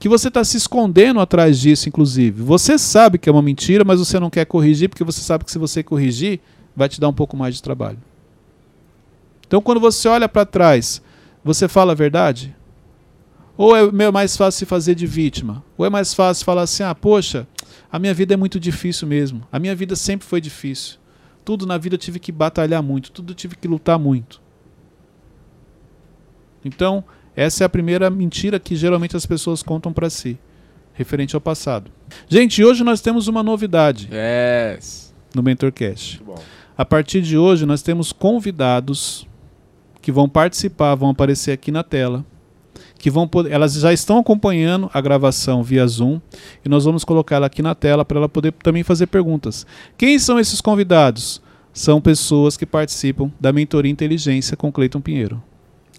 Que 0.00 0.08
você 0.08 0.28
está 0.28 0.42
se 0.42 0.56
escondendo 0.56 1.20
atrás 1.20 1.60
disso, 1.60 1.88
inclusive. 1.88 2.42
Você 2.42 2.78
sabe 2.78 3.18
que 3.18 3.28
é 3.28 3.32
uma 3.32 3.42
mentira, 3.42 3.84
mas 3.84 4.00
você 4.00 4.18
não 4.18 4.30
quer 4.30 4.46
corrigir, 4.46 4.88
porque 4.88 5.04
você 5.04 5.20
sabe 5.20 5.44
que 5.44 5.52
se 5.52 5.58
você 5.58 5.82
corrigir, 5.82 6.40
vai 6.74 6.88
te 6.88 6.98
dar 6.98 7.08
um 7.08 7.12
pouco 7.12 7.36
mais 7.36 7.54
de 7.54 7.62
trabalho. 7.62 7.98
Então, 9.46 9.60
quando 9.60 9.78
você 9.78 10.08
olha 10.08 10.28
para 10.28 10.46
trás, 10.46 11.02
você 11.44 11.68
fala 11.68 11.92
a 11.92 11.94
verdade? 11.94 12.56
Ou 13.58 13.76
é 13.76 14.10
mais 14.10 14.36
fácil 14.38 14.60
se 14.60 14.64
fazer 14.64 14.94
de 14.94 15.06
vítima? 15.06 15.62
Ou 15.76 15.84
é 15.84 15.90
mais 15.90 16.14
fácil 16.14 16.46
falar 16.46 16.62
assim: 16.62 16.82
ah, 16.82 16.94
poxa, 16.94 17.46
a 17.92 17.98
minha 17.98 18.14
vida 18.14 18.32
é 18.32 18.36
muito 18.38 18.58
difícil 18.58 19.06
mesmo. 19.06 19.46
A 19.52 19.58
minha 19.58 19.74
vida 19.76 19.94
sempre 19.94 20.26
foi 20.26 20.40
difícil. 20.40 20.96
Tudo 21.44 21.66
na 21.66 21.76
vida 21.76 21.96
eu 21.96 21.98
tive 21.98 22.18
que 22.18 22.32
batalhar 22.32 22.82
muito, 22.82 23.10
tudo 23.12 23.32
eu 23.32 23.34
tive 23.34 23.54
que 23.54 23.68
lutar 23.68 23.98
muito. 23.98 24.40
Então, 26.64 27.04
essa 27.36 27.64
é 27.64 27.66
a 27.66 27.68
primeira 27.68 28.08
mentira 28.10 28.58
que 28.60 28.74
geralmente 28.76 29.16
as 29.16 29.26
pessoas 29.26 29.62
contam 29.62 29.92
para 29.92 30.10
si. 30.10 30.38
referente 30.92 31.34
ao 31.34 31.40
passado. 31.40 31.90
Gente, 32.28 32.62
hoje 32.62 32.84
nós 32.84 33.00
temos 33.00 33.26
uma 33.26 33.42
novidade 33.42 34.08
Yes. 34.12 35.14
no 35.34 35.42
MentorCast. 35.42 36.20
A 36.76 36.84
partir 36.84 37.22
de 37.22 37.38
hoje, 37.38 37.64
nós 37.64 37.80
temos 37.80 38.12
convidados 38.12 39.26
que 40.02 40.12
vão 40.12 40.28
participar, 40.28 40.94
vão 40.96 41.10
aparecer 41.10 41.52
aqui 41.52 41.70
na 41.70 41.82
tela. 41.82 42.24
Que 42.98 43.10
vão 43.10 43.26
poder, 43.26 43.50
elas 43.50 43.74
já 43.74 43.92
estão 43.94 44.18
acompanhando 44.18 44.90
a 44.92 45.00
gravação 45.00 45.62
via 45.62 45.86
Zoom 45.86 46.20
e 46.64 46.68
nós 46.68 46.84
vamos 46.84 47.02
colocar 47.02 47.36
ela 47.36 47.46
aqui 47.46 47.62
na 47.62 47.74
tela 47.74 48.04
para 48.04 48.18
ela 48.18 48.28
poder 48.28 48.52
também 48.52 48.82
fazer 48.82 49.06
perguntas. 49.06 49.66
Quem 49.96 50.18
são 50.18 50.38
esses 50.38 50.60
convidados? 50.60 51.40
São 51.72 51.98
pessoas 52.00 52.58
que 52.58 52.66
participam 52.66 53.30
da 53.40 53.52
mentoria 53.54 53.90
inteligência 53.90 54.54
com 54.56 54.70
Cleiton 54.72 55.00
Pinheiro. 55.00 55.42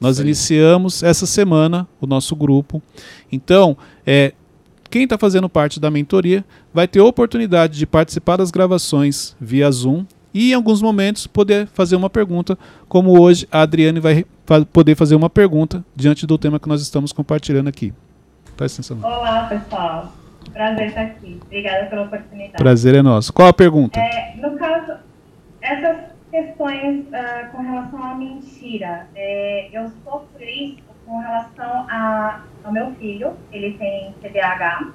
Nós 0.02 0.20
aí. 0.20 0.26
iniciamos 0.26 1.04
essa 1.04 1.26
semana 1.28 1.88
o 2.02 2.08
nosso 2.08 2.36
grupo. 2.36 2.82
Então, 3.32 3.78
é, 4.06 4.34
quem 4.90 5.04
está 5.04 5.18
fazendo 5.18 5.48
parte 5.48 5.80
da 5.80 5.92
mentoria 5.92 6.44
vai 6.74 6.88
ter 6.88 7.00
a 7.00 7.06
oportunidade 7.06 7.78
de 7.78 7.86
participar 7.86 8.38
das 8.38 8.50
gravações 8.52 9.36
via 9.40 9.70
Zoom 9.72 10.04
e 10.34 10.52
em 10.52 10.54
alguns 10.56 10.82
momentos 10.82 11.28
poder 11.28 11.68
fazer 11.68 11.96
uma 11.96 12.10
pergunta, 12.10 12.58
como 12.90 13.20
hoje 13.22 13.48
a 13.52 13.62
Adriane 13.62 14.00
vai 14.00 14.26
fa- 14.46 14.66
poder 14.66 14.96
fazer 14.96 15.14
uma 15.16 15.30
pergunta 15.30 15.84
diante 15.96 16.26
do 16.26 16.38
tema 16.38 16.60
que 16.60 16.68
nós 16.68 16.82
estamos 16.82 17.12
compartilhando 17.14 17.68
aqui. 17.68 17.94
Presta 18.58 18.82
atenção. 18.82 18.98
Olá, 19.08 19.44
pessoal. 19.48 20.14
Prazer 20.54 20.88
estar 20.88 21.02
aqui. 21.02 21.40
Obrigada 21.46 21.86
pela 21.88 22.04
oportunidade. 22.04 22.54
Prazer 22.58 22.96
é 22.96 23.02
nosso. 23.02 23.32
Qual 23.32 23.48
a 23.48 23.54
pergunta? 23.54 24.00
É, 24.00 24.36
no 24.42 24.58
caso, 24.58 24.94
essas 25.62 26.11
questões 26.32 27.06
ah, 27.14 27.50
com 27.52 27.62
relação 27.62 28.04
à 28.04 28.16
mentira, 28.16 29.08
é, 29.14 29.70
eu 29.72 29.92
sofro 30.04 30.42
isso 30.42 30.82
com 31.06 31.20
relação 31.20 31.86
a, 31.90 32.42
ao 32.64 32.72
meu 32.72 32.92
filho, 32.94 33.34
ele 33.52 33.74
tem 33.78 34.16
TDAH, 34.22 34.94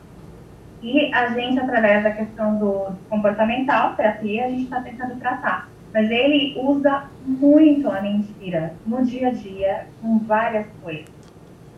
e 0.83 1.13
a 1.13 1.29
gente, 1.35 1.59
através 1.59 2.03
da 2.03 2.11
questão 2.11 2.59
do 2.59 2.93
comportamental, 3.09 3.95
terapia, 3.95 4.47
a 4.47 4.49
gente 4.49 4.65
está 4.65 4.81
tentando 4.81 5.19
tratar. 5.19 5.69
Mas 5.93 6.11
ele 6.11 6.55
usa 6.59 7.05
muito 7.25 7.89
a 7.91 8.01
mentira 8.01 8.75
no 8.87 9.05
dia 9.05 9.29
a 9.29 9.33
dia, 9.33 9.87
com 10.01 10.19
várias 10.19 10.67
coisas. 10.83 11.09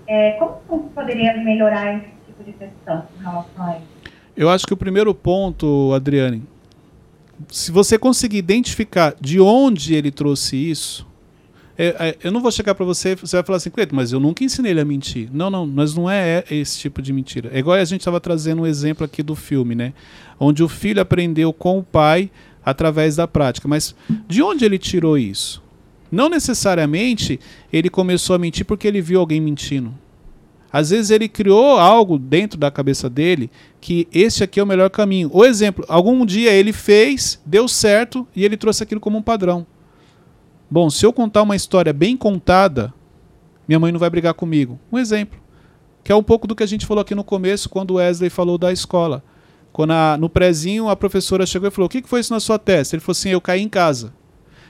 É, 0.07 0.33
como 0.33 0.91
poderia 0.91 1.37
melhorar 1.37 1.97
esse 1.97 2.09
tipo 2.27 2.43
de 2.45 2.53
questão 2.53 3.03
com 3.03 3.23
relação 3.23 3.67
a 3.67 3.77
isso? 3.77 3.99
Eu 4.37 4.49
acho 4.49 4.67
que 4.67 4.75
o 4.75 4.77
primeiro 4.77 5.15
ponto, 5.15 5.93
Adriane, 5.95 6.43
se 7.51 7.71
você 7.71 7.99
conseguir 7.99 8.39
identificar 8.39 9.15
de 9.21 9.41
onde 9.41 9.95
ele 9.95 10.11
trouxe 10.11 10.57
isso, 10.57 11.07
é- 11.77 11.95
é, 12.09 12.17
eu 12.25 12.33
não 12.33 12.41
vou 12.41 12.51
chegar 12.51 12.75
para 12.75 12.85
você, 12.85 13.15
você 13.15 13.37
vai 13.37 13.45
falar 13.45 13.59
assim, 13.59 13.71
Cleiton, 13.71 13.95
mas 13.95 14.11
eu 14.13 14.19
nunca 14.19 14.43
ensinei 14.43 14.73
ele 14.73 14.81
a 14.81 14.85
mentir. 14.85 15.29
Não, 15.33 15.49
não, 15.49 15.67
mas 15.67 15.95
não 15.95 16.11
é 16.11 16.43
esse 16.51 16.79
tipo 16.79 17.01
de 17.01 17.13
mentira. 17.13 17.51
É 17.53 17.59
igual 17.61 17.77
a 17.77 17.85
gente 17.85 18.01
estava 18.01 18.21
trazendo 18.21 18.63
um 18.63 18.67
exemplo 18.67 19.05
aqui 19.05 19.23
do 19.23 19.37
filme, 19.37 19.75
né? 19.77 19.93
Onde 20.41 20.63
o 20.63 20.69
filho 20.69 21.01
aprendeu 21.01 21.53
com 21.53 21.79
o 21.79 21.83
pai 21.85 22.31
através 22.65 23.15
da 23.17 23.29
prática. 23.29 23.69
Mas 23.69 23.95
de 24.27 24.43
onde 24.43 24.65
ele 24.65 24.79
tirou 24.79 25.17
isso? 25.17 25.63
Não 26.11 26.29
necessariamente 26.29 27.39
ele 27.73 27.89
começou 27.89 28.35
a 28.35 28.39
mentir 28.39 28.65
porque 28.67 28.89
ele 28.89 29.01
viu 29.01 29.21
alguém 29.21 29.41
mentindo. 29.41 29.95
Às 30.71 30.91
vezes 30.91 31.11
ele 31.11 31.29
criou 31.29 31.79
algo 31.79 32.19
dentro 32.19 32.59
da 32.59 32.71
cabeça 32.71 33.09
dele 33.09 33.51
que 33.81 34.07
esse 34.13 34.45
aqui 34.45 34.61
é 34.61 34.63
o 34.63 34.67
melhor 34.67 34.91
caminho. 34.91 35.31
O 35.33 35.45
exemplo, 35.45 35.85
algum 35.89 36.27
dia 36.27 36.51
ele 36.53 36.73
fez, 36.73 37.41
deu 37.47 37.67
certo 37.67 38.27
e 38.37 38.45
ele 38.45 38.57
trouxe 38.57 38.83
aquilo 38.83 39.01
como 39.01 39.17
um 39.17 39.23
padrão. 39.23 39.67
Bom, 40.71 40.91
se 40.91 41.07
eu 41.07 41.13
contar 41.13 41.43
uma 41.43 41.57
história 41.57 41.93
bem 41.93 42.17
contada, 42.17 42.93
minha 43.67 43.81
mãe 43.81 43.91
não 43.91 43.99
vai 43.99 44.11
brigar 44.11 44.35
comigo. 44.35 44.79
Um 44.93 44.99
exemplo, 44.99 45.39
que 46.05 46.13
é 46.13 46.15
um 46.15 46.23
pouco 46.23 46.47
do 46.47 46.55
que 46.55 46.63
a 46.63 46.67
gente 46.67 46.85
falou 46.85 47.01
aqui 47.01 47.15
no 47.15 47.25
começo, 47.25 47.71
quando 47.71 47.95
Wesley 47.95 48.29
falou 48.29 48.59
da 48.59 48.71
escola. 48.71 49.23
Quando 49.73 49.93
a- 49.93 50.17
no 50.19 50.29
prezinho 50.29 50.89
a 50.91 50.97
professora 50.97 51.47
chegou 51.47 51.69
e 51.69 51.71
falou: 51.71 51.87
O 51.87 51.89
que 51.91 52.03
que 52.03 52.09
foi 52.09 52.21
isso 52.21 52.33
na 52.33 52.41
sua 52.41 52.59
testa? 52.59 52.95
Ele 52.95 53.01
falou 53.01 53.13
assim: 53.13 53.31
Eu 53.31 53.41
caí 53.41 53.63
em 53.63 53.69
casa. 53.69 54.13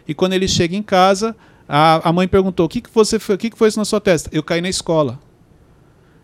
E 0.06 0.14
quando 0.14 0.32
ele 0.34 0.46
chega 0.46 0.76
em 0.76 0.82
casa, 0.82 1.34
a, 1.68 2.08
a 2.08 2.12
mãe 2.12 2.28
perguntou: 2.28 2.66
O 2.66 2.68
que, 2.68 2.80
que, 2.80 2.90
você, 2.92 3.16
o 3.16 3.38
que, 3.38 3.50
que 3.50 3.58
foi 3.58 3.68
isso 3.68 3.78
na 3.78 3.84
sua 3.84 4.00
testa? 4.00 4.28
Eu 4.32 4.42
caí 4.42 4.60
na 4.60 4.68
escola. 4.68 5.18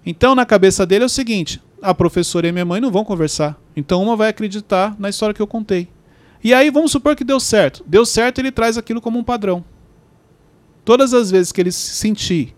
Então, 0.05 0.35
na 0.35 0.45
cabeça 0.45 0.85
dele 0.85 1.05
é 1.05 1.07
o 1.07 1.11
seguinte: 1.11 1.61
a 1.81 1.95
professora 1.95 2.49
e 2.49 2.53
minha 2.53 2.65
mãe 2.65 2.81
não 2.81 2.91
vão 2.91 3.05
conversar. 3.05 3.59
Então, 3.77 4.03
uma 4.03 4.17
vai 4.17 4.29
acreditar 4.29 4.95
na 4.99 5.09
história 5.09 5.35
que 5.35 5.43
eu 5.43 5.47
contei. 5.47 5.89
E 6.43 6.53
aí, 6.53 6.71
vamos 6.71 6.93
supor 6.93 7.17
que 7.17 7.25
deu 7.25 7.41
certo. 7.41 7.83
Deu 7.87 8.05
certo, 8.05 8.39
ele 8.39 8.53
traz 8.53 8.77
aquilo 8.77 9.01
como 9.01 9.19
um 9.19 9.25
padrão. 9.25 9.65
Todas 10.85 11.15
as 11.15 11.31
vezes 11.31 11.51
que 11.51 11.61
ele 11.61 11.73
se 11.73 11.95
sentir 11.95 12.55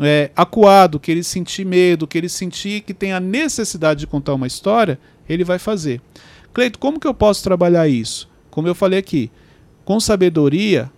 é, 0.00 0.30
acuado, 0.36 0.98
que 0.98 1.10
ele 1.10 1.22
sentir 1.22 1.64
medo, 1.64 2.06
que 2.06 2.18
ele 2.18 2.28
sentir 2.28 2.80
que 2.82 2.94
tem 2.94 3.12
a 3.12 3.20
necessidade 3.20 4.00
de 4.00 4.06
contar 4.06 4.34
uma 4.34 4.46
história, 4.46 4.98
ele 5.28 5.44
vai 5.44 5.58
fazer. 5.58 6.00
Cleito, 6.52 6.78
como 6.78 6.98
que 6.98 7.06
eu 7.06 7.14
posso 7.14 7.42
trabalhar 7.42 7.88
isso? 7.88 8.28
Como 8.50 8.66
eu 8.66 8.74
falei 8.74 8.98
aqui, 8.98 9.30
com 9.84 10.00
sabedoria, 10.00 10.90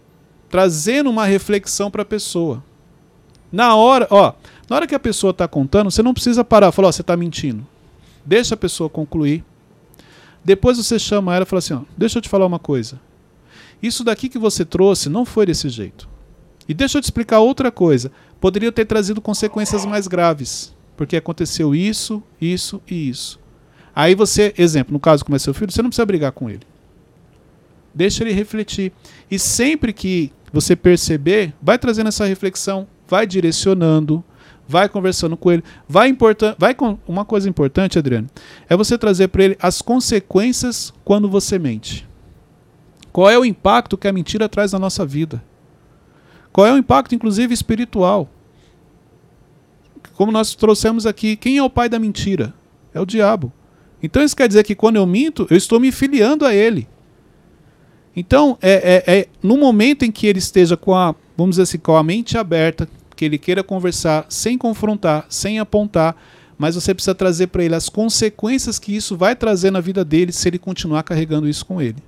trazendo 0.48 1.10
uma 1.10 1.26
reflexão 1.26 1.90
para 1.90 2.02
a 2.02 2.06
pessoa. 2.06 2.62
Na 3.52 3.74
hora, 3.74 4.06
ó, 4.10 4.32
na 4.70 4.76
hora 4.76 4.86
que 4.86 4.94
a 4.94 5.00
pessoa 5.00 5.32
está 5.32 5.48
contando, 5.48 5.90
você 5.90 6.00
não 6.00 6.14
precisa 6.14 6.44
parar 6.44 6.68
e 6.68 6.72
falar, 6.72 6.88
ó, 6.88 6.92
você 6.92 7.00
está 7.00 7.16
mentindo. 7.16 7.66
Deixa 8.24 8.54
a 8.54 8.56
pessoa 8.56 8.88
concluir. 8.88 9.44
Depois 10.44 10.76
você 10.76 10.96
chama 10.96 11.34
ela 11.34 11.42
e 11.42 11.46
fala 11.46 11.58
assim, 11.58 11.74
ó, 11.74 11.80
deixa 11.98 12.18
eu 12.18 12.22
te 12.22 12.28
falar 12.28 12.46
uma 12.46 12.60
coisa. 12.60 13.00
Isso 13.82 14.04
daqui 14.04 14.28
que 14.28 14.38
você 14.38 14.64
trouxe 14.64 15.08
não 15.08 15.24
foi 15.24 15.44
desse 15.44 15.68
jeito. 15.68 16.08
E 16.68 16.72
deixa 16.72 16.98
eu 16.98 17.02
te 17.02 17.06
explicar 17.06 17.40
outra 17.40 17.72
coisa. 17.72 18.12
Poderia 18.40 18.70
ter 18.70 18.84
trazido 18.84 19.20
consequências 19.20 19.84
mais 19.84 20.06
graves. 20.06 20.72
Porque 20.96 21.16
aconteceu 21.16 21.74
isso, 21.74 22.22
isso 22.40 22.80
e 22.88 23.08
isso. 23.08 23.40
Aí 23.92 24.14
você, 24.14 24.54
exemplo, 24.56 24.92
no 24.92 25.00
caso 25.00 25.24
como 25.24 25.34
é 25.34 25.38
seu 25.40 25.52
filho, 25.52 25.72
você 25.72 25.82
não 25.82 25.90
precisa 25.90 26.06
brigar 26.06 26.30
com 26.30 26.48
ele. 26.48 26.62
Deixa 27.92 28.22
ele 28.22 28.32
refletir. 28.32 28.92
E 29.28 29.36
sempre 29.36 29.92
que 29.92 30.30
você 30.52 30.76
perceber, 30.76 31.52
vai 31.60 31.76
trazendo 31.76 32.06
essa 32.06 32.24
reflexão, 32.24 32.86
vai 33.08 33.26
direcionando, 33.26 34.22
vai 34.70 34.88
conversando 34.88 35.36
com 35.36 35.50
ele, 35.50 35.64
vai 35.88 36.08
importan 36.08 36.54
vai 36.56 36.74
com 36.74 36.96
uma 37.08 37.24
coisa 37.24 37.48
importante, 37.48 37.98
Adriano, 37.98 38.28
é 38.68 38.76
você 38.76 38.96
trazer 38.96 39.26
para 39.26 39.42
ele 39.42 39.58
as 39.60 39.82
consequências 39.82 40.94
quando 41.04 41.28
você 41.28 41.58
mente. 41.58 42.08
Qual 43.12 43.28
é 43.28 43.36
o 43.36 43.44
impacto 43.44 43.98
que 43.98 44.06
a 44.06 44.12
mentira 44.12 44.48
traz 44.48 44.72
na 44.72 44.78
nossa 44.78 45.04
vida? 45.04 45.42
Qual 46.52 46.64
é 46.64 46.72
o 46.72 46.78
impacto, 46.78 47.16
inclusive, 47.16 47.52
espiritual? 47.52 48.28
Como 50.14 50.30
nós 50.30 50.54
trouxemos 50.54 51.04
aqui, 51.04 51.34
quem 51.36 51.58
é 51.58 51.62
o 51.62 51.68
pai 51.68 51.88
da 51.88 51.98
mentira? 51.98 52.54
É 52.94 53.00
o 53.00 53.06
diabo. 53.06 53.52
Então 54.00 54.22
isso 54.22 54.36
quer 54.36 54.46
dizer 54.46 54.62
que 54.62 54.76
quando 54.76 54.96
eu 54.96 55.06
minto, 55.06 55.48
eu 55.50 55.56
estou 55.56 55.80
me 55.80 55.90
filiando 55.90 56.46
a 56.46 56.54
ele. 56.54 56.86
Então, 58.14 58.56
é, 58.62 59.02
é, 59.06 59.18
é 59.18 59.26
no 59.42 59.56
momento 59.56 60.04
em 60.04 60.12
que 60.12 60.28
ele 60.28 60.38
esteja 60.38 60.76
com 60.76 60.94
a, 60.94 61.14
vamos 61.36 61.54
dizer 61.54 61.62
assim, 61.62 61.78
com 61.78 61.96
a 61.96 62.02
mente 62.02 62.38
aberta, 62.38 62.88
que 63.20 63.24
ele 63.26 63.36
queira 63.36 63.62
conversar 63.62 64.24
sem 64.30 64.56
confrontar, 64.56 65.26
sem 65.28 65.58
apontar, 65.58 66.16
mas 66.56 66.74
você 66.74 66.94
precisa 66.94 67.14
trazer 67.14 67.48
para 67.48 67.62
ele 67.62 67.74
as 67.74 67.86
consequências 67.86 68.78
que 68.78 68.96
isso 68.96 69.14
vai 69.14 69.36
trazer 69.36 69.70
na 69.70 69.78
vida 69.78 70.02
dele 70.02 70.32
se 70.32 70.48
ele 70.48 70.58
continuar 70.58 71.02
carregando 71.02 71.46
isso 71.46 71.66
com 71.66 71.82
ele. 71.82 71.98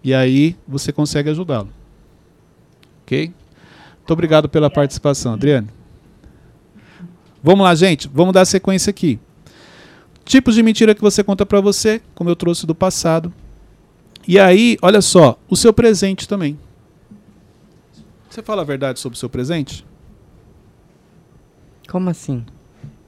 E 0.00 0.14
aí 0.14 0.54
você 0.68 0.92
consegue 0.92 1.28
ajudá-lo. 1.28 1.70
Ok? 3.02 3.32
Muito 3.96 4.12
obrigado 4.12 4.48
pela 4.48 4.70
participação, 4.70 5.32
Adriane. 5.32 5.66
Vamos 7.42 7.64
lá, 7.64 7.74
gente. 7.74 8.08
Vamos 8.14 8.32
dar 8.32 8.44
sequência 8.44 8.90
aqui. 8.90 9.18
Tipos 10.24 10.54
de 10.54 10.62
mentira 10.62 10.94
que 10.94 11.00
você 11.00 11.24
conta 11.24 11.44
para 11.44 11.60
você, 11.60 12.00
como 12.14 12.30
eu 12.30 12.36
trouxe 12.36 12.64
do 12.64 12.76
passado. 12.76 13.34
E 14.28 14.38
aí, 14.38 14.78
olha 14.80 15.02
só, 15.02 15.36
o 15.50 15.56
seu 15.56 15.72
presente 15.72 16.28
também. 16.28 16.56
Você 18.34 18.42
fala 18.42 18.62
a 18.62 18.64
verdade 18.64 18.98
sobre 18.98 19.14
o 19.14 19.18
seu 19.18 19.30
presente? 19.30 19.86
Como 21.88 22.10
assim? 22.10 22.44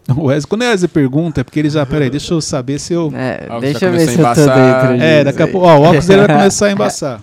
O 0.08 0.26
Wesley, 0.26 0.48
quando 0.48 0.62
o 0.62 0.64
Wesley 0.66 0.88
pergunta, 0.88 1.40
é 1.40 1.44
porque 1.44 1.58
ele 1.58 1.68
já. 1.68 1.84
Peraí, 1.84 2.08
deixa 2.08 2.32
eu 2.32 2.40
saber 2.40 2.78
se 2.78 2.92
eu. 2.92 3.10
É, 3.12 3.48
Ó, 3.50 3.58
deixa 3.58 3.86
eu 3.86 3.90
ver 3.90 4.06
se 4.06 4.20
eu 4.20 4.24
tô 4.24 4.34
dentro 4.34 5.02
É, 5.02 5.24
daqui 5.24 5.42
a 5.42 5.48
pouco. 5.48 5.66
Ó, 5.66 5.78
o 5.78 5.82
óculos 5.82 6.06
dele 6.06 6.28
vai 6.28 6.36
começar 6.38 6.66
a 6.66 6.70
embaçar. 6.70 7.20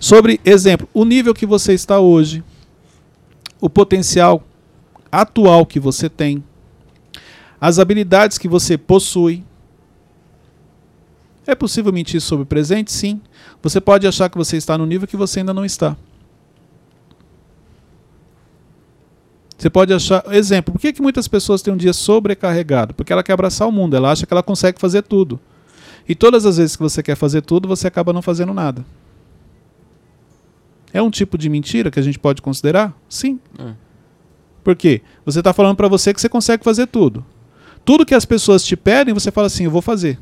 Sobre, 0.00 0.40
exemplo, 0.44 0.88
o 0.92 1.04
nível 1.04 1.32
que 1.32 1.46
você 1.46 1.74
está 1.74 2.00
hoje, 2.00 2.42
o 3.60 3.70
potencial 3.70 4.42
atual 5.12 5.64
que 5.64 5.78
você 5.78 6.08
tem, 6.08 6.42
as 7.60 7.78
habilidades 7.78 8.36
que 8.36 8.48
você 8.48 8.76
possui. 8.76 9.44
É 11.46 11.54
possível 11.54 11.92
mentir 11.92 12.20
sobre 12.20 12.42
o 12.42 12.46
presente? 12.46 12.90
Sim. 12.90 13.20
Você 13.62 13.80
pode 13.80 14.08
achar 14.08 14.28
que 14.28 14.36
você 14.36 14.56
está 14.56 14.76
no 14.76 14.84
nível 14.84 15.06
que 15.06 15.16
você 15.16 15.38
ainda 15.38 15.54
não 15.54 15.64
está. 15.64 15.96
Você 19.58 19.68
pode 19.68 19.92
achar. 19.92 20.24
Exemplo, 20.32 20.72
por 20.72 20.80
que, 20.80 20.92
que 20.92 21.02
muitas 21.02 21.26
pessoas 21.26 21.60
têm 21.60 21.74
um 21.74 21.76
dia 21.76 21.92
sobrecarregado? 21.92 22.94
Porque 22.94 23.12
ela 23.12 23.24
quer 23.24 23.32
abraçar 23.32 23.66
o 23.66 23.72
mundo, 23.72 23.96
ela 23.96 24.12
acha 24.12 24.24
que 24.24 24.32
ela 24.32 24.42
consegue 24.42 24.80
fazer 24.80 25.02
tudo. 25.02 25.40
E 26.08 26.14
todas 26.14 26.46
as 26.46 26.56
vezes 26.56 26.76
que 26.76 26.82
você 26.82 27.02
quer 27.02 27.16
fazer 27.16 27.42
tudo, 27.42 27.66
você 27.66 27.88
acaba 27.88 28.12
não 28.12 28.22
fazendo 28.22 28.54
nada. 28.54 28.86
É 30.92 31.02
um 31.02 31.10
tipo 31.10 31.36
de 31.36 31.50
mentira 31.50 31.90
que 31.90 31.98
a 31.98 32.02
gente 32.02 32.18
pode 32.18 32.40
considerar? 32.40 32.96
Sim. 33.08 33.40
É. 33.58 33.72
Por 34.62 34.76
quê? 34.76 35.02
Você 35.26 35.40
está 35.40 35.52
falando 35.52 35.76
para 35.76 35.88
você 35.88 36.14
que 36.14 36.20
você 36.20 36.28
consegue 36.28 36.62
fazer 36.64 36.86
tudo. 36.86 37.26
tudo 37.84 38.06
que 38.06 38.14
as 38.14 38.24
pessoas 38.24 38.64
te 38.64 38.76
pedem, 38.76 39.12
você 39.12 39.30
fala 39.30 39.48
assim, 39.48 39.64
eu 39.64 39.70
vou 39.70 39.82
fazer. 39.82 40.18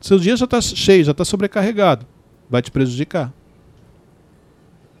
Seu 0.00 0.18
dia 0.18 0.36
já 0.36 0.44
está 0.44 0.60
cheio, 0.60 1.04
já 1.04 1.12
está 1.12 1.24
sobrecarregado. 1.24 2.06
Vai 2.48 2.62
te 2.62 2.70
prejudicar. 2.70 3.32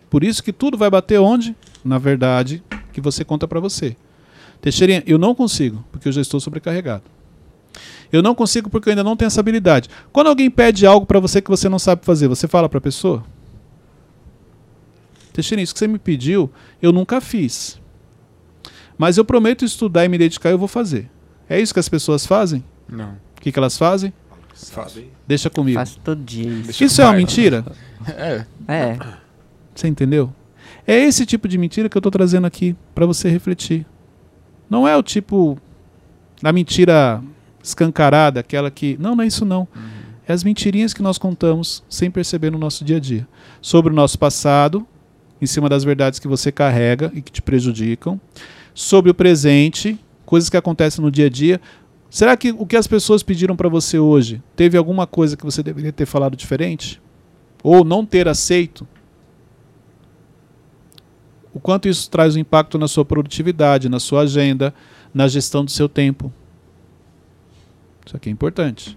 Por 0.08 0.24
isso 0.24 0.42
que 0.42 0.52
tudo 0.52 0.78
vai 0.78 0.90
bater 0.90 1.20
onde? 1.20 1.54
Na 1.84 1.98
verdade, 1.98 2.62
que 2.90 3.00
você 3.00 3.24
conta 3.24 3.48
para 3.48 3.60
você. 3.60 3.96
Teixeirinha, 4.60 5.02
eu 5.06 5.18
não 5.18 5.34
consigo, 5.34 5.84
porque 5.90 6.08
eu 6.08 6.12
já 6.12 6.20
estou 6.20 6.38
sobrecarregado. 6.40 7.04
Eu 8.12 8.22
não 8.22 8.34
consigo 8.34 8.68
porque 8.68 8.88
eu 8.88 8.92
ainda 8.92 9.04
não 9.04 9.16
tenho 9.16 9.28
essa 9.28 9.40
habilidade. 9.40 9.88
Quando 10.12 10.26
alguém 10.26 10.50
pede 10.50 10.84
algo 10.86 11.06
para 11.06 11.20
você 11.20 11.40
que 11.40 11.48
você 11.48 11.68
não 11.68 11.78
sabe 11.78 12.04
fazer, 12.04 12.28
você 12.28 12.48
fala 12.48 12.68
para 12.68 12.78
a 12.78 12.82
pessoa? 12.82 13.24
Teixeirinha, 15.32 15.64
isso 15.64 15.72
que 15.72 15.78
você 15.78 15.86
me 15.88 15.98
pediu, 15.98 16.50
eu 16.82 16.92
nunca 16.92 17.20
fiz. 17.20 17.80
Mas 18.98 19.16
eu 19.16 19.24
prometo 19.24 19.64
estudar 19.64 20.04
e 20.04 20.08
me 20.08 20.18
dedicar, 20.18 20.50
eu 20.50 20.58
vou 20.58 20.68
fazer. 20.68 21.08
É 21.48 21.60
isso 21.60 21.72
que 21.72 21.80
as 21.80 21.88
pessoas 21.88 22.26
fazem? 22.26 22.62
Não. 22.88 23.12
O 23.36 23.40
que, 23.40 23.50
que 23.50 23.58
elas 23.58 23.78
fazem? 23.78 24.12
Faço. 24.54 25.02
Deixa 25.26 25.48
comigo. 25.48 25.78
Faço 25.78 25.98
todo 26.00 26.22
dia 26.22 26.48
isso. 26.48 26.84
Isso 26.84 27.00
é 27.00 27.04
uma 27.04 27.12
Vai. 27.12 27.20
mentira? 27.20 27.64
É. 28.06 28.44
É. 28.68 28.98
Você 29.74 29.88
entendeu? 29.88 30.32
É 30.90 31.04
esse 31.04 31.24
tipo 31.24 31.46
de 31.46 31.56
mentira 31.56 31.88
que 31.88 31.96
eu 31.96 32.00
estou 32.00 32.10
trazendo 32.10 32.48
aqui 32.48 32.74
para 32.96 33.06
você 33.06 33.28
refletir. 33.28 33.86
Não 34.68 34.88
é 34.88 34.96
o 34.96 35.04
tipo 35.04 35.56
da 36.42 36.52
mentira 36.52 37.22
escancarada, 37.62 38.40
aquela 38.40 38.72
que. 38.72 38.96
Não, 38.98 39.14
não 39.14 39.22
é 39.22 39.26
isso 39.28 39.44
não. 39.44 39.68
É 40.26 40.32
as 40.32 40.42
mentirinhas 40.42 40.92
que 40.92 41.00
nós 41.00 41.16
contamos 41.16 41.84
sem 41.88 42.10
perceber 42.10 42.50
no 42.50 42.58
nosso 42.58 42.84
dia 42.84 42.96
a 42.96 42.98
dia. 42.98 43.28
Sobre 43.62 43.92
o 43.92 43.94
nosso 43.94 44.18
passado, 44.18 44.84
em 45.40 45.46
cima 45.46 45.68
das 45.68 45.84
verdades 45.84 46.18
que 46.18 46.26
você 46.26 46.50
carrega 46.50 47.12
e 47.14 47.22
que 47.22 47.30
te 47.30 47.40
prejudicam. 47.40 48.20
Sobre 48.74 49.12
o 49.12 49.14
presente, 49.14 49.96
coisas 50.26 50.50
que 50.50 50.56
acontecem 50.56 51.04
no 51.04 51.10
dia 51.12 51.26
a 51.26 51.30
dia. 51.30 51.60
Será 52.10 52.36
que 52.36 52.50
o 52.50 52.66
que 52.66 52.76
as 52.76 52.88
pessoas 52.88 53.22
pediram 53.22 53.54
para 53.54 53.68
você 53.68 53.96
hoje 53.96 54.42
teve 54.56 54.76
alguma 54.76 55.06
coisa 55.06 55.36
que 55.36 55.44
você 55.44 55.62
deveria 55.62 55.92
ter 55.92 56.06
falado 56.06 56.36
diferente? 56.36 57.00
Ou 57.62 57.84
não 57.84 58.04
ter 58.04 58.26
aceito? 58.26 58.84
O 61.60 61.62
quanto 61.62 61.86
isso 61.88 62.08
traz 62.10 62.34
um 62.36 62.38
impacto 62.38 62.78
na 62.78 62.88
sua 62.88 63.04
produtividade, 63.04 63.86
na 63.90 64.00
sua 64.00 64.22
agenda, 64.22 64.72
na 65.12 65.28
gestão 65.28 65.62
do 65.62 65.70
seu 65.70 65.90
tempo. 65.90 66.32
Isso 68.06 68.16
aqui 68.16 68.30
é 68.30 68.32
importante. 68.32 68.96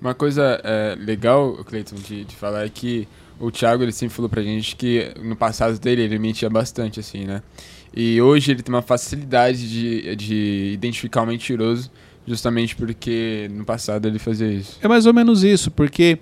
Uma 0.00 0.14
coisa 0.14 0.60
é, 0.62 0.96
legal, 0.98 1.54
Cleiton, 1.64 1.96
de, 1.96 2.24
de 2.24 2.36
falar 2.36 2.64
é 2.64 2.68
que 2.68 3.08
o 3.40 3.50
Thiago 3.50 3.82
ele 3.82 3.90
sempre 3.90 4.14
falou 4.14 4.28
pra 4.28 4.42
gente 4.42 4.76
que 4.76 5.12
no 5.22 5.34
passado 5.34 5.76
dele 5.80 6.02
ele 6.02 6.18
mentia 6.18 6.48
bastante, 6.48 7.00
assim, 7.00 7.24
né? 7.24 7.42
E 7.92 8.20
hoje 8.20 8.52
ele 8.52 8.62
tem 8.62 8.72
uma 8.72 8.82
facilidade 8.82 9.68
de, 9.68 10.14
de 10.16 10.70
identificar 10.72 11.22
o 11.22 11.26
mentiroso, 11.26 11.90
justamente 12.26 12.76
porque 12.76 13.50
no 13.52 13.64
passado 13.64 14.06
ele 14.06 14.18
fazia 14.18 14.52
isso. 14.52 14.78
É 14.80 14.86
mais 14.86 15.04
ou 15.06 15.12
menos 15.12 15.42
isso, 15.42 15.70
porque 15.70 16.18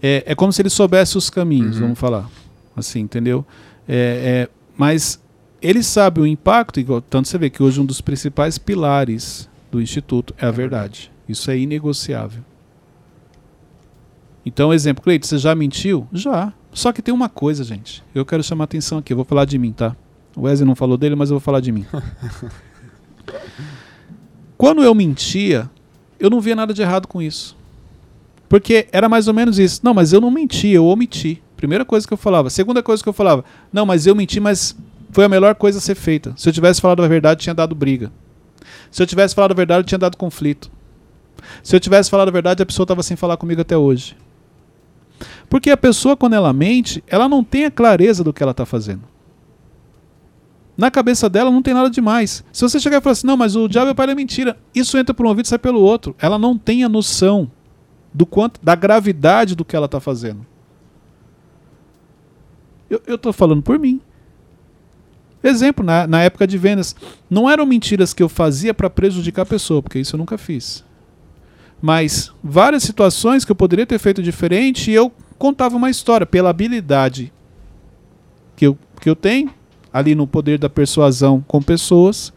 é, 0.00 0.22
é 0.26 0.34
como 0.34 0.52
se 0.52 0.62
ele 0.62 0.70
soubesse 0.70 1.18
os 1.18 1.28
caminhos, 1.28 1.76
Uhum. 1.76 1.82
vamos 1.82 1.98
falar. 1.98 2.30
Assim, 2.76 3.00
entendeu? 3.00 3.44
É, 3.88 4.46
é, 4.46 4.48
mas 4.76 5.20
ele 5.62 5.82
sabe 5.82 6.20
o 6.20 6.26
impacto, 6.26 6.80
igual, 6.80 7.00
tanto 7.00 7.28
você 7.28 7.38
vê 7.38 7.48
que 7.48 7.62
hoje 7.62 7.80
um 7.80 7.84
dos 7.84 8.00
principais 8.00 8.58
pilares 8.58 9.48
do 9.70 9.80
Instituto 9.80 10.34
é 10.36 10.46
a 10.46 10.50
verdade. 10.50 11.10
Isso 11.28 11.50
é 11.50 11.58
inegociável. 11.58 12.42
Então, 14.44 14.74
exemplo, 14.74 15.04
Cleito, 15.04 15.26
você 15.26 15.38
já 15.38 15.54
mentiu? 15.54 16.06
Já. 16.12 16.52
Só 16.72 16.92
que 16.92 17.00
tem 17.00 17.14
uma 17.14 17.28
coisa, 17.28 17.62
gente. 17.62 18.02
Eu 18.14 18.26
quero 18.26 18.42
chamar 18.42 18.64
atenção 18.64 18.98
aqui. 18.98 19.12
Eu 19.12 19.16
vou 19.16 19.24
falar 19.24 19.44
de 19.44 19.56
mim, 19.56 19.72
tá? 19.72 19.94
O 20.34 20.42
Wesley 20.42 20.66
não 20.66 20.74
falou 20.74 20.96
dele, 20.96 21.14
mas 21.14 21.30
eu 21.30 21.34
vou 21.34 21.40
falar 21.40 21.60
de 21.60 21.70
mim. 21.70 21.86
Quando 24.58 24.82
eu 24.82 24.94
mentia, 24.94 25.70
eu 26.18 26.28
não 26.28 26.40
via 26.40 26.56
nada 26.56 26.74
de 26.74 26.82
errado 26.82 27.06
com 27.06 27.22
isso. 27.22 27.56
Porque 28.48 28.88
era 28.92 29.08
mais 29.08 29.28
ou 29.28 29.34
menos 29.34 29.58
isso. 29.58 29.80
Não, 29.82 29.94
mas 29.94 30.12
eu 30.12 30.20
não 30.20 30.30
menti, 30.30 30.68
eu 30.68 30.86
omiti. 30.86 31.42
Primeira 31.56 31.84
coisa 31.84 32.06
que 32.06 32.12
eu 32.12 32.18
falava. 32.18 32.50
Segunda 32.50 32.82
coisa 32.82 33.02
que 33.02 33.08
eu 33.08 33.12
falava. 33.12 33.44
Não, 33.72 33.86
mas 33.86 34.06
eu 34.06 34.14
menti, 34.14 34.40
mas 34.40 34.76
foi 35.12 35.24
a 35.26 35.28
melhor 35.28 35.54
coisa 35.54 35.78
a 35.78 35.80
ser 35.80 35.94
feita. 35.94 36.32
Se 36.36 36.48
eu 36.48 36.52
tivesse 36.52 36.80
falado 36.80 37.04
a 37.04 37.08
verdade, 37.08 37.42
tinha 37.42 37.54
dado 37.54 37.74
briga. 37.74 38.10
Se 38.90 39.02
eu 39.02 39.06
tivesse 39.06 39.34
falado 39.34 39.52
a 39.52 39.54
verdade, 39.54 39.86
tinha 39.86 39.98
dado 39.98 40.16
conflito. 40.16 40.70
Se 41.62 41.76
eu 41.76 41.80
tivesse 41.80 42.10
falado 42.10 42.28
a 42.28 42.32
verdade, 42.32 42.62
a 42.62 42.66
pessoa 42.66 42.84
estava 42.84 43.02
sem 43.02 43.16
falar 43.16 43.36
comigo 43.36 43.60
até 43.60 43.76
hoje. 43.76 44.16
Porque 45.50 45.70
a 45.70 45.76
pessoa, 45.76 46.16
quando 46.16 46.32
ela 46.32 46.52
mente, 46.52 47.04
ela 47.06 47.28
não 47.28 47.44
tem 47.44 47.66
a 47.66 47.70
clareza 47.70 48.24
do 48.24 48.32
que 48.32 48.42
ela 48.42 48.52
está 48.52 48.64
fazendo. 48.64 49.02
Na 50.76 50.90
cabeça 50.90 51.28
dela 51.28 51.50
não 51.50 51.60
tem 51.60 51.74
nada 51.74 51.90
demais. 51.90 52.42
Se 52.50 52.62
você 52.62 52.80
chegar 52.80 52.98
e 52.98 53.00
falar 53.02 53.12
assim, 53.12 53.26
não, 53.26 53.36
mas 53.36 53.54
o 53.54 53.68
diabo 53.68 53.90
é 53.90 53.94
pai 53.94 54.06
da 54.06 54.14
mentira, 54.14 54.56
isso 54.74 54.96
entra 54.96 55.14
por 55.14 55.26
um 55.26 55.28
ouvido 55.28 55.44
e 55.44 55.48
sai 55.48 55.58
pelo 55.58 55.80
outro. 55.80 56.16
Ela 56.18 56.38
não 56.38 56.56
tem 56.56 56.82
a 56.84 56.88
noção 56.88 57.50
do 58.14 58.24
quanto, 58.24 58.58
da 58.62 58.74
gravidade 58.74 59.54
do 59.54 59.64
que 59.64 59.76
ela 59.76 59.86
está 59.86 60.00
fazendo. 60.00 60.46
Eu 62.88 63.16
estou 63.16 63.32
falando 63.32 63.62
por 63.62 63.78
mim. 63.78 64.00
Exemplo, 65.42 65.84
na, 65.84 66.06
na 66.06 66.22
época 66.22 66.46
de 66.46 66.56
vendas, 66.56 66.94
não 67.28 67.50
eram 67.50 67.66
mentiras 67.66 68.14
que 68.14 68.22
eu 68.22 68.28
fazia 68.28 68.72
para 68.72 68.88
prejudicar 68.88 69.42
a 69.42 69.46
pessoa, 69.46 69.82
porque 69.82 69.98
isso 69.98 70.14
eu 70.14 70.18
nunca 70.18 70.38
fiz. 70.38 70.84
Mas 71.80 72.32
várias 72.42 72.84
situações 72.84 73.44
que 73.44 73.50
eu 73.50 73.56
poderia 73.56 73.84
ter 73.84 73.98
feito 73.98 74.22
diferente 74.22 74.90
e 74.90 74.94
eu 74.94 75.10
contava 75.36 75.76
uma 75.76 75.90
história 75.90 76.24
pela 76.24 76.50
habilidade 76.50 77.32
que 78.54 78.66
eu, 78.66 78.78
que 79.00 79.10
eu 79.10 79.16
tenho 79.16 79.52
ali 79.92 80.14
no 80.14 80.26
poder 80.26 80.58
da 80.58 80.70
persuasão 80.70 81.44
com 81.46 81.60
pessoas, 81.60 82.32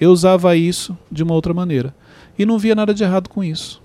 eu 0.00 0.10
usava 0.10 0.56
isso 0.56 0.96
de 1.10 1.22
uma 1.22 1.34
outra 1.34 1.52
maneira. 1.52 1.94
E 2.38 2.46
não 2.46 2.58
via 2.58 2.74
nada 2.74 2.94
de 2.94 3.02
errado 3.02 3.28
com 3.28 3.42
isso. 3.42 3.82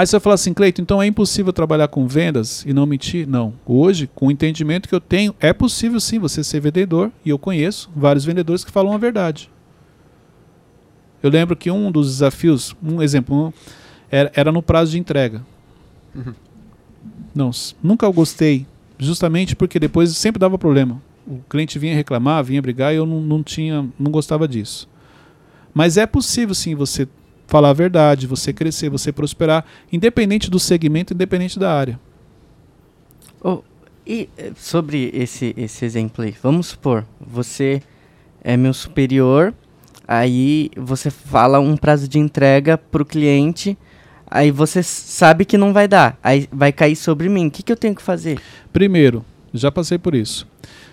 Aí 0.00 0.06
você 0.06 0.12
vai 0.12 0.20
falar 0.20 0.34
assim, 0.36 0.54
Cleito, 0.54 0.80
então 0.80 1.02
é 1.02 1.06
impossível 1.06 1.52
trabalhar 1.52 1.86
com 1.88 2.06
vendas 2.06 2.64
e 2.66 2.72
não 2.72 2.86
mentir? 2.86 3.26
Não. 3.28 3.52
Hoje, 3.66 4.08
com 4.14 4.28
o 4.28 4.30
entendimento 4.30 4.88
que 4.88 4.94
eu 4.94 5.00
tenho, 5.00 5.34
é 5.38 5.52
possível 5.52 6.00
sim 6.00 6.18
você 6.18 6.42
ser 6.42 6.58
vendedor, 6.58 7.12
e 7.22 7.28
eu 7.28 7.38
conheço 7.38 7.90
vários 7.94 8.24
vendedores 8.24 8.64
que 8.64 8.70
falam 8.70 8.94
a 8.94 8.96
verdade. 8.96 9.50
Eu 11.22 11.28
lembro 11.28 11.54
que 11.54 11.70
um 11.70 11.92
dos 11.92 12.06
desafios, 12.12 12.74
um 12.82 13.02
exemplo, 13.02 13.52
era, 14.10 14.32
era 14.34 14.50
no 14.50 14.62
prazo 14.62 14.92
de 14.92 14.98
entrega. 14.98 15.42
Não, 17.34 17.50
s- 17.50 17.74
nunca 17.82 18.08
gostei, 18.08 18.66
justamente 18.98 19.54
porque 19.54 19.78
depois 19.78 20.16
sempre 20.16 20.38
dava 20.40 20.56
problema. 20.56 21.02
O 21.26 21.40
cliente 21.46 21.78
vinha 21.78 21.94
reclamar, 21.94 22.42
vinha 22.42 22.62
brigar 22.62 22.94
e 22.94 22.96
eu 22.96 23.04
não, 23.04 23.20
não 23.20 23.42
tinha, 23.42 23.86
não 23.98 24.10
gostava 24.10 24.48
disso. 24.48 24.88
Mas 25.74 25.98
é 25.98 26.06
possível 26.06 26.54
sim 26.54 26.74
você 26.74 27.06
falar 27.50 27.70
a 27.70 27.72
verdade, 27.72 28.28
você 28.28 28.52
crescer, 28.52 28.88
você 28.88 29.10
prosperar, 29.10 29.64
independente 29.92 30.48
do 30.48 30.60
segmento, 30.60 31.12
independente 31.12 31.58
da 31.58 31.74
área. 31.74 31.98
Oh, 33.42 33.58
e 34.06 34.28
eh, 34.38 34.52
sobre 34.56 35.10
esse, 35.12 35.52
esse 35.56 35.84
exemplo 35.84 36.24
aí, 36.24 36.32
vamos 36.40 36.68
supor, 36.68 37.04
você 37.20 37.82
é 38.44 38.56
meu 38.56 38.72
superior, 38.72 39.52
aí 40.06 40.70
você 40.76 41.10
fala 41.10 41.58
um 41.58 41.76
prazo 41.76 42.06
de 42.06 42.20
entrega 42.20 42.78
pro 42.78 43.04
cliente, 43.04 43.76
aí 44.28 44.52
você 44.52 44.80
sabe 44.80 45.44
que 45.44 45.58
não 45.58 45.72
vai 45.72 45.88
dar, 45.88 46.16
aí 46.22 46.48
vai 46.52 46.70
cair 46.70 46.94
sobre 46.94 47.28
mim. 47.28 47.48
O 47.48 47.50
que, 47.50 47.64
que 47.64 47.72
eu 47.72 47.76
tenho 47.76 47.96
que 47.96 48.02
fazer? 48.02 48.38
Primeiro, 48.72 49.24
já 49.52 49.72
passei 49.72 49.98
por 49.98 50.14
isso. 50.14 50.46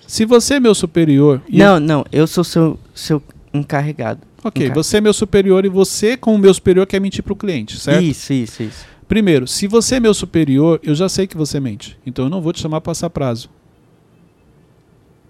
Se 0.07 0.25
você 0.25 0.55
é 0.55 0.59
meu 0.59 0.73
superior, 0.73 1.39
não, 1.47 1.79
não, 1.79 2.03
eu 2.11 2.25
sou 2.25 2.43
seu, 2.43 2.79
seu 2.95 3.21
encarregado. 3.53 4.26
Ok, 4.43 4.49
encarregado. 4.49 4.83
você 4.83 4.97
é 4.97 5.01
meu 5.01 5.13
superior 5.13 5.65
e 5.65 5.69
você, 5.69 6.17
como 6.17 6.37
meu 6.37 6.53
superior, 6.53 6.85
quer 6.85 6.99
mentir 6.99 7.23
para 7.23 7.33
o 7.33 7.35
cliente, 7.35 7.79
certo? 7.79 8.03
Isso, 8.03 8.33
isso, 8.33 8.63
isso. 8.63 8.85
Primeiro, 9.07 9.47
se 9.47 9.67
você 9.67 9.95
é 9.95 9.99
meu 9.99 10.13
superior, 10.13 10.79
eu 10.83 10.93
já 10.93 11.07
sei 11.07 11.27
que 11.27 11.37
você 11.37 11.59
mente. 11.59 11.97
Então 12.05 12.25
eu 12.25 12.29
não 12.29 12.41
vou 12.41 12.51
te 12.51 12.59
chamar 12.59 12.81
para 12.81 12.91
passar 12.91 13.09
prazo. 13.09 13.49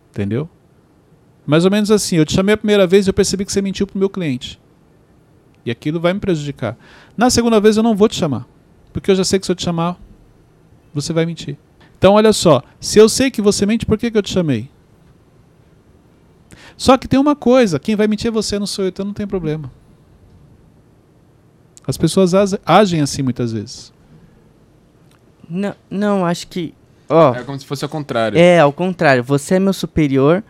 Entendeu? 0.10 0.50
Mais 1.46 1.64
ou 1.64 1.72
menos 1.72 1.92
assim, 1.92 2.18
eu 2.18 2.26
te 2.26 2.34
chamei 2.34 2.56
a 2.56 2.58
primeira 2.58 2.88
vez 2.88 3.06
e 3.06 3.10
eu 3.10 3.14
percebi 3.14 3.46
que 3.46 3.52
você 3.52 3.62
mentiu 3.62 3.86
pro 3.86 4.00
meu 4.00 4.10
cliente. 4.10 4.60
E 5.64 5.70
aquilo 5.72 6.00
vai 6.00 6.14
me 6.14 6.20
prejudicar. 6.20 6.78
Na 7.16 7.30
segunda 7.30 7.60
vez 7.60 7.78
eu 7.78 7.84
não 7.84 7.96
vou 7.96 8.10
te 8.10 8.16
chamar. 8.16 8.48
Porque 8.92 9.12
eu 9.12 9.16
já 9.16 9.24
sei 9.24 9.40
que 9.40 9.46
se 9.46 9.52
eu 9.52 9.56
te 9.56 9.64
chamar, 9.64 10.00
você 10.94 11.14
vai 11.14 11.26
mentir. 11.26 11.58
Então 11.98 12.14
olha 12.14 12.34
só, 12.34 12.64
se 12.80 13.00
eu 13.00 13.08
sei 13.08 13.30
que 13.30 13.42
você 13.42 13.66
mente, 13.66 13.86
por 13.86 13.98
que, 13.98 14.10
que 14.10 14.18
eu 14.18 14.22
te 14.22 14.32
chamei? 14.32 14.70
Só 16.78 16.96
que 16.98 17.08
tem 17.08 17.20
uma 17.20 17.36
coisa, 17.36 17.80
quem 17.80 17.96
vai 17.96 18.08
mentir 18.08 18.28
é 18.28 18.32
você, 18.32 18.60
não 18.60 18.68
sou 18.68 18.86
eu, 18.86 18.90
então 18.90 19.04
não 19.06 19.14
tem 19.14 19.26
problema. 19.28 19.72
As 21.88 21.98
pessoas 21.98 22.34
as- 22.34 22.56
agem 22.66 23.02
assim 23.02 23.22
muitas 23.22 23.52
vezes. 23.52 23.92
Não, 25.50 25.74
não, 25.90 26.26
acho 26.26 26.48
que. 26.48 26.74
Ó, 27.10 27.34
É 27.34 27.44
como 27.44 27.58
se 27.60 27.66
fosse 27.66 27.86
ao 27.86 27.90
contrário. 27.90 28.38
É, 28.38 28.60
ao 28.60 28.74
contrário, 28.74 29.24
você 29.24 29.56
é 29.56 29.60
meu 29.60 29.72
superior 29.74 30.44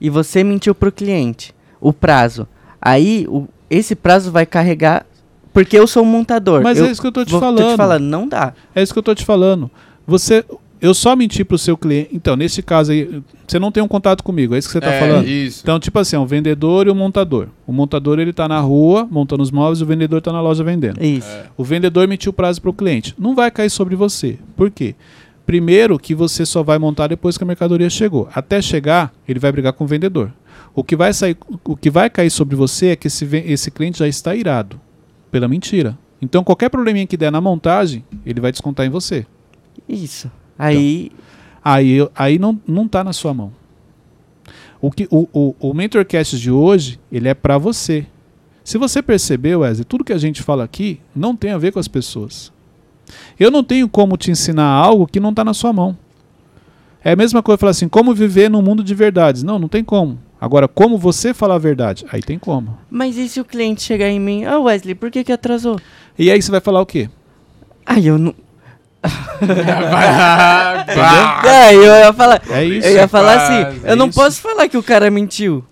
e 0.00 0.08
você 0.08 0.44
mentiu 0.44 0.74
pro 0.74 0.92
cliente. 0.92 1.52
O 1.80 1.92
prazo. 1.92 2.46
Aí, 2.80 3.26
o, 3.28 3.48
esse 3.68 3.94
prazo 3.96 4.30
vai 4.30 4.46
carregar. 4.46 5.04
Porque 5.52 5.78
eu 5.78 5.86
sou 5.86 6.02
um 6.02 6.06
montador. 6.06 6.62
Mas 6.62 6.78
eu 6.78 6.86
é 6.86 6.90
isso 6.90 7.00
que 7.00 7.06
eu 7.06 7.12
tô 7.12 7.24
te 7.24 7.30
vou- 7.32 7.40
falando. 7.40 7.58
Tô 7.64 7.70
te 7.72 7.76
falando, 7.76 8.02
não 8.04 8.26
dá. 8.28 8.54
É 8.74 8.82
isso 8.82 8.92
que 8.92 8.98
eu 8.98 9.02
tô 9.02 9.14
te 9.14 9.24
falando. 9.24 9.70
Você, 10.06 10.44
eu 10.84 10.92
só 10.92 11.16
menti 11.16 11.42
pro 11.42 11.56
seu 11.56 11.78
cliente. 11.78 12.10
Então, 12.12 12.36
nesse 12.36 12.62
caso 12.62 12.92
aí, 12.92 13.22
você 13.46 13.58
não 13.58 13.72
tem 13.72 13.82
um 13.82 13.88
contato 13.88 14.22
comigo, 14.22 14.54
é 14.54 14.58
isso 14.58 14.68
que 14.68 14.72
você 14.74 14.82
tá 14.82 14.92
é, 14.92 15.00
falando? 15.00 15.26
Isso. 15.26 15.60
Então, 15.62 15.80
tipo 15.80 15.98
assim, 15.98 16.14
é 16.14 16.18
um 16.18 16.26
vendedor 16.26 16.86
e 16.86 16.90
um 16.90 16.94
montador. 16.94 17.48
O 17.66 17.72
montador 17.72 18.18
ele 18.18 18.34
tá 18.34 18.46
na 18.46 18.60
rua 18.60 19.08
montando 19.10 19.42
os 19.42 19.50
móveis, 19.50 19.80
o 19.80 19.86
vendedor 19.86 20.20
tá 20.20 20.30
na 20.30 20.42
loja 20.42 20.62
vendendo. 20.62 21.02
Isso. 21.02 21.26
É. 21.26 21.46
O 21.56 21.64
vendedor 21.64 22.04
emitiu 22.04 22.28
o 22.28 22.32
prazo 22.34 22.60
para 22.60 22.68
o 22.68 22.74
cliente. 22.74 23.14
Não 23.18 23.34
vai 23.34 23.50
cair 23.50 23.70
sobre 23.70 23.96
você. 23.96 24.38
Por 24.54 24.70
quê? 24.70 24.94
Primeiro 25.46 25.98
que 25.98 26.14
você 26.14 26.44
só 26.44 26.62
vai 26.62 26.78
montar 26.78 27.06
depois 27.06 27.38
que 27.38 27.44
a 27.44 27.46
mercadoria 27.46 27.88
chegou. 27.88 28.28
Até 28.34 28.60
chegar, 28.60 29.10
ele 29.26 29.38
vai 29.38 29.50
brigar 29.50 29.72
com 29.72 29.84
o 29.84 29.86
vendedor. 29.86 30.30
O 30.74 30.84
que 30.84 30.96
vai 30.96 31.14
sair, 31.14 31.34
o 31.64 31.74
que 31.74 31.88
vai 31.88 32.10
cair 32.10 32.30
sobre 32.30 32.56
você 32.56 32.88
é 32.88 32.96
que 32.96 33.06
esse, 33.06 33.24
esse 33.46 33.70
cliente 33.70 34.00
já 34.00 34.06
está 34.06 34.34
irado 34.34 34.78
pela 35.30 35.48
mentira. 35.48 35.96
Então 36.20 36.44
qualquer 36.44 36.68
probleminha 36.68 37.06
que 37.06 37.16
der 37.16 37.32
na 37.32 37.40
montagem, 37.40 38.04
ele 38.26 38.40
vai 38.40 38.52
descontar 38.52 38.84
em 38.84 38.90
você. 38.90 39.24
Isso. 39.88 40.30
Aí, 40.58 41.10
Aí, 41.64 41.92
eu- 41.92 42.10
aí 42.14 42.38
não, 42.38 42.60
não 42.66 42.86
tá 42.86 43.02
na 43.02 43.12
sua 43.12 43.32
mão. 43.32 43.50
O, 44.80 44.90
que, 44.90 45.08
o, 45.10 45.26
o, 45.32 45.54
o 45.70 45.74
Mentorcast 45.74 46.38
de 46.38 46.50
hoje, 46.50 47.00
ele 47.10 47.26
é 47.28 47.32
para 47.34 47.56
você. 47.56 48.06
Se 48.62 48.76
você 48.76 49.00
percebeu, 49.02 49.60
Wesley, 49.60 49.84
tudo 49.84 50.04
que 50.04 50.12
a 50.12 50.18
gente 50.18 50.42
fala 50.42 50.62
aqui 50.64 51.00
não 51.16 51.34
tem 51.34 51.52
a 51.52 51.58
ver 51.58 51.72
com 51.72 51.78
as 51.78 51.88
pessoas. 51.88 52.52
Eu 53.40 53.50
não 53.50 53.64
tenho 53.64 53.88
como 53.88 54.16
te 54.16 54.30
ensinar 54.30 54.66
algo 54.66 55.06
que 55.06 55.20
não 55.20 55.30
está 55.30 55.42
na 55.44 55.54
sua 55.54 55.72
mão. 55.72 55.96
É 57.02 57.12
a 57.12 57.16
mesma 57.16 57.42
coisa 57.42 57.58
falar 57.58 57.70
assim, 57.70 57.88
como 57.88 58.14
viver 58.14 58.50
num 58.50 58.62
mundo 58.62 58.82
de 58.84 58.94
verdades. 58.94 59.42
Não, 59.42 59.58
não 59.58 59.68
tem 59.68 59.82
como. 59.84 60.18
Agora, 60.40 60.68
como 60.68 60.98
você 60.98 61.32
falar 61.32 61.54
a 61.54 61.58
verdade? 61.58 62.04
Aí 62.12 62.22
tem 62.22 62.38
como. 62.38 62.76
mas 62.90 63.16
e 63.16 63.26
se 63.28 63.40
o 63.40 63.44
cliente 63.44 63.82
chegar 63.82 64.08
em 64.08 64.20
mim? 64.20 64.44
Ah, 64.44 64.58
Wesley, 64.58 64.94
por 64.94 65.10
que 65.10 65.24
que 65.24 65.32
atrasou? 65.32 65.78
E 66.18 66.30
aí 66.30 66.40
você 66.40 66.50
vai 66.50 66.60
falar 66.60 66.80
o 66.82 66.86
quê? 66.86 67.08
Aí 67.86 68.06
eu 68.06 68.18
não... 68.18 68.34
Ah, 71.46 71.72
eu 71.72 71.82
ia 71.82 72.12
falar... 72.12 72.42
É 72.50 72.64
isso. 72.64 72.88
Eu 72.88 72.94
ia 72.94 73.08
falar 73.08 73.34
assim, 73.34 73.80
é 73.84 73.92
eu 73.92 73.96
não 73.96 74.08
isso. 74.08 74.18
posso 74.18 74.40
falar 74.40 74.68
que 74.68 74.76
o 74.76 74.82
cara 74.82 75.10
mentiu. 75.10 75.64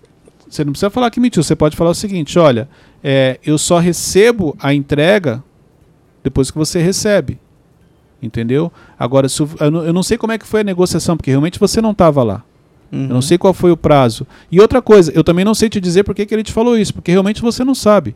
Você 0.53 0.65
não 0.65 0.73
precisa 0.73 0.91
falar 0.91 1.11
que 1.11 1.19
mentiu. 1.19 1.43
Você 1.43 1.57
pode 1.57 1.75
falar 1.77 1.91
o 1.91 1.95
seguinte: 1.95 2.39
olha, 2.39 2.69
é, 3.03 3.41
eu 3.45 3.57
só 3.57 3.79
recebo 3.79 4.55
a 4.61 4.75
entrega 4.75 5.43
depois 6.23 6.51
que 6.51 6.59
você 6.59 6.81
recebe. 6.81 7.41
Entendeu? 8.23 8.71
Agora, 8.99 9.29
se 9.29 9.41
eu, 9.41 9.49
não, 9.71 9.85
eu 9.85 9.93
não 9.93 10.03
sei 10.03 10.19
como 10.19 10.33
é 10.33 10.39
que 10.39 10.47
foi 10.47 10.61
a 10.61 10.65
negociação, 10.65 11.17
porque 11.17 11.31
realmente 11.31 11.59
você 11.59 11.81
não 11.81 11.93
estava 11.93 12.23
lá. 12.23 12.45
Uhum. 12.93 13.05
Eu 13.05 13.15
não 13.15 13.23
sei 13.23 13.39
qual 13.39 13.55
foi 13.55 13.73
o 13.73 13.77
prazo. 13.77 14.27
E 14.51 14.61
outra 14.61 14.83
coisa, 14.83 15.11
eu 15.15 15.25
também 15.25 15.45
não 15.45 15.55
sei 15.55 15.71
te 15.71 15.81
dizer 15.81 16.05
por 16.05 16.15
que, 16.15 16.27
que 16.27 16.35
ele 16.35 16.45
te 16.45 16.53
falou 16.53 16.79
isso, 16.79 16.93
porque 16.93 17.11
realmente 17.11 17.41
você 17.41 17.65
não 17.65 17.75
sabe. 17.75 18.15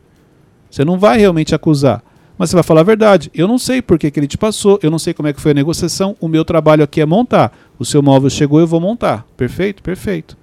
Você 0.69 0.85
não 0.85 0.99
vai 0.99 1.17
realmente 1.17 1.55
acusar. 1.55 2.03
Mas 2.37 2.49
você 2.49 2.55
vai 2.55 2.63
falar 2.63 2.81
a 2.81 2.83
verdade. 2.83 3.31
Eu 3.33 3.47
não 3.47 3.57
sei 3.57 3.81
por 3.81 3.97
que, 3.97 4.11
que 4.11 4.19
ele 4.19 4.27
te 4.27 4.37
passou, 4.37 4.79
eu 4.83 4.91
não 4.91 4.99
sei 4.99 5.13
como 5.13 5.27
é 5.27 5.33
que 5.33 5.41
foi 5.41 5.51
a 5.51 5.55
negociação. 5.55 6.15
O 6.19 6.27
meu 6.27 6.45
trabalho 6.45 6.83
aqui 6.83 7.01
é 7.01 7.05
montar. 7.05 7.51
O 7.79 7.85
seu 7.85 8.01
móvel 8.01 8.29
chegou, 8.29 8.59
eu 8.59 8.67
vou 8.67 8.79
montar. 8.79 9.25
Perfeito? 9.35 9.81
Perfeito. 9.81 10.37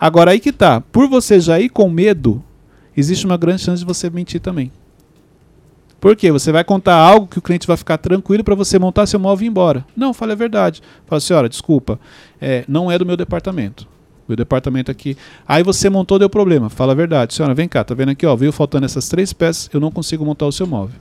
Agora 0.00 0.30
aí 0.30 0.40
que 0.40 0.52
tá. 0.52 0.80
Por 0.80 1.08
você 1.08 1.38
já 1.38 1.60
ir 1.60 1.68
com 1.68 1.88
medo, 1.88 2.42
existe 2.96 3.26
uma 3.26 3.36
grande 3.36 3.62
chance 3.62 3.80
de 3.80 3.86
você 3.86 4.08
mentir 4.08 4.40
também. 4.40 4.72
Por 6.00 6.16
quê? 6.16 6.32
Você 6.32 6.50
vai 6.50 6.64
contar 6.64 6.96
algo 6.96 7.28
que 7.28 7.38
o 7.38 7.42
cliente 7.42 7.64
vai 7.64 7.76
ficar 7.76 7.96
tranquilo 7.96 8.42
para 8.42 8.56
você 8.56 8.76
montar 8.76 9.06
seu 9.06 9.20
móvel 9.20 9.44
e 9.44 9.46
ir 9.46 9.50
embora. 9.50 9.86
Não, 9.96 10.12
fale 10.12 10.32
a 10.32 10.34
verdade. 10.34 10.82
Fala, 11.06 11.20
senhora, 11.20 11.48
desculpa, 11.48 12.00
é, 12.40 12.64
não 12.66 12.90
é 12.90 12.98
do 12.98 13.06
meu 13.06 13.16
departamento. 13.16 13.86
Meu 14.32 14.36
departamento 14.36 14.90
aqui. 14.90 15.14
Aí 15.46 15.62
você 15.62 15.90
montou, 15.90 16.18
deu 16.18 16.30
problema. 16.30 16.70
Fala 16.70 16.92
a 16.92 16.94
verdade. 16.94 17.34
Senhora, 17.34 17.54
vem 17.54 17.68
cá, 17.68 17.84
tá 17.84 17.92
vendo 17.92 18.08
aqui, 18.08 18.24
ó, 18.24 18.34
veio 18.34 18.50
faltando 18.50 18.86
essas 18.86 19.06
três 19.06 19.30
peças, 19.30 19.68
eu 19.74 19.78
não 19.78 19.90
consigo 19.90 20.24
montar 20.24 20.46
o 20.46 20.52
seu 20.52 20.66
móvel. 20.66 20.98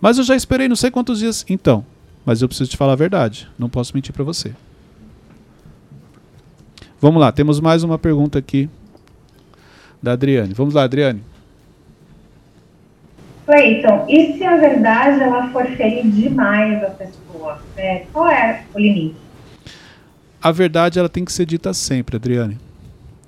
Mas 0.00 0.16
eu 0.16 0.24
já 0.24 0.34
esperei 0.34 0.66
não 0.66 0.76
sei 0.76 0.90
quantos 0.90 1.18
dias. 1.18 1.44
Então, 1.46 1.84
mas 2.24 2.40
eu 2.40 2.48
preciso 2.48 2.70
te 2.70 2.76
falar 2.78 2.94
a 2.94 2.96
verdade. 2.96 3.46
Não 3.58 3.68
posso 3.68 3.92
mentir 3.94 4.14
para 4.14 4.24
você. 4.24 4.54
Vamos 6.98 7.20
lá, 7.20 7.30
temos 7.30 7.60
mais 7.60 7.82
uma 7.82 7.98
pergunta 7.98 8.38
aqui 8.38 8.66
da 10.02 10.12
Adriane. 10.12 10.54
Vamos 10.54 10.72
lá, 10.72 10.84
Adriane. 10.84 11.22
Cleiton, 13.44 14.06
e 14.08 14.38
se 14.38 14.44
a 14.44 14.56
verdade 14.56 15.20
ela 15.20 15.50
for 15.50 15.66
ferir 15.66 16.06
demais 16.10 16.82
a 16.82 16.90
pessoa? 16.90 17.60
né? 17.76 18.06
qual 18.10 18.26
é 18.26 18.64
o 18.72 18.78
limite? 18.78 19.29
A 20.42 20.50
verdade 20.50 20.98
ela 20.98 21.08
tem 21.08 21.24
que 21.24 21.32
ser 21.32 21.44
dita 21.46 21.72
sempre, 21.74 22.16
Adriane. 22.16 22.58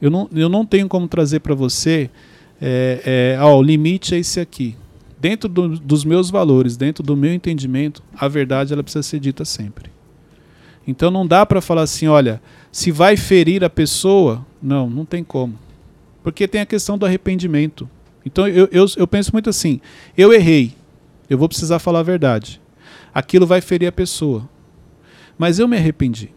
Eu 0.00 0.10
não, 0.10 0.28
eu 0.34 0.48
não 0.48 0.64
tenho 0.66 0.88
como 0.88 1.06
trazer 1.06 1.40
para 1.40 1.54
você, 1.54 2.10
é, 2.60 3.34
é, 3.36 3.40
ó, 3.40 3.56
o 3.58 3.62
limite 3.62 4.14
é 4.14 4.18
esse 4.18 4.40
aqui. 4.40 4.76
Dentro 5.20 5.48
do- 5.48 5.78
dos 5.78 6.04
meus 6.04 6.30
valores, 6.30 6.76
dentro 6.76 7.02
do 7.04 7.16
meu 7.16 7.32
entendimento, 7.32 8.02
a 8.16 8.26
verdade 8.26 8.72
ela 8.72 8.82
precisa 8.82 9.02
ser 9.02 9.20
dita 9.20 9.44
sempre. 9.44 9.90
Então 10.86 11.10
não 11.10 11.24
dá 11.26 11.46
para 11.46 11.60
falar 11.60 11.82
assim, 11.82 12.08
olha, 12.08 12.42
se 12.72 12.90
vai 12.90 13.16
ferir 13.16 13.62
a 13.62 13.70
pessoa, 13.70 14.44
não, 14.60 14.90
não 14.90 15.04
tem 15.04 15.22
como. 15.22 15.56
Porque 16.24 16.48
tem 16.48 16.60
a 16.60 16.66
questão 16.66 16.98
do 16.98 17.06
arrependimento. 17.06 17.88
Então 18.26 18.48
eu, 18.48 18.68
eu, 18.72 18.86
eu 18.96 19.06
penso 19.06 19.30
muito 19.32 19.48
assim, 19.50 19.80
eu 20.16 20.32
errei, 20.32 20.74
eu 21.30 21.38
vou 21.38 21.48
precisar 21.48 21.78
falar 21.78 22.00
a 22.00 22.04
verdade. 22.04 22.60
Aquilo 23.14 23.46
vai 23.46 23.60
ferir 23.60 23.86
a 23.86 23.92
pessoa. 23.92 24.48
Mas 25.38 25.58
eu 25.60 25.68
me 25.68 25.76
arrependi. 25.76 26.30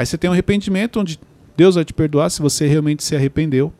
Aí 0.00 0.06
você 0.06 0.16
tem 0.16 0.30
um 0.30 0.32
arrependimento 0.32 0.98
onde 0.98 1.20
Deus 1.54 1.74
vai 1.74 1.84
te 1.84 1.92
perdoar 1.92 2.30
se 2.30 2.40
você 2.40 2.66
realmente 2.66 3.04
se 3.04 3.14
arrependeu. 3.14 3.70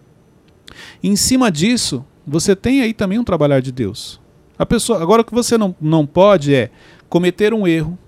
E 1.03 1.09
em 1.09 1.17
cima 1.17 1.51
disso, 1.51 2.05
você 2.27 2.55
tem 2.55 2.83
aí 2.83 2.93
também 2.93 3.19
um 3.19 3.25
trabalhar 3.25 3.61
de 3.61 3.73
Deus. 3.73 4.21
A 4.59 4.67
pessoa, 4.67 5.01
agora 5.01 5.23
o 5.23 5.25
que 5.25 5.33
você 5.33 5.57
não, 5.57 5.75
não 5.81 6.07
pode 6.07 6.55
é 6.55 6.71
cometer 7.09 7.55
um 7.55 7.67
erro, 7.67 7.99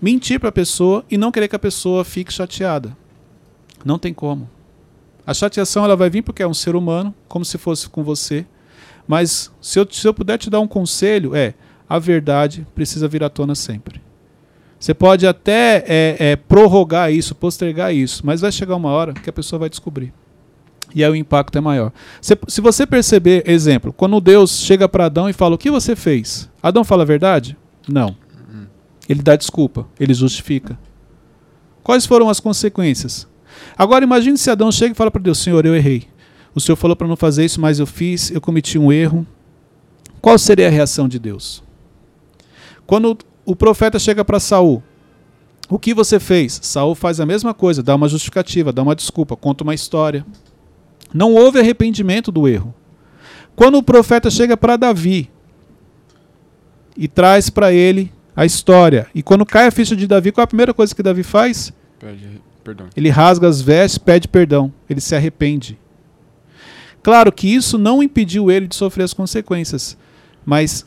mentir 0.00 0.40
para 0.40 0.48
a 0.48 0.52
pessoa 0.52 1.04
e 1.08 1.16
não 1.16 1.30
querer 1.30 1.46
que 1.46 1.54
a 1.54 1.60
pessoa 1.60 2.04
fique 2.04 2.32
chateada. 2.32 2.96
Não 3.84 3.96
tem 3.96 4.12
como. 4.12 4.50
A 5.24 5.32
chateação 5.32 5.84
ela 5.84 5.94
vai 5.94 6.10
vir 6.10 6.22
porque 6.22 6.42
é 6.42 6.48
um 6.48 6.52
ser 6.52 6.74
humano, 6.74 7.14
como 7.28 7.44
se 7.44 7.58
fosse 7.58 7.88
com 7.88 8.02
você. 8.02 8.44
Mas 9.06 9.52
se 9.60 9.78
eu, 9.78 9.86
se 9.88 10.04
eu 10.04 10.12
puder 10.12 10.36
te 10.36 10.50
dar 10.50 10.58
um 10.58 10.66
conselho, 10.66 11.36
é 11.36 11.54
a 11.88 12.00
verdade 12.00 12.66
precisa 12.74 13.06
vir 13.06 13.22
à 13.22 13.28
tona 13.28 13.54
sempre. 13.54 14.02
Você 14.82 14.92
pode 14.92 15.24
até 15.28 15.84
é, 15.86 16.16
é, 16.18 16.34
prorrogar 16.34 17.12
isso, 17.12 17.36
postergar 17.36 17.94
isso, 17.94 18.26
mas 18.26 18.40
vai 18.40 18.50
chegar 18.50 18.74
uma 18.74 18.90
hora 18.90 19.12
que 19.12 19.30
a 19.30 19.32
pessoa 19.32 19.60
vai 19.60 19.70
descobrir. 19.70 20.12
E 20.92 21.04
aí 21.04 21.10
o 21.12 21.14
impacto 21.14 21.56
é 21.56 21.60
maior. 21.60 21.92
Se, 22.20 22.36
se 22.48 22.60
você 22.60 22.84
perceber, 22.84 23.48
exemplo, 23.48 23.92
quando 23.92 24.20
Deus 24.20 24.58
chega 24.58 24.88
para 24.88 25.06
Adão 25.06 25.28
e 25.28 25.32
fala: 25.32 25.54
O 25.54 25.58
que 25.58 25.70
você 25.70 25.94
fez? 25.94 26.50
Adão 26.60 26.82
fala 26.82 27.04
a 27.04 27.06
verdade? 27.06 27.56
Não. 27.88 28.16
Ele 29.08 29.22
dá 29.22 29.36
desculpa, 29.36 29.86
ele 30.00 30.12
justifica. 30.14 30.76
Quais 31.84 32.04
foram 32.04 32.28
as 32.28 32.40
consequências? 32.40 33.28
Agora 33.78 34.02
imagine 34.02 34.36
se 34.36 34.50
Adão 34.50 34.72
chega 34.72 34.94
e 34.94 34.96
fala 34.96 35.12
para 35.12 35.22
Deus: 35.22 35.38
Senhor, 35.38 35.64
eu 35.64 35.76
errei. 35.76 36.08
O 36.56 36.60
Senhor 36.60 36.74
falou 36.74 36.96
para 36.96 37.06
não 37.06 37.14
fazer 37.14 37.44
isso, 37.44 37.60
mas 37.60 37.78
eu 37.78 37.86
fiz, 37.86 38.32
eu 38.32 38.40
cometi 38.40 38.80
um 38.80 38.92
erro. 38.92 39.24
Qual 40.20 40.36
seria 40.36 40.66
a 40.66 40.70
reação 40.70 41.06
de 41.06 41.20
Deus? 41.20 41.62
Quando 42.84 43.16
o 43.44 43.56
profeta 43.56 43.98
chega 43.98 44.24
para 44.24 44.40
Saul, 44.40 44.82
o 45.68 45.78
que 45.78 45.94
você 45.94 46.20
fez? 46.20 46.60
Saul 46.62 46.94
faz 46.94 47.18
a 47.18 47.26
mesma 47.26 47.54
coisa, 47.54 47.82
dá 47.82 47.94
uma 47.94 48.08
justificativa, 48.08 48.72
dá 48.72 48.82
uma 48.82 48.94
desculpa, 48.94 49.36
conta 49.36 49.64
uma 49.64 49.74
história. 49.74 50.24
Não 51.14 51.32
houve 51.32 51.58
arrependimento 51.58 52.30
do 52.30 52.46
erro. 52.46 52.74
Quando 53.56 53.78
o 53.78 53.82
profeta 53.82 54.30
chega 54.30 54.56
para 54.56 54.76
Davi 54.76 55.30
e 56.96 57.08
traz 57.08 57.48
para 57.48 57.72
ele 57.72 58.12
a 58.34 58.44
história, 58.44 59.06
e 59.14 59.22
quando 59.22 59.46
cai 59.46 59.66
a 59.66 59.70
ficha 59.70 59.94
de 59.94 60.06
Davi, 60.06 60.32
qual 60.32 60.42
é 60.42 60.44
a 60.44 60.48
primeira 60.48 60.74
coisa 60.74 60.94
que 60.94 61.02
Davi 61.02 61.22
faz? 61.22 61.72
Pede, 61.98 62.40
perdão. 62.64 62.88
Ele 62.96 63.08
rasga 63.08 63.48
as 63.48 63.60
vestes, 63.60 63.98
pede 63.98 64.28
perdão, 64.28 64.72
ele 64.88 65.00
se 65.00 65.14
arrepende. 65.14 65.78
Claro 67.02 67.32
que 67.32 67.48
isso 67.48 67.78
não 67.78 68.02
impediu 68.02 68.50
ele 68.50 68.66
de 68.66 68.76
sofrer 68.76 69.04
as 69.04 69.12
consequências, 69.12 69.96
mas 70.44 70.86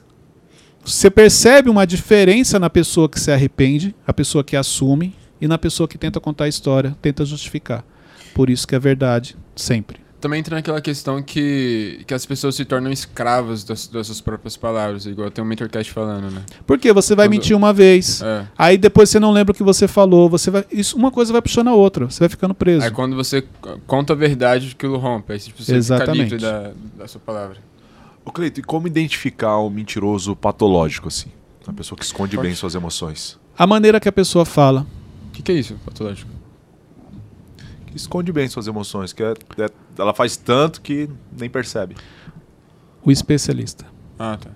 você 0.85 1.09
percebe 1.09 1.69
uma 1.69 1.85
diferença 1.85 2.59
na 2.59 2.69
pessoa 2.69 3.09
que 3.09 3.19
se 3.19 3.31
arrepende, 3.31 3.95
a 4.05 4.13
pessoa 4.13 4.43
que 4.43 4.55
assume, 4.55 5.13
e 5.41 5.47
na 5.47 5.57
pessoa 5.57 5.87
que 5.87 5.97
tenta 5.97 6.19
contar 6.19 6.45
a 6.45 6.47
história, 6.47 6.95
tenta 7.01 7.25
justificar. 7.25 7.83
Por 8.33 8.49
isso 8.49 8.67
que 8.67 8.75
é 8.75 8.79
verdade, 8.79 9.35
sempre. 9.55 9.99
Também 10.21 10.39
entra 10.39 10.55
naquela 10.55 10.81
questão 10.81 11.21
que, 11.21 12.01
que 12.07 12.13
as 12.13 12.25
pessoas 12.25 12.55
se 12.55 12.65
tornam 12.65 12.91
escravas 12.91 13.63
das, 13.63 13.85
das 13.87 14.07
suas 14.07 14.21
próprias 14.21 14.57
palavras, 14.57 15.05
igual 15.05 15.29
tem 15.29 15.43
o 15.43 15.45
Mentorcast 15.47 15.91
falando, 15.91 16.31
né? 16.31 16.41
Porque 16.65 16.91
você 16.91 17.13
vai 17.13 17.27
Quando- 17.27 17.31
mentir 17.33 17.55
uma 17.55 17.71
vez, 17.71 18.21
É. 18.23 18.47
aí 18.57 18.77
depois 18.77 19.09
você 19.09 19.19
não 19.19 19.31
lembra 19.31 19.51
o 19.51 19.55
que 19.55 19.61
você 19.61 19.87
falou, 19.87 20.27
você 20.29 20.49
vai, 20.49 20.65
isso 20.71 20.97
uma 20.97 21.11
coisa 21.11 21.31
vai 21.31 21.41
puxando 21.43 21.67
a 21.67 21.75
outra, 21.75 22.05
você 22.09 22.19
vai 22.21 22.29
ficando 22.29 22.55
preso. 22.55 22.83
Aí 22.85 22.91
quando 22.91 23.15
você 23.15 23.43
conta 23.85 24.13
a 24.13 24.15
verdade, 24.15 24.71
aquilo 24.75 24.97
rompe. 24.97 25.31
Aí 25.33 25.39
tipo, 25.39 25.61
você 25.61 25.75
Exatamente. 25.75 26.23
fica 26.31 26.35
livre 26.35 26.39
da, 26.39 26.71
da 26.97 27.07
sua 27.07 27.21
palavra. 27.23 27.57
Ô, 28.25 28.31
Cleito, 28.31 28.59
e 28.59 28.63
como 28.63 28.87
identificar 28.87 29.59
um 29.59 29.69
mentiroso 29.69 30.35
patológico, 30.35 31.07
assim? 31.07 31.29
Uma 31.67 31.73
pessoa 31.73 31.97
que 31.97 32.03
esconde 32.03 32.35
Pode. 32.35 32.47
bem 32.47 32.55
suas 32.55 32.75
emoções. 32.75 33.39
A 33.57 33.65
maneira 33.67 33.99
que 33.99 34.09
a 34.09 34.11
pessoa 34.11 34.45
fala, 34.45 34.85
O 35.27 35.31
que, 35.31 35.41
que 35.43 35.51
é 35.51 35.55
isso, 35.55 35.75
patológico? 35.85 36.31
Que 37.87 37.97
esconde 37.97 38.31
bem 38.31 38.47
suas 38.47 38.67
emoções, 38.67 39.11
que 39.13 39.21
é- 39.23 39.33
é- 39.59 39.69
ela 39.97 40.13
faz 40.13 40.35
tanto 40.37 40.81
que 40.81 41.09
nem 41.37 41.49
percebe. 41.49 41.95
o 43.03 43.11
especialista. 43.11 43.85
Ah, 44.17 44.35
tá. 44.41 44.49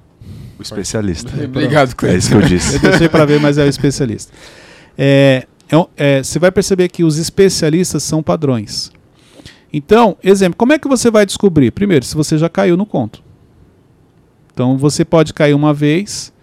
O 0.58 0.62
especialista. 0.64 1.32
Obrigado, 1.46 1.92
É 1.92 1.94
Cleiton. 1.94 2.18
isso 2.18 2.30
que 2.30 2.36
eu 2.36 2.42
disse. 2.42 2.76
Eu 2.78 2.80
deixei 2.82 3.08
para 3.10 3.26
ver, 3.26 3.40
mas 3.40 3.58
é 3.60 3.64
o 3.64 3.68
especialista. 3.68 4.34
É, 4.98 5.46
é 5.72 5.88
é, 5.96 6.24
você 6.24 6.40
vai 6.40 6.52
perceber 6.52 6.90
que 6.90 7.04
os 7.04 7.18
especialistas 7.18 8.02
são 8.02 8.24
padrões. 8.24 8.92
Então, 9.72 10.18
exemplo, 10.24 10.58
como 10.58 10.74
é 10.74 10.80
que 10.80 10.88
você 10.88 11.12
vai 11.12 11.26
descobrir? 11.28 11.70
Primeiro, 11.72 12.04
se 12.04 12.16
você 12.16 12.38
já 12.40 12.50
caiu 12.50 12.76
no 12.76 12.86
conto. 12.88 13.22
Então, 14.60 14.78
você 14.78 15.06
pode 15.06 15.34
cair 15.34 15.54
uma 15.54 15.74
vez 15.74 16.34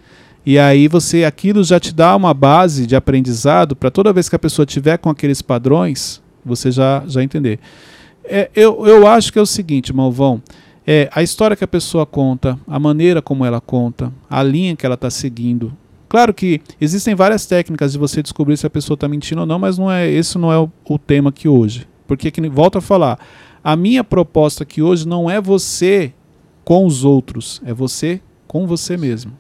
e 0.46 0.58
aí 0.58 0.88
você 0.88 1.22
aquilo 1.22 1.62
já 1.62 1.78
te 1.78 1.94
dá 1.94 2.16
uma 2.16 2.32
base 2.32 2.86
de 2.86 2.96
aprendizado 2.96 3.76
para 3.76 3.90
toda 3.90 4.10
vez 4.10 4.26
que 4.26 4.34
a 4.34 4.38
pessoa 4.38 4.64
tiver 4.64 4.96
com 4.96 5.10
aqueles 5.10 5.42
padrões, 5.42 6.22
você 6.42 6.70
já 6.70 7.04
já 7.06 7.22
entender. 7.22 7.58
É, 8.24 8.48
eu, 8.56 8.86
eu 8.86 9.06
acho 9.06 9.30
que 9.30 9.38
é 9.38 9.42
o 9.42 9.44
seguinte, 9.44 9.92
Malvão. 9.92 10.40
É, 10.86 11.10
a 11.14 11.22
história 11.22 11.54
que 11.54 11.62
a 11.62 11.68
pessoa 11.68 12.06
conta, 12.06 12.58
a 12.66 12.78
maneira 12.78 13.20
como 13.20 13.44
ela 13.44 13.60
conta, 13.60 14.10
a 14.30 14.42
linha 14.42 14.74
que 14.74 14.86
ela 14.86 14.94
está 14.94 15.10
seguindo. 15.10 15.76
Claro 16.08 16.32
que 16.32 16.62
existem 16.80 17.14
várias 17.14 17.44
técnicas 17.44 17.92
de 17.92 17.98
você 17.98 18.22
descobrir 18.22 18.56
se 18.56 18.66
a 18.66 18.70
pessoa 18.70 18.94
está 18.94 19.06
mentindo 19.06 19.42
ou 19.42 19.46
não, 19.46 19.58
mas 19.58 19.76
não 19.76 19.92
é 19.92 20.10
esse 20.10 20.38
não 20.38 20.50
é 20.50 20.58
o, 20.58 20.70
o 20.88 20.98
tema 20.98 21.28
aqui 21.28 21.48
hoje. 21.50 21.86
Porque, 22.06 22.30
que, 22.30 22.48
volto 22.48 22.78
a 22.78 22.80
falar, 22.80 23.18
a 23.62 23.76
minha 23.76 24.02
proposta 24.02 24.62
aqui 24.62 24.80
hoje 24.80 25.06
não 25.06 25.28
é 25.28 25.38
você 25.38 26.14
com 26.66 26.84
os 26.84 27.04
outros, 27.04 27.62
é 27.64 27.72
você 27.72 28.20
com 28.48 28.66
você 28.66 28.96
mesmo. 28.96 29.38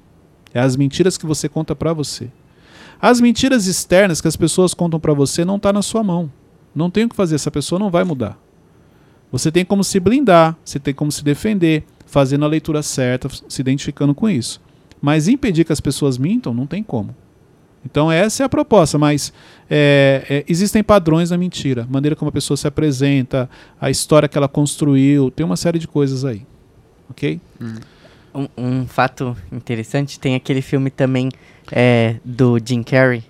É 0.54 0.60
as 0.60 0.76
mentiras 0.76 1.18
que 1.18 1.26
você 1.26 1.48
conta 1.48 1.74
para 1.74 1.92
você. 1.92 2.30
As 3.02 3.20
mentiras 3.20 3.66
externas 3.66 4.20
que 4.20 4.28
as 4.28 4.36
pessoas 4.36 4.72
contam 4.72 5.00
para 5.00 5.12
você 5.12 5.44
não 5.44 5.56
está 5.56 5.72
na 5.72 5.82
sua 5.82 6.04
mão. 6.04 6.30
Não 6.72 6.88
tem 6.88 7.04
o 7.04 7.08
que 7.08 7.16
fazer, 7.16 7.34
essa 7.34 7.50
pessoa 7.50 7.80
não 7.80 7.90
vai 7.90 8.04
mudar. 8.04 8.38
Você 9.32 9.50
tem 9.50 9.64
como 9.64 9.82
se 9.82 9.98
blindar, 9.98 10.56
você 10.64 10.78
tem 10.78 10.94
como 10.94 11.10
se 11.10 11.24
defender, 11.24 11.84
fazendo 12.06 12.44
a 12.44 12.48
leitura 12.48 12.80
certa, 12.80 13.28
se 13.48 13.60
identificando 13.60 14.14
com 14.14 14.30
isso. 14.30 14.60
Mas 15.02 15.26
impedir 15.26 15.64
que 15.64 15.72
as 15.72 15.80
pessoas 15.80 16.16
mintam, 16.16 16.54
não 16.54 16.64
tem 16.64 16.80
como. 16.80 17.12
Então 17.84 18.10
essa 18.10 18.44
é 18.44 18.46
a 18.46 18.48
proposta, 18.48 18.98
mas 18.98 19.32
é, 19.68 20.24
é, 20.30 20.44
existem 20.48 20.80
padrões 20.80 21.30
na 21.30 21.36
mentira, 21.36 21.88
maneira 21.90 22.14
como 22.14 22.28
a 22.28 22.32
pessoa 22.32 22.56
se 22.56 22.68
apresenta, 22.68 23.50
a 23.80 23.90
história 23.90 24.28
que 24.28 24.38
ela 24.38 24.46
construiu, 24.46 25.28
tem 25.28 25.44
uma 25.44 25.56
série 25.56 25.80
de 25.80 25.88
coisas 25.88 26.24
aí, 26.24 26.46
ok? 27.10 27.40
Um, 28.34 28.48
um 28.56 28.86
fato 28.86 29.36
interessante, 29.50 30.20
tem 30.20 30.34
aquele 30.34 30.60
filme 30.60 30.90
também 30.90 31.30
é, 31.72 32.16
do 32.24 32.58
Jim 32.62 32.82
Carrey, 32.82 33.24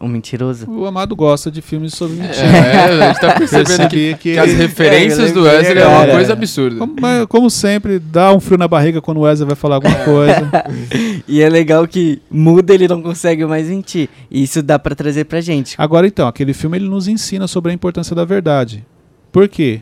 O 0.00 0.08
Mentiroso. 0.08 0.68
O 0.70 0.86
Amado 0.86 1.14
gosta 1.14 1.50
de 1.50 1.60
filmes 1.60 1.92
sobre 1.94 2.16
mentira. 2.16 2.46
É, 2.46 3.02
a 3.02 3.08
gente 3.08 3.20
tá 3.20 3.34
percebendo 3.34 3.88
que, 3.88 4.14
que 4.14 4.32
que 4.32 4.38
as 4.38 4.52
referências 4.54 5.30
É, 5.30 5.32
do 5.32 5.42
Wesley 5.42 5.78
é 5.78 5.86
uma 5.86 6.06
coisa 6.06 6.32
absurda. 6.32 6.78
Como, 6.78 6.96
mas, 7.00 7.26
como 7.26 7.50
sempre, 7.50 7.98
dá 7.98 8.32
um 8.32 8.40
frio 8.40 8.56
na 8.58 8.66
barriga 8.66 9.00
quando 9.02 9.18
o 9.18 9.20
Wesley 9.20 9.46
vai 9.46 9.56
falar 9.56 9.76
alguma 9.76 9.98
coisa. 10.04 10.50
E 11.28 11.42
é 11.42 11.48
legal 11.48 11.86
que 11.88 12.22
muda, 12.30 12.72
ele 12.72 12.86
não 12.86 13.02
consegue 13.02 13.44
mais 13.44 13.68
mentir. 13.68 14.08
E 14.30 14.44
isso 14.44 14.62
dá 14.62 14.78
pra 14.78 14.94
trazer 14.94 15.24
pra 15.24 15.40
gente. 15.40 15.74
Agora 15.76 16.06
então, 16.06 16.28
aquele 16.28 16.54
filme 16.54 16.78
ele 16.78 16.88
nos 16.88 17.08
ensina 17.08 17.46
sobre 17.48 17.72
a 17.72 17.74
importância 17.74 18.14
da 18.14 18.24
verdade. 18.24 18.86
Por 19.32 19.48
quê? 19.48 19.80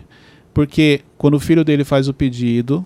Porque 0.54 1.02
quando 1.18 1.34
o 1.34 1.40
filho 1.40 1.62
dele 1.62 1.84
faz 1.84 2.08
o 2.08 2.14
pedido, 2.14 2.84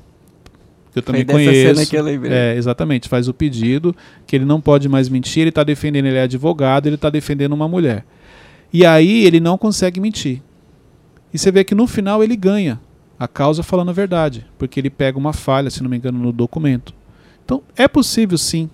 que 1.02 1.10
eu 1.10 1.12
também 1.12 1.24
Foi 1.24 1.44
dessa 1.44 1.50
conheço, 1.50 1.74
cena 1.74 1.86
que 1.86 1.96
eu 1.96 2.02
lembrei. 2.02 2.32
é, 2.32 2.56
exatamente, 2.56 3.08
faz 3.08 3.28
o 3.28 3.34
pedido 3.34 3.94
que 4.26 4.36
ele 4.36 4.44
não 4.44 4.60
pode 4.60 4.88
mais 4.88 5.08
mentir, 5.08 5.42
ele 5.42 5.48
está 5.50 5.62
defendendo, 5.62 6.06
ele 6.06 6.16
é 6.16 6.22
advogado, 6.22 6.86
ele 6.86 6.94
está 6.96 7.10
defendendo 7.10 7.52
uma 7.52 7.68
mulher. 7.68 8.04
E 8.72 8.84
aí 8.84 9.24
ele 9.24 9.40
não 9.40 9.56
consegue 9.56 10.00
mentir. 10.00 10.42
E 11.32 11.38
você 11.38 11.50
vê 11.50 11.64
que 11.64 11.74
no 11.74 11.86
final 11.86 12.22
ele 12.22 12.36
ganha 12.36 12.80
a 13.18 13.26
causa 13.26 13.62
falando 13.62 13.90
a 13.90 13.92
verdade, 13.92 14.46
porque 14.58 14.78
ele 14.78 14.90
pega 14.90 15.18
uma 15.18 15.32
falha, 15.32 15.70
se 15.70 15.82
não 15.82 15.90
me 15.90 15.96
engano, 15.96 16.18
no 16.18 16.32
documento. 16.32 16.94
Então 17.44 17.62
é 17.76 17.88
possível 17.88 18.36
sim. 18.38 18.68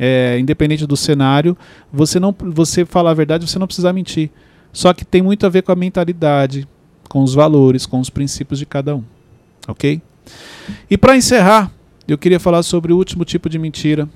É, 0.00 0.38
independente 0.38 0.86
do 0.86 0.96
cenário, 0.96 1.56
você 1.92 2.20
não 2.20 2.34
você 2.38 2.84
falar 2.84 3.10
a 3.10 3.14
verdade, 3.14 3.48
você 3.48 3.58
não 3.58 3.66
precisa 3.66 3.92
mentir. 3.92 4.30
Só 4.72 4.92
que 4.92 5.04
tem 5.04 5.22
muito 5.22 5.44
a 5.44 5.48
ver 5.48 5.62
com 5.62 5.72
a 5.72 5.76
mentalidade, 5.76 6.68
com 7.08 7.22
os 7.22 7.34
valores, 7.34 7.84
com 7.84 7.98
os 7.98 8.08
princípios 8.08 8.60
de 8.60 8.66
cada 8.66 8.94
um. 8.94 9.02
OK? 9.66 10.00
E 10.90 10.96
para 10.96 11.16
encerrar, 11.16 11.70
eu 12.06 12.18
queria 12.18 12.40
falar 12.40 12.62
sobre 12.62 12.92
o 12.92 12.96
último 12.96 13.24
tipo 13.24 13.48
de 13.48 13.58
mentira 13.58 14.08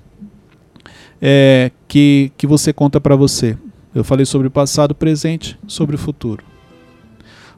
é, 1.20 1.70
que, 1.86 2.32
que 2.36 2.46
você 2.46 2.72
conta 2.72 3.00
para 3.00 3.14
você. 3.14 3.56
Eu 3.94 4.02
falei 4.02 4.24
sobre 4.24 4.48
o 4.48 4.50
passado, 4.50 4.94
presente, 4.94 5.58
sobre 5.66 5.94
o 5.96 5.98
futuro. 5.98 6.42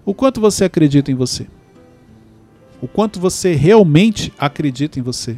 O 0.04 0.12
quanto 0.12 0.40
você 0.40 0.64
acredita 0.64 1.10
em 1.10 1.14
você? 1.14 1.46
O 2.82 2.88
quanto 2.88 3.18
você 3.18 3.54
realmente 3.54 4.32
acredita 4.38 4.98
em 4.98 5.02
você? 5.02 5.36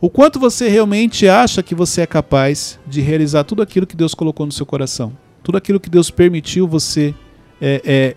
O 0.00 0.10
quanto 0.10 0.38
você 0.38 0.68
realmente 0.68 1.26
acha 1.26 1.62
que 1.62 1.74
você 1.74 2.02
é 2.02 2.06
capaz 2.06 2.78
de 2.86 3.00
realizar 3.00 3.44
tudo 3.44 3.62
aquilo 3.62 3.86
que 3.86 3.96
Deus 3.96 4.14
colocou 4.14 4.46
no 4.46 4.52
seu 4.52 4.66
coração? 4.66 5.12
Tudo 5.42 5.58
aquilo 5.58 5.80
que 5.80 5.90
Deus 5.90 6.10
permitiu 6.10 6.68
você 6.68 7.14
é, 7.60 7.82
é, 7.84 8.16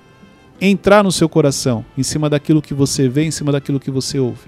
entrar 0.59 1.03
no 1.03 1.11
seu 1.11 1.27
coração, 1.27 1.85
em 1.97 2.03
cima 2.03 2.29
daquilo 2.29 2.61
que 2.61 2.73
você 2.73 3.09
vê, 3.09 3.23
em 3.23 3.31
cima 3.31 3.51
daquilo 3.51 3.79
que 3.79 3.91
você 3.91 4.19
ouve. 4.19 4.47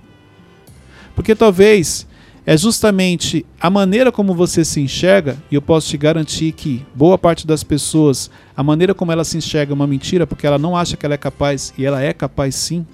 Porque 1.15 1.35
talvez 1.35 2.07
é 2.45 2.55
justamente 2.55 3.45
a 3.59 3.69
maneira 3.69 4.09
como 4.11 4.33
você 4.33 4.63
se 4.63 4.79
enxerga, 4.79 5.37
e 5.51 5.55
eu 5.55 5.61
posso 5.61 5.89
te 5.89 5.97
garantir 5.97 6.53
que 6.53 6.85
boa 6.95 7.17
parte 7.17 7.45
das 7.45 7.61
pessoas, 7.63 8.31
a 8.55 8.63
maneira 8.63 8.93
como 8.93 9.11
ela 9.11 9.25
se 9.25 9.37
enxerga 9.37 9.73
é 9.73 9.75
uma 9.75 9.85
mentira, 9.85 10.25
porque 10.25 10.47
ela 10.47 10.57
não 10.57 10.77
acha 10.77 10.95
que 10.95 11.05
ela 11.05 11.15
é 11.15 11.17
capaz, 11.17 11.73
e 11.77 11.85
ela 11.85 12.01
é 12.01 12.13
capaz 12.13 12.55
sim. 12.55 12.85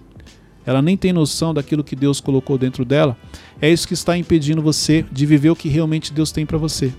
Ela 0.65 0.81
nem 0.81 0.97
tem 0.97 1.13
noção 1.13 1.53
daquilo 1.53 1.83
que 1.83 1.95
Deus 1.95 2.19
colocou 2.19 2.57
dentro 2.57 2.83
dela. 2.83 3.15
É 3.61 3.69
isso 3.69 3.87
que 3.87 3.93
está 3.93 4.17
impedindo 4.17 4.61
você 4.61 5.05
de 5.11 5.25
viver 5.25 5.49
o 5.49 5.55
que 5.55 5.69
realmente 5.69 6.11
Deus 6.13 6.31
tem 6.31 6.45
para 6.45 6.57
você. 6.57 6.91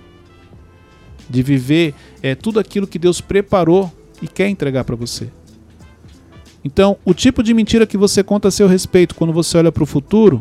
De 1.28 1.42
viver 1.42 1.94
é, 2.22 2.34
tudo 2.34 2.60
aquilo 2.60 2.86
que 2.86 2.98
Deus 2.98 3.20
preparou 3.20 3.90
e 4.22 4.28
quer 4.28 4.48
entregar 4.48 4.84
para 4.84 4.94
você. 4.94 5.28
Então, 6.64 6.96
o 7.04 7.12
tipo 7.12 7.42
de 7.42 7.52
mentira 7.52 7.86
que 7.86 7.98
você 7.98 8.24
conta 8.24 8.48
a 8.48 8.50
seu 8.50 8.66
respeito 8.66 9.14
quando 9.14 9.32
você 9.32 9.58
olha 9.58 9.70
para 9.70 9.82
o 9.82 9.86
futuro 9.86 10.40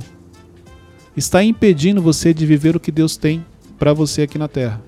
está 1.17 1.43
impedindo 1.43 2.01
você 2.01 2.33
de 2.33 2.45
viver 2.45 2.75
o 2.75 2.79
que 2.79 2.91
Deus 2.91 3.17
tem 3.17 3.45
para 3.77 3.93
você 3.93 4.21
aqui 4.21 4.37
na 4.37 4.47
Terra. 4.47 4.81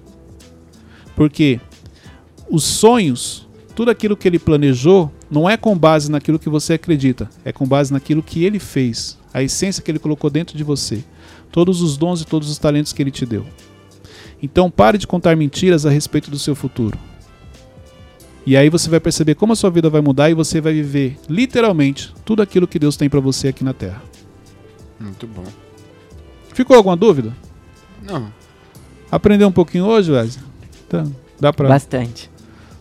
Porque 1.15 1.59
os 2.49 2.63
sonhos, 2.63 3.47
tudo 3.75 3.91
aquilo 3.91 4.15
que 4.15 4.27
ele 4.27 4.39
planejou, 4.39 5.11
não 5.29 5.49
é 5.49 5.57
com 5.57 5.77
base 5.77 6.09
naquilo 6.09 6.39
que 6.39 6.49
você 6.49 6.73
acredita, 6.73 7.29
é 7.43 7.51
com 7.51 7.65
base 7.65 7.91
naquilo 7.91 8.23
que 8.23 8.43
ele 8.45 8.59
fez, 8.59 9.17
a 9.33 9.43
essência 9.43 9.83
que 9.83 9.91
ele 9.91 9.99
colocou 9.99 10.29
dentro 10.29 10.57
de 10.57 10.63
você, 10.63 11.03
todos 11.51 11.81
os 11.81 11.97
dons 11.97 12.21
e 12.21 12.25
todos 12.25 12.49
os 12.49 12.57
talentos 12.57 12.93
que 12.93 13.03
ele 13.03 13.11
te 13.11 13.25
deu. 13.25 13.45
Então 14.41 14.71
pare 14.71 14.97
de 14.97 15.07
contar 15.07 15.35
mentiras 15.35 15.85
a 15.85 15.89
respeito 15.89 16.31
do 16.31 16.39
seu 16.39 16.55
futuro. 16.55 16.97
E 18.45 18.55
aí 18.55 18.69
você 18.69 18.89
vai 18.89 18.99
perceber 18.99 19.35
como 19.35 19.53
a 19.53 19.55
sua 19.55 19.69
vida 19.71 19.89
vai 19.89 20.01
mudar 20.01 20.29
e 20.29 20.33
você 20.33 20.61
vai 20.61 20.73
viver 20.73 21.17
literalmente 21.27 22.13
tudo 22.23 22.41
aquilo 22.41 22.67
que 22.67 22.77
Deus 22.77 22.95
tem 22.95 23.09
para 23.09 23.19
você 23.19 23.47
aqui 23.47 23.63
na 23.63 23.73
Terra. 23.73 24.01
Muito 24.99 25.25
bom. 25.25 25.43
Ficou 26.53 26.75
alguma 26.77 26.95
dúvida? 26.95 27.33
Não, 28.03 28.31
Aprendeu 29.11 29.47
um 29.47 29.51
pouquinho 29.51 29.85
hoje, 29.85 30.11
Wesley? 30.11 30.43
Tá. 30.89 31.03
Dá 31.39 31.53
pra, 31.53 31.67
Bastante. 31.69 32.29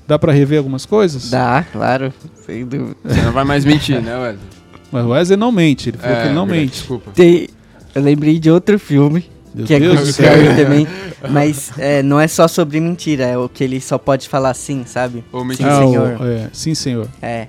dá 0.06 0.18
pra 0.18 0.32
rever 0.32 0.58
algumas 0.58 0.84
coisas? 0.86 1.30
Dá, 1.30 1.64
claro. 1.70 2.12
Sem 2.46 2.66
dúvida. 2.66 2.96
você 3.04 3.22
não 3.22 3.32
vai 3.32 3.44
mais 3.44 3.64
mentir, 3.64 4.00
né, 4.02 4.16
Wesley? 4.16 4.46
Mas 4.92 5.04
o 5.04 5.08
Wesley 5.08 5.36
não 5.36 5.50
mente, 5.52 5.90
ele 5.90 5.98
falou 5.98 6.16
que 6.16 6.22
ele 6.24 6.34
não 6.34 6.46
verdade, 6.46 6.60
mente. 6.66 6.72
Desculpa. 6.78 7.10
Tem, 7.12 7.48
eu 7.94 8.02
lembrei 8.02 8.38
de 8.38 8.50
outro 8.50 8.78
filme, 8.78 9.28
Meu 9.54 9.66
que 9.66 9.74
é 9.74 9.78
com 9.78 9.84
Deus 9.86 9.96
o 9.96 10.00
do 10.00 10.06
Jim 10.06 10.12
céu. 10.12 10.24
Carrey 10.30 10.56
também. 10.64 10.88
Mas 11.30 11.70
é, 11.78 12.02
não 12.02 12.20
é 12.20 12.26
só 12.28 12.46
sobre 12.48 12.80
mentira, 12.80 13.24
é 13.24 13.38
o 13.38 13.48
que 13.48 13.62
ele 13.64 13.80
só 13.80 13.96
pode 13.96 14.28
falar 14.28 14.52
sim, 14.54 14.84
sabe? 14.84 15.24
Ou 15.32 15.40
Sim, 15.42 15.46
mentir. 15.48 15.66
Ah, 15.66 15.84
o- 15.84 15.88
senhor. 15.90 16.26
é, 16.26 16.50
sim, 16.52 16.74
senhor. 16.74 17.08
É. 17.22 17.46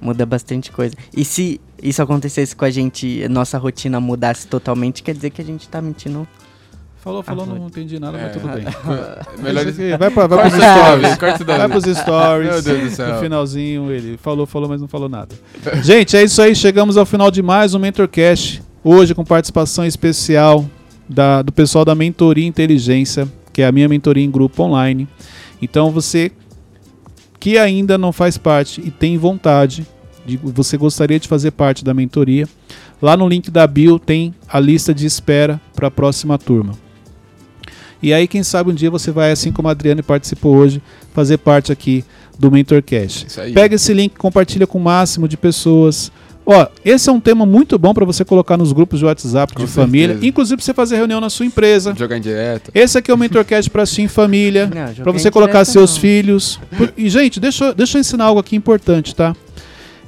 Muda 0.00 0.26
bastante 0.26 0.70
coisa. 0.70 0.94
E 1.16 1.24
se 1.24 1.60
isso 1.82 2.02
acontecesse 2.02 2.54
com 2.54 2.64
a 2.64 2.70
gente, 2.70 3.26
nossa 3.28 3.56
rotina 3.58 4.00
mudasse 4.00 4.46
totalmente, 4.46 5.02
quer 5.02 5.14
dizer 5.14 5.30
que 5.30 5.40
a 5.40 5.44
gente 5.44 5.68
tá 5.68 5.80
mentindo. 5.80 6.26
Falou, 7.00 7.20
falou, 7.22 7.44
Ah, 7.50 7.54
não 7.58 7.66
entendi 7.66 7.98
nada, 7.98 8.16
É. 8.18 8.22
mas 8.22 8.32
tudo 8.32 8.48
bem. 8.48 8.64
Melhor 9.42 9.66
Isso 9.66 9.80
aqui, 9.80 9.96
vai, 9.96 10.10
pra, 10.10 10.26
vai 10.28 10.38
pros 10.50 10.62
stories. 10.62 11.16
corta 11.16 11.44
daí. 11.44 11.58
Vai 11.58 11.68
pros 11.68 11.84
stories. 11.98 12.50
Meu 12.52 12.62
Deus 12.62 12.90
do 12.90 12.96
céu. 12.96 13.14
No 13.14 13.20
finalzinho, 13.20 13.90
ele 13.90 14.16
falou, 14.16 14.46
falou, 14.46 14.68
mas 14.68 14.80
não 14.80 14.86
falou 14.86 15.08
nada. 15.08 15.34
Gente, 15.82 16.16
é 16.16 16.22
isso 16.22 16.40
aí. 16.40 16.54
Chegamos 16.54 16.96
ao 16.96 17.04
final 17.04 17.28
de 17.30 17.42
mais 17.42 17.74
um 17.74 17.80
MentorCast. 17.80 18.62
Hoje 18.84 19.14
com 19.16 19.24
participação 19.24 19.84
especial 19.84 20.64
da- 21.08 21.42
do 21.42 21.52
pessoal 21.52 21.84
da 21.84 21.94
Mentoria 21.94 22.46
Inteligência, 22.46 23.28
que 23.52 23.62
é 23.62 23.66
a 23.66 23.72
minha 23.72 23.88
mentoria 23.88 24.24
em 24.24 24.30
grupo 24.30 24.62
online. 24.62 25.06
Então 25.60 25.90
você 25.90 26.30
que 27.38 27.58
ainda 27.58 27.98
não 27.98 28.12
faz 28.12 28.38
parte 28.38 28.80
e 28.84 28.90
tem 28.90 29.18
vontade, 29.18 29.84
de, 30.24 30.36
você 30.36 30.76
gostaria 30.76 31.18
de 31.18 31.26
fazer 31.26 31.50
parte 31.50 31.84
da 31.84 31.92
mentoria, 31.92 32.48
lá 33.00 33.16
no 33.16 33.28
link 33.28 33.50
da 33.50 33.66
bio 33.66 33.98
tem 33.98 34.32
a 34.48 34.60
lista 34.60 34.94
de 34.94 35.04
espera 35.06 35.60
para 35.74 35.88
a 35.88 35.90
próxima 35.90 36.38
turma. 36.38 36.74
E 38.00 38.12
aí, 38.12 38.26
quem 38.26 38.42
sabe 38.42 38.70
um 38.70 38.74
dia 38.74 38.90
você 38.90 39.12
vai, 39.12 39.30
assim 39.30 39.52
como 39.52 39.68
a 39.68 39.70
Adriane 39.70 40.02
participou 40.02 40.56
hoje, 40.56 40.82
fazer 41.14 41.38
parte 41.38 41.70
aqui 41.70 42.04
do 42.36 42.50
MentorCast. 42.50 43.26
Pega 43.52 43.76
esse 43.76 43.94
link, 43.94 44.16
compartilha 44.16 44.66
com 44.66 44.78
o 44.78 44.80
máximo 44.82 45.28
de 45.28 45.36
pessoas, 45.36 46.10
Ó, 46.44 46.66
esse 46.84 47.08
é 47.08 47.12
um 47.12 47.20
tema 47.20 47.46
muito 47.46 47.78
bom 47.78 47.94
para 47.94 48.04
você 48.04 48.24
colocar 48.24 48.56
nos 48.56 48.72
grupos 48.72 48.98
de 48.98 49.04
WhatsApp 49.04 49.54
Com 49.54 49.64
de 49.64 49.70
família, 49.70 50.08
certeza. 50.08 50.26
inclusive 50.26 50.56
pra 50.56 50.64
você 50.64 50.74
fazer 50.74 50.96
reunião 50.96 51.20
na 51.20 51.30
sua 51.30 51.46
empresa. 51.46 51.94
Jogar 51.96 52.18
indireta. 52.18 52.70
Esse 52.74 52.98
aqui 52.98 53.10
é 53.12 53.14
o 53.14 53.18
Mentorcast 53.18 53.70
para 53.70 53.84
em 53.98 54.08
família, 54.08 54.68
para 55.02 55.12
você 55.12 55.30
colocar 55.30 55.52
direto 55.62 55.70
seus 55.72 55.94
não. 55.94 56.00
filhos. 56.00 56.58
E 56.96 57.08
gente, 57.08 57.38
deixa, 57.38 57.66
eu- 57.66 57.74
deixa 57.74 57.96
eu 57.96 58.00
ensinar 58.00 58.24
algo 58.24 58.40
aqui 58.40 58.56
importante, 58.56 59.14
tá? 59.14 59.36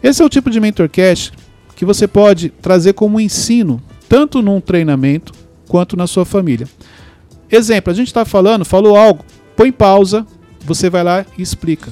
Esse 0.03 0.23
é 0.23 0.25
o 0.25 0.29
tipo 0.29 0.51
de 0.51 0.59
Mentorcast 0.59 1.33
que 1.77 1.85
você 1.85 2.09
pode 2.09 2.49
trazer 2.51 2.95
como 2.95 3.21
ensino, 3.21 3.81
tanto 4.09 4.43
num 4.43 4.61
treinamento 4.61 5.33
quanto 5.69 5.97
na 5.97 6.07
sua 6.09 6.25
família. 6.25 6.67
Exemplo, 7.51 7.93
a 7.93 7.95
gente 7.95 8.09
está 8.09 8.25
falando, 8.25 8.65
falou 8.65 8.97
algo, 8.97 9.25
põe 9.57 9.71
pausa, 9.71 10.27
você 10.65 10.91
vai 10.91 11.05
lá 11.05 11.25
e 11.39 11.43
explica. 11.43 11.91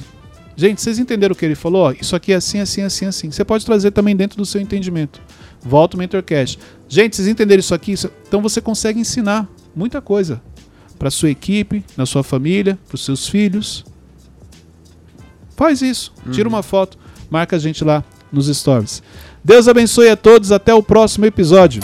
Gente, 0.55 0.81
vocês 0.81 0.99
entenderam 0.99 1.33
o 1.33 1.35
que 1.35 1.43
ele 1.45 1.55
falou? 1.55 1.91
Isso 1.99 2.15
aqui 2.15 2.31
é 2.31 2.35
assim, 2.35 2.59
assim, 2.59 2.81
assim, 2.83 3.05
assim. 3.05 3.31
Você 3.31 3.43
pode 3.43 3.65
trazer 3.65 3.91
também 3.91 4.15
dentro 4.15 4.37
do 4.37 4.45
seu 4.45 4.61
entendimento. 4.61 5.19
Volta 5.61 5.95
o 5.95 5.99
Mentorcast. 5.99 6.59
Gente, 6.87 7.15
vocês 7.15 7.27
entenderam 7.27 7.59
isso 7.59 7.73
aqui? 7.73 7.93
Isso- 7.93 8.11
Então 8.27 8.41
você 8.41 8.61
consegue 8.61 8.99
ensinar 8.99 9.47
muita 9.75 9.99
coisa 10.01 10.41
para 10.99 11.09
sua 11.09 11.29
equipe, 11.31 11.83
na 11.97 12.05
sua 12.05 12.23
família, 12.23 12.77
para 12.87 12.95
os 12.95 13.03
seus 13.03 13.27
filhos. 13.27 13.83
Faz 15.55 15.81
isso. 15.81 16.13
Tira 16.31 16.47
uma 16.49 16.61
foto, 16.63 16.97
marca 17.29 17.55
a 17.55 17.59
gente 17.59 17.83
lá 17.83 18.03
nos 18.31 18.47
stories. 18.47 19.01
Deus 19.43 19.67
abençoe 19.67 20.09
a 20.09 20.15
todos. 20.17 20.51
Até 20.51 20.73
o 20.73 20.83
próximo 20.83 21.25
episódio. 21.25 21.81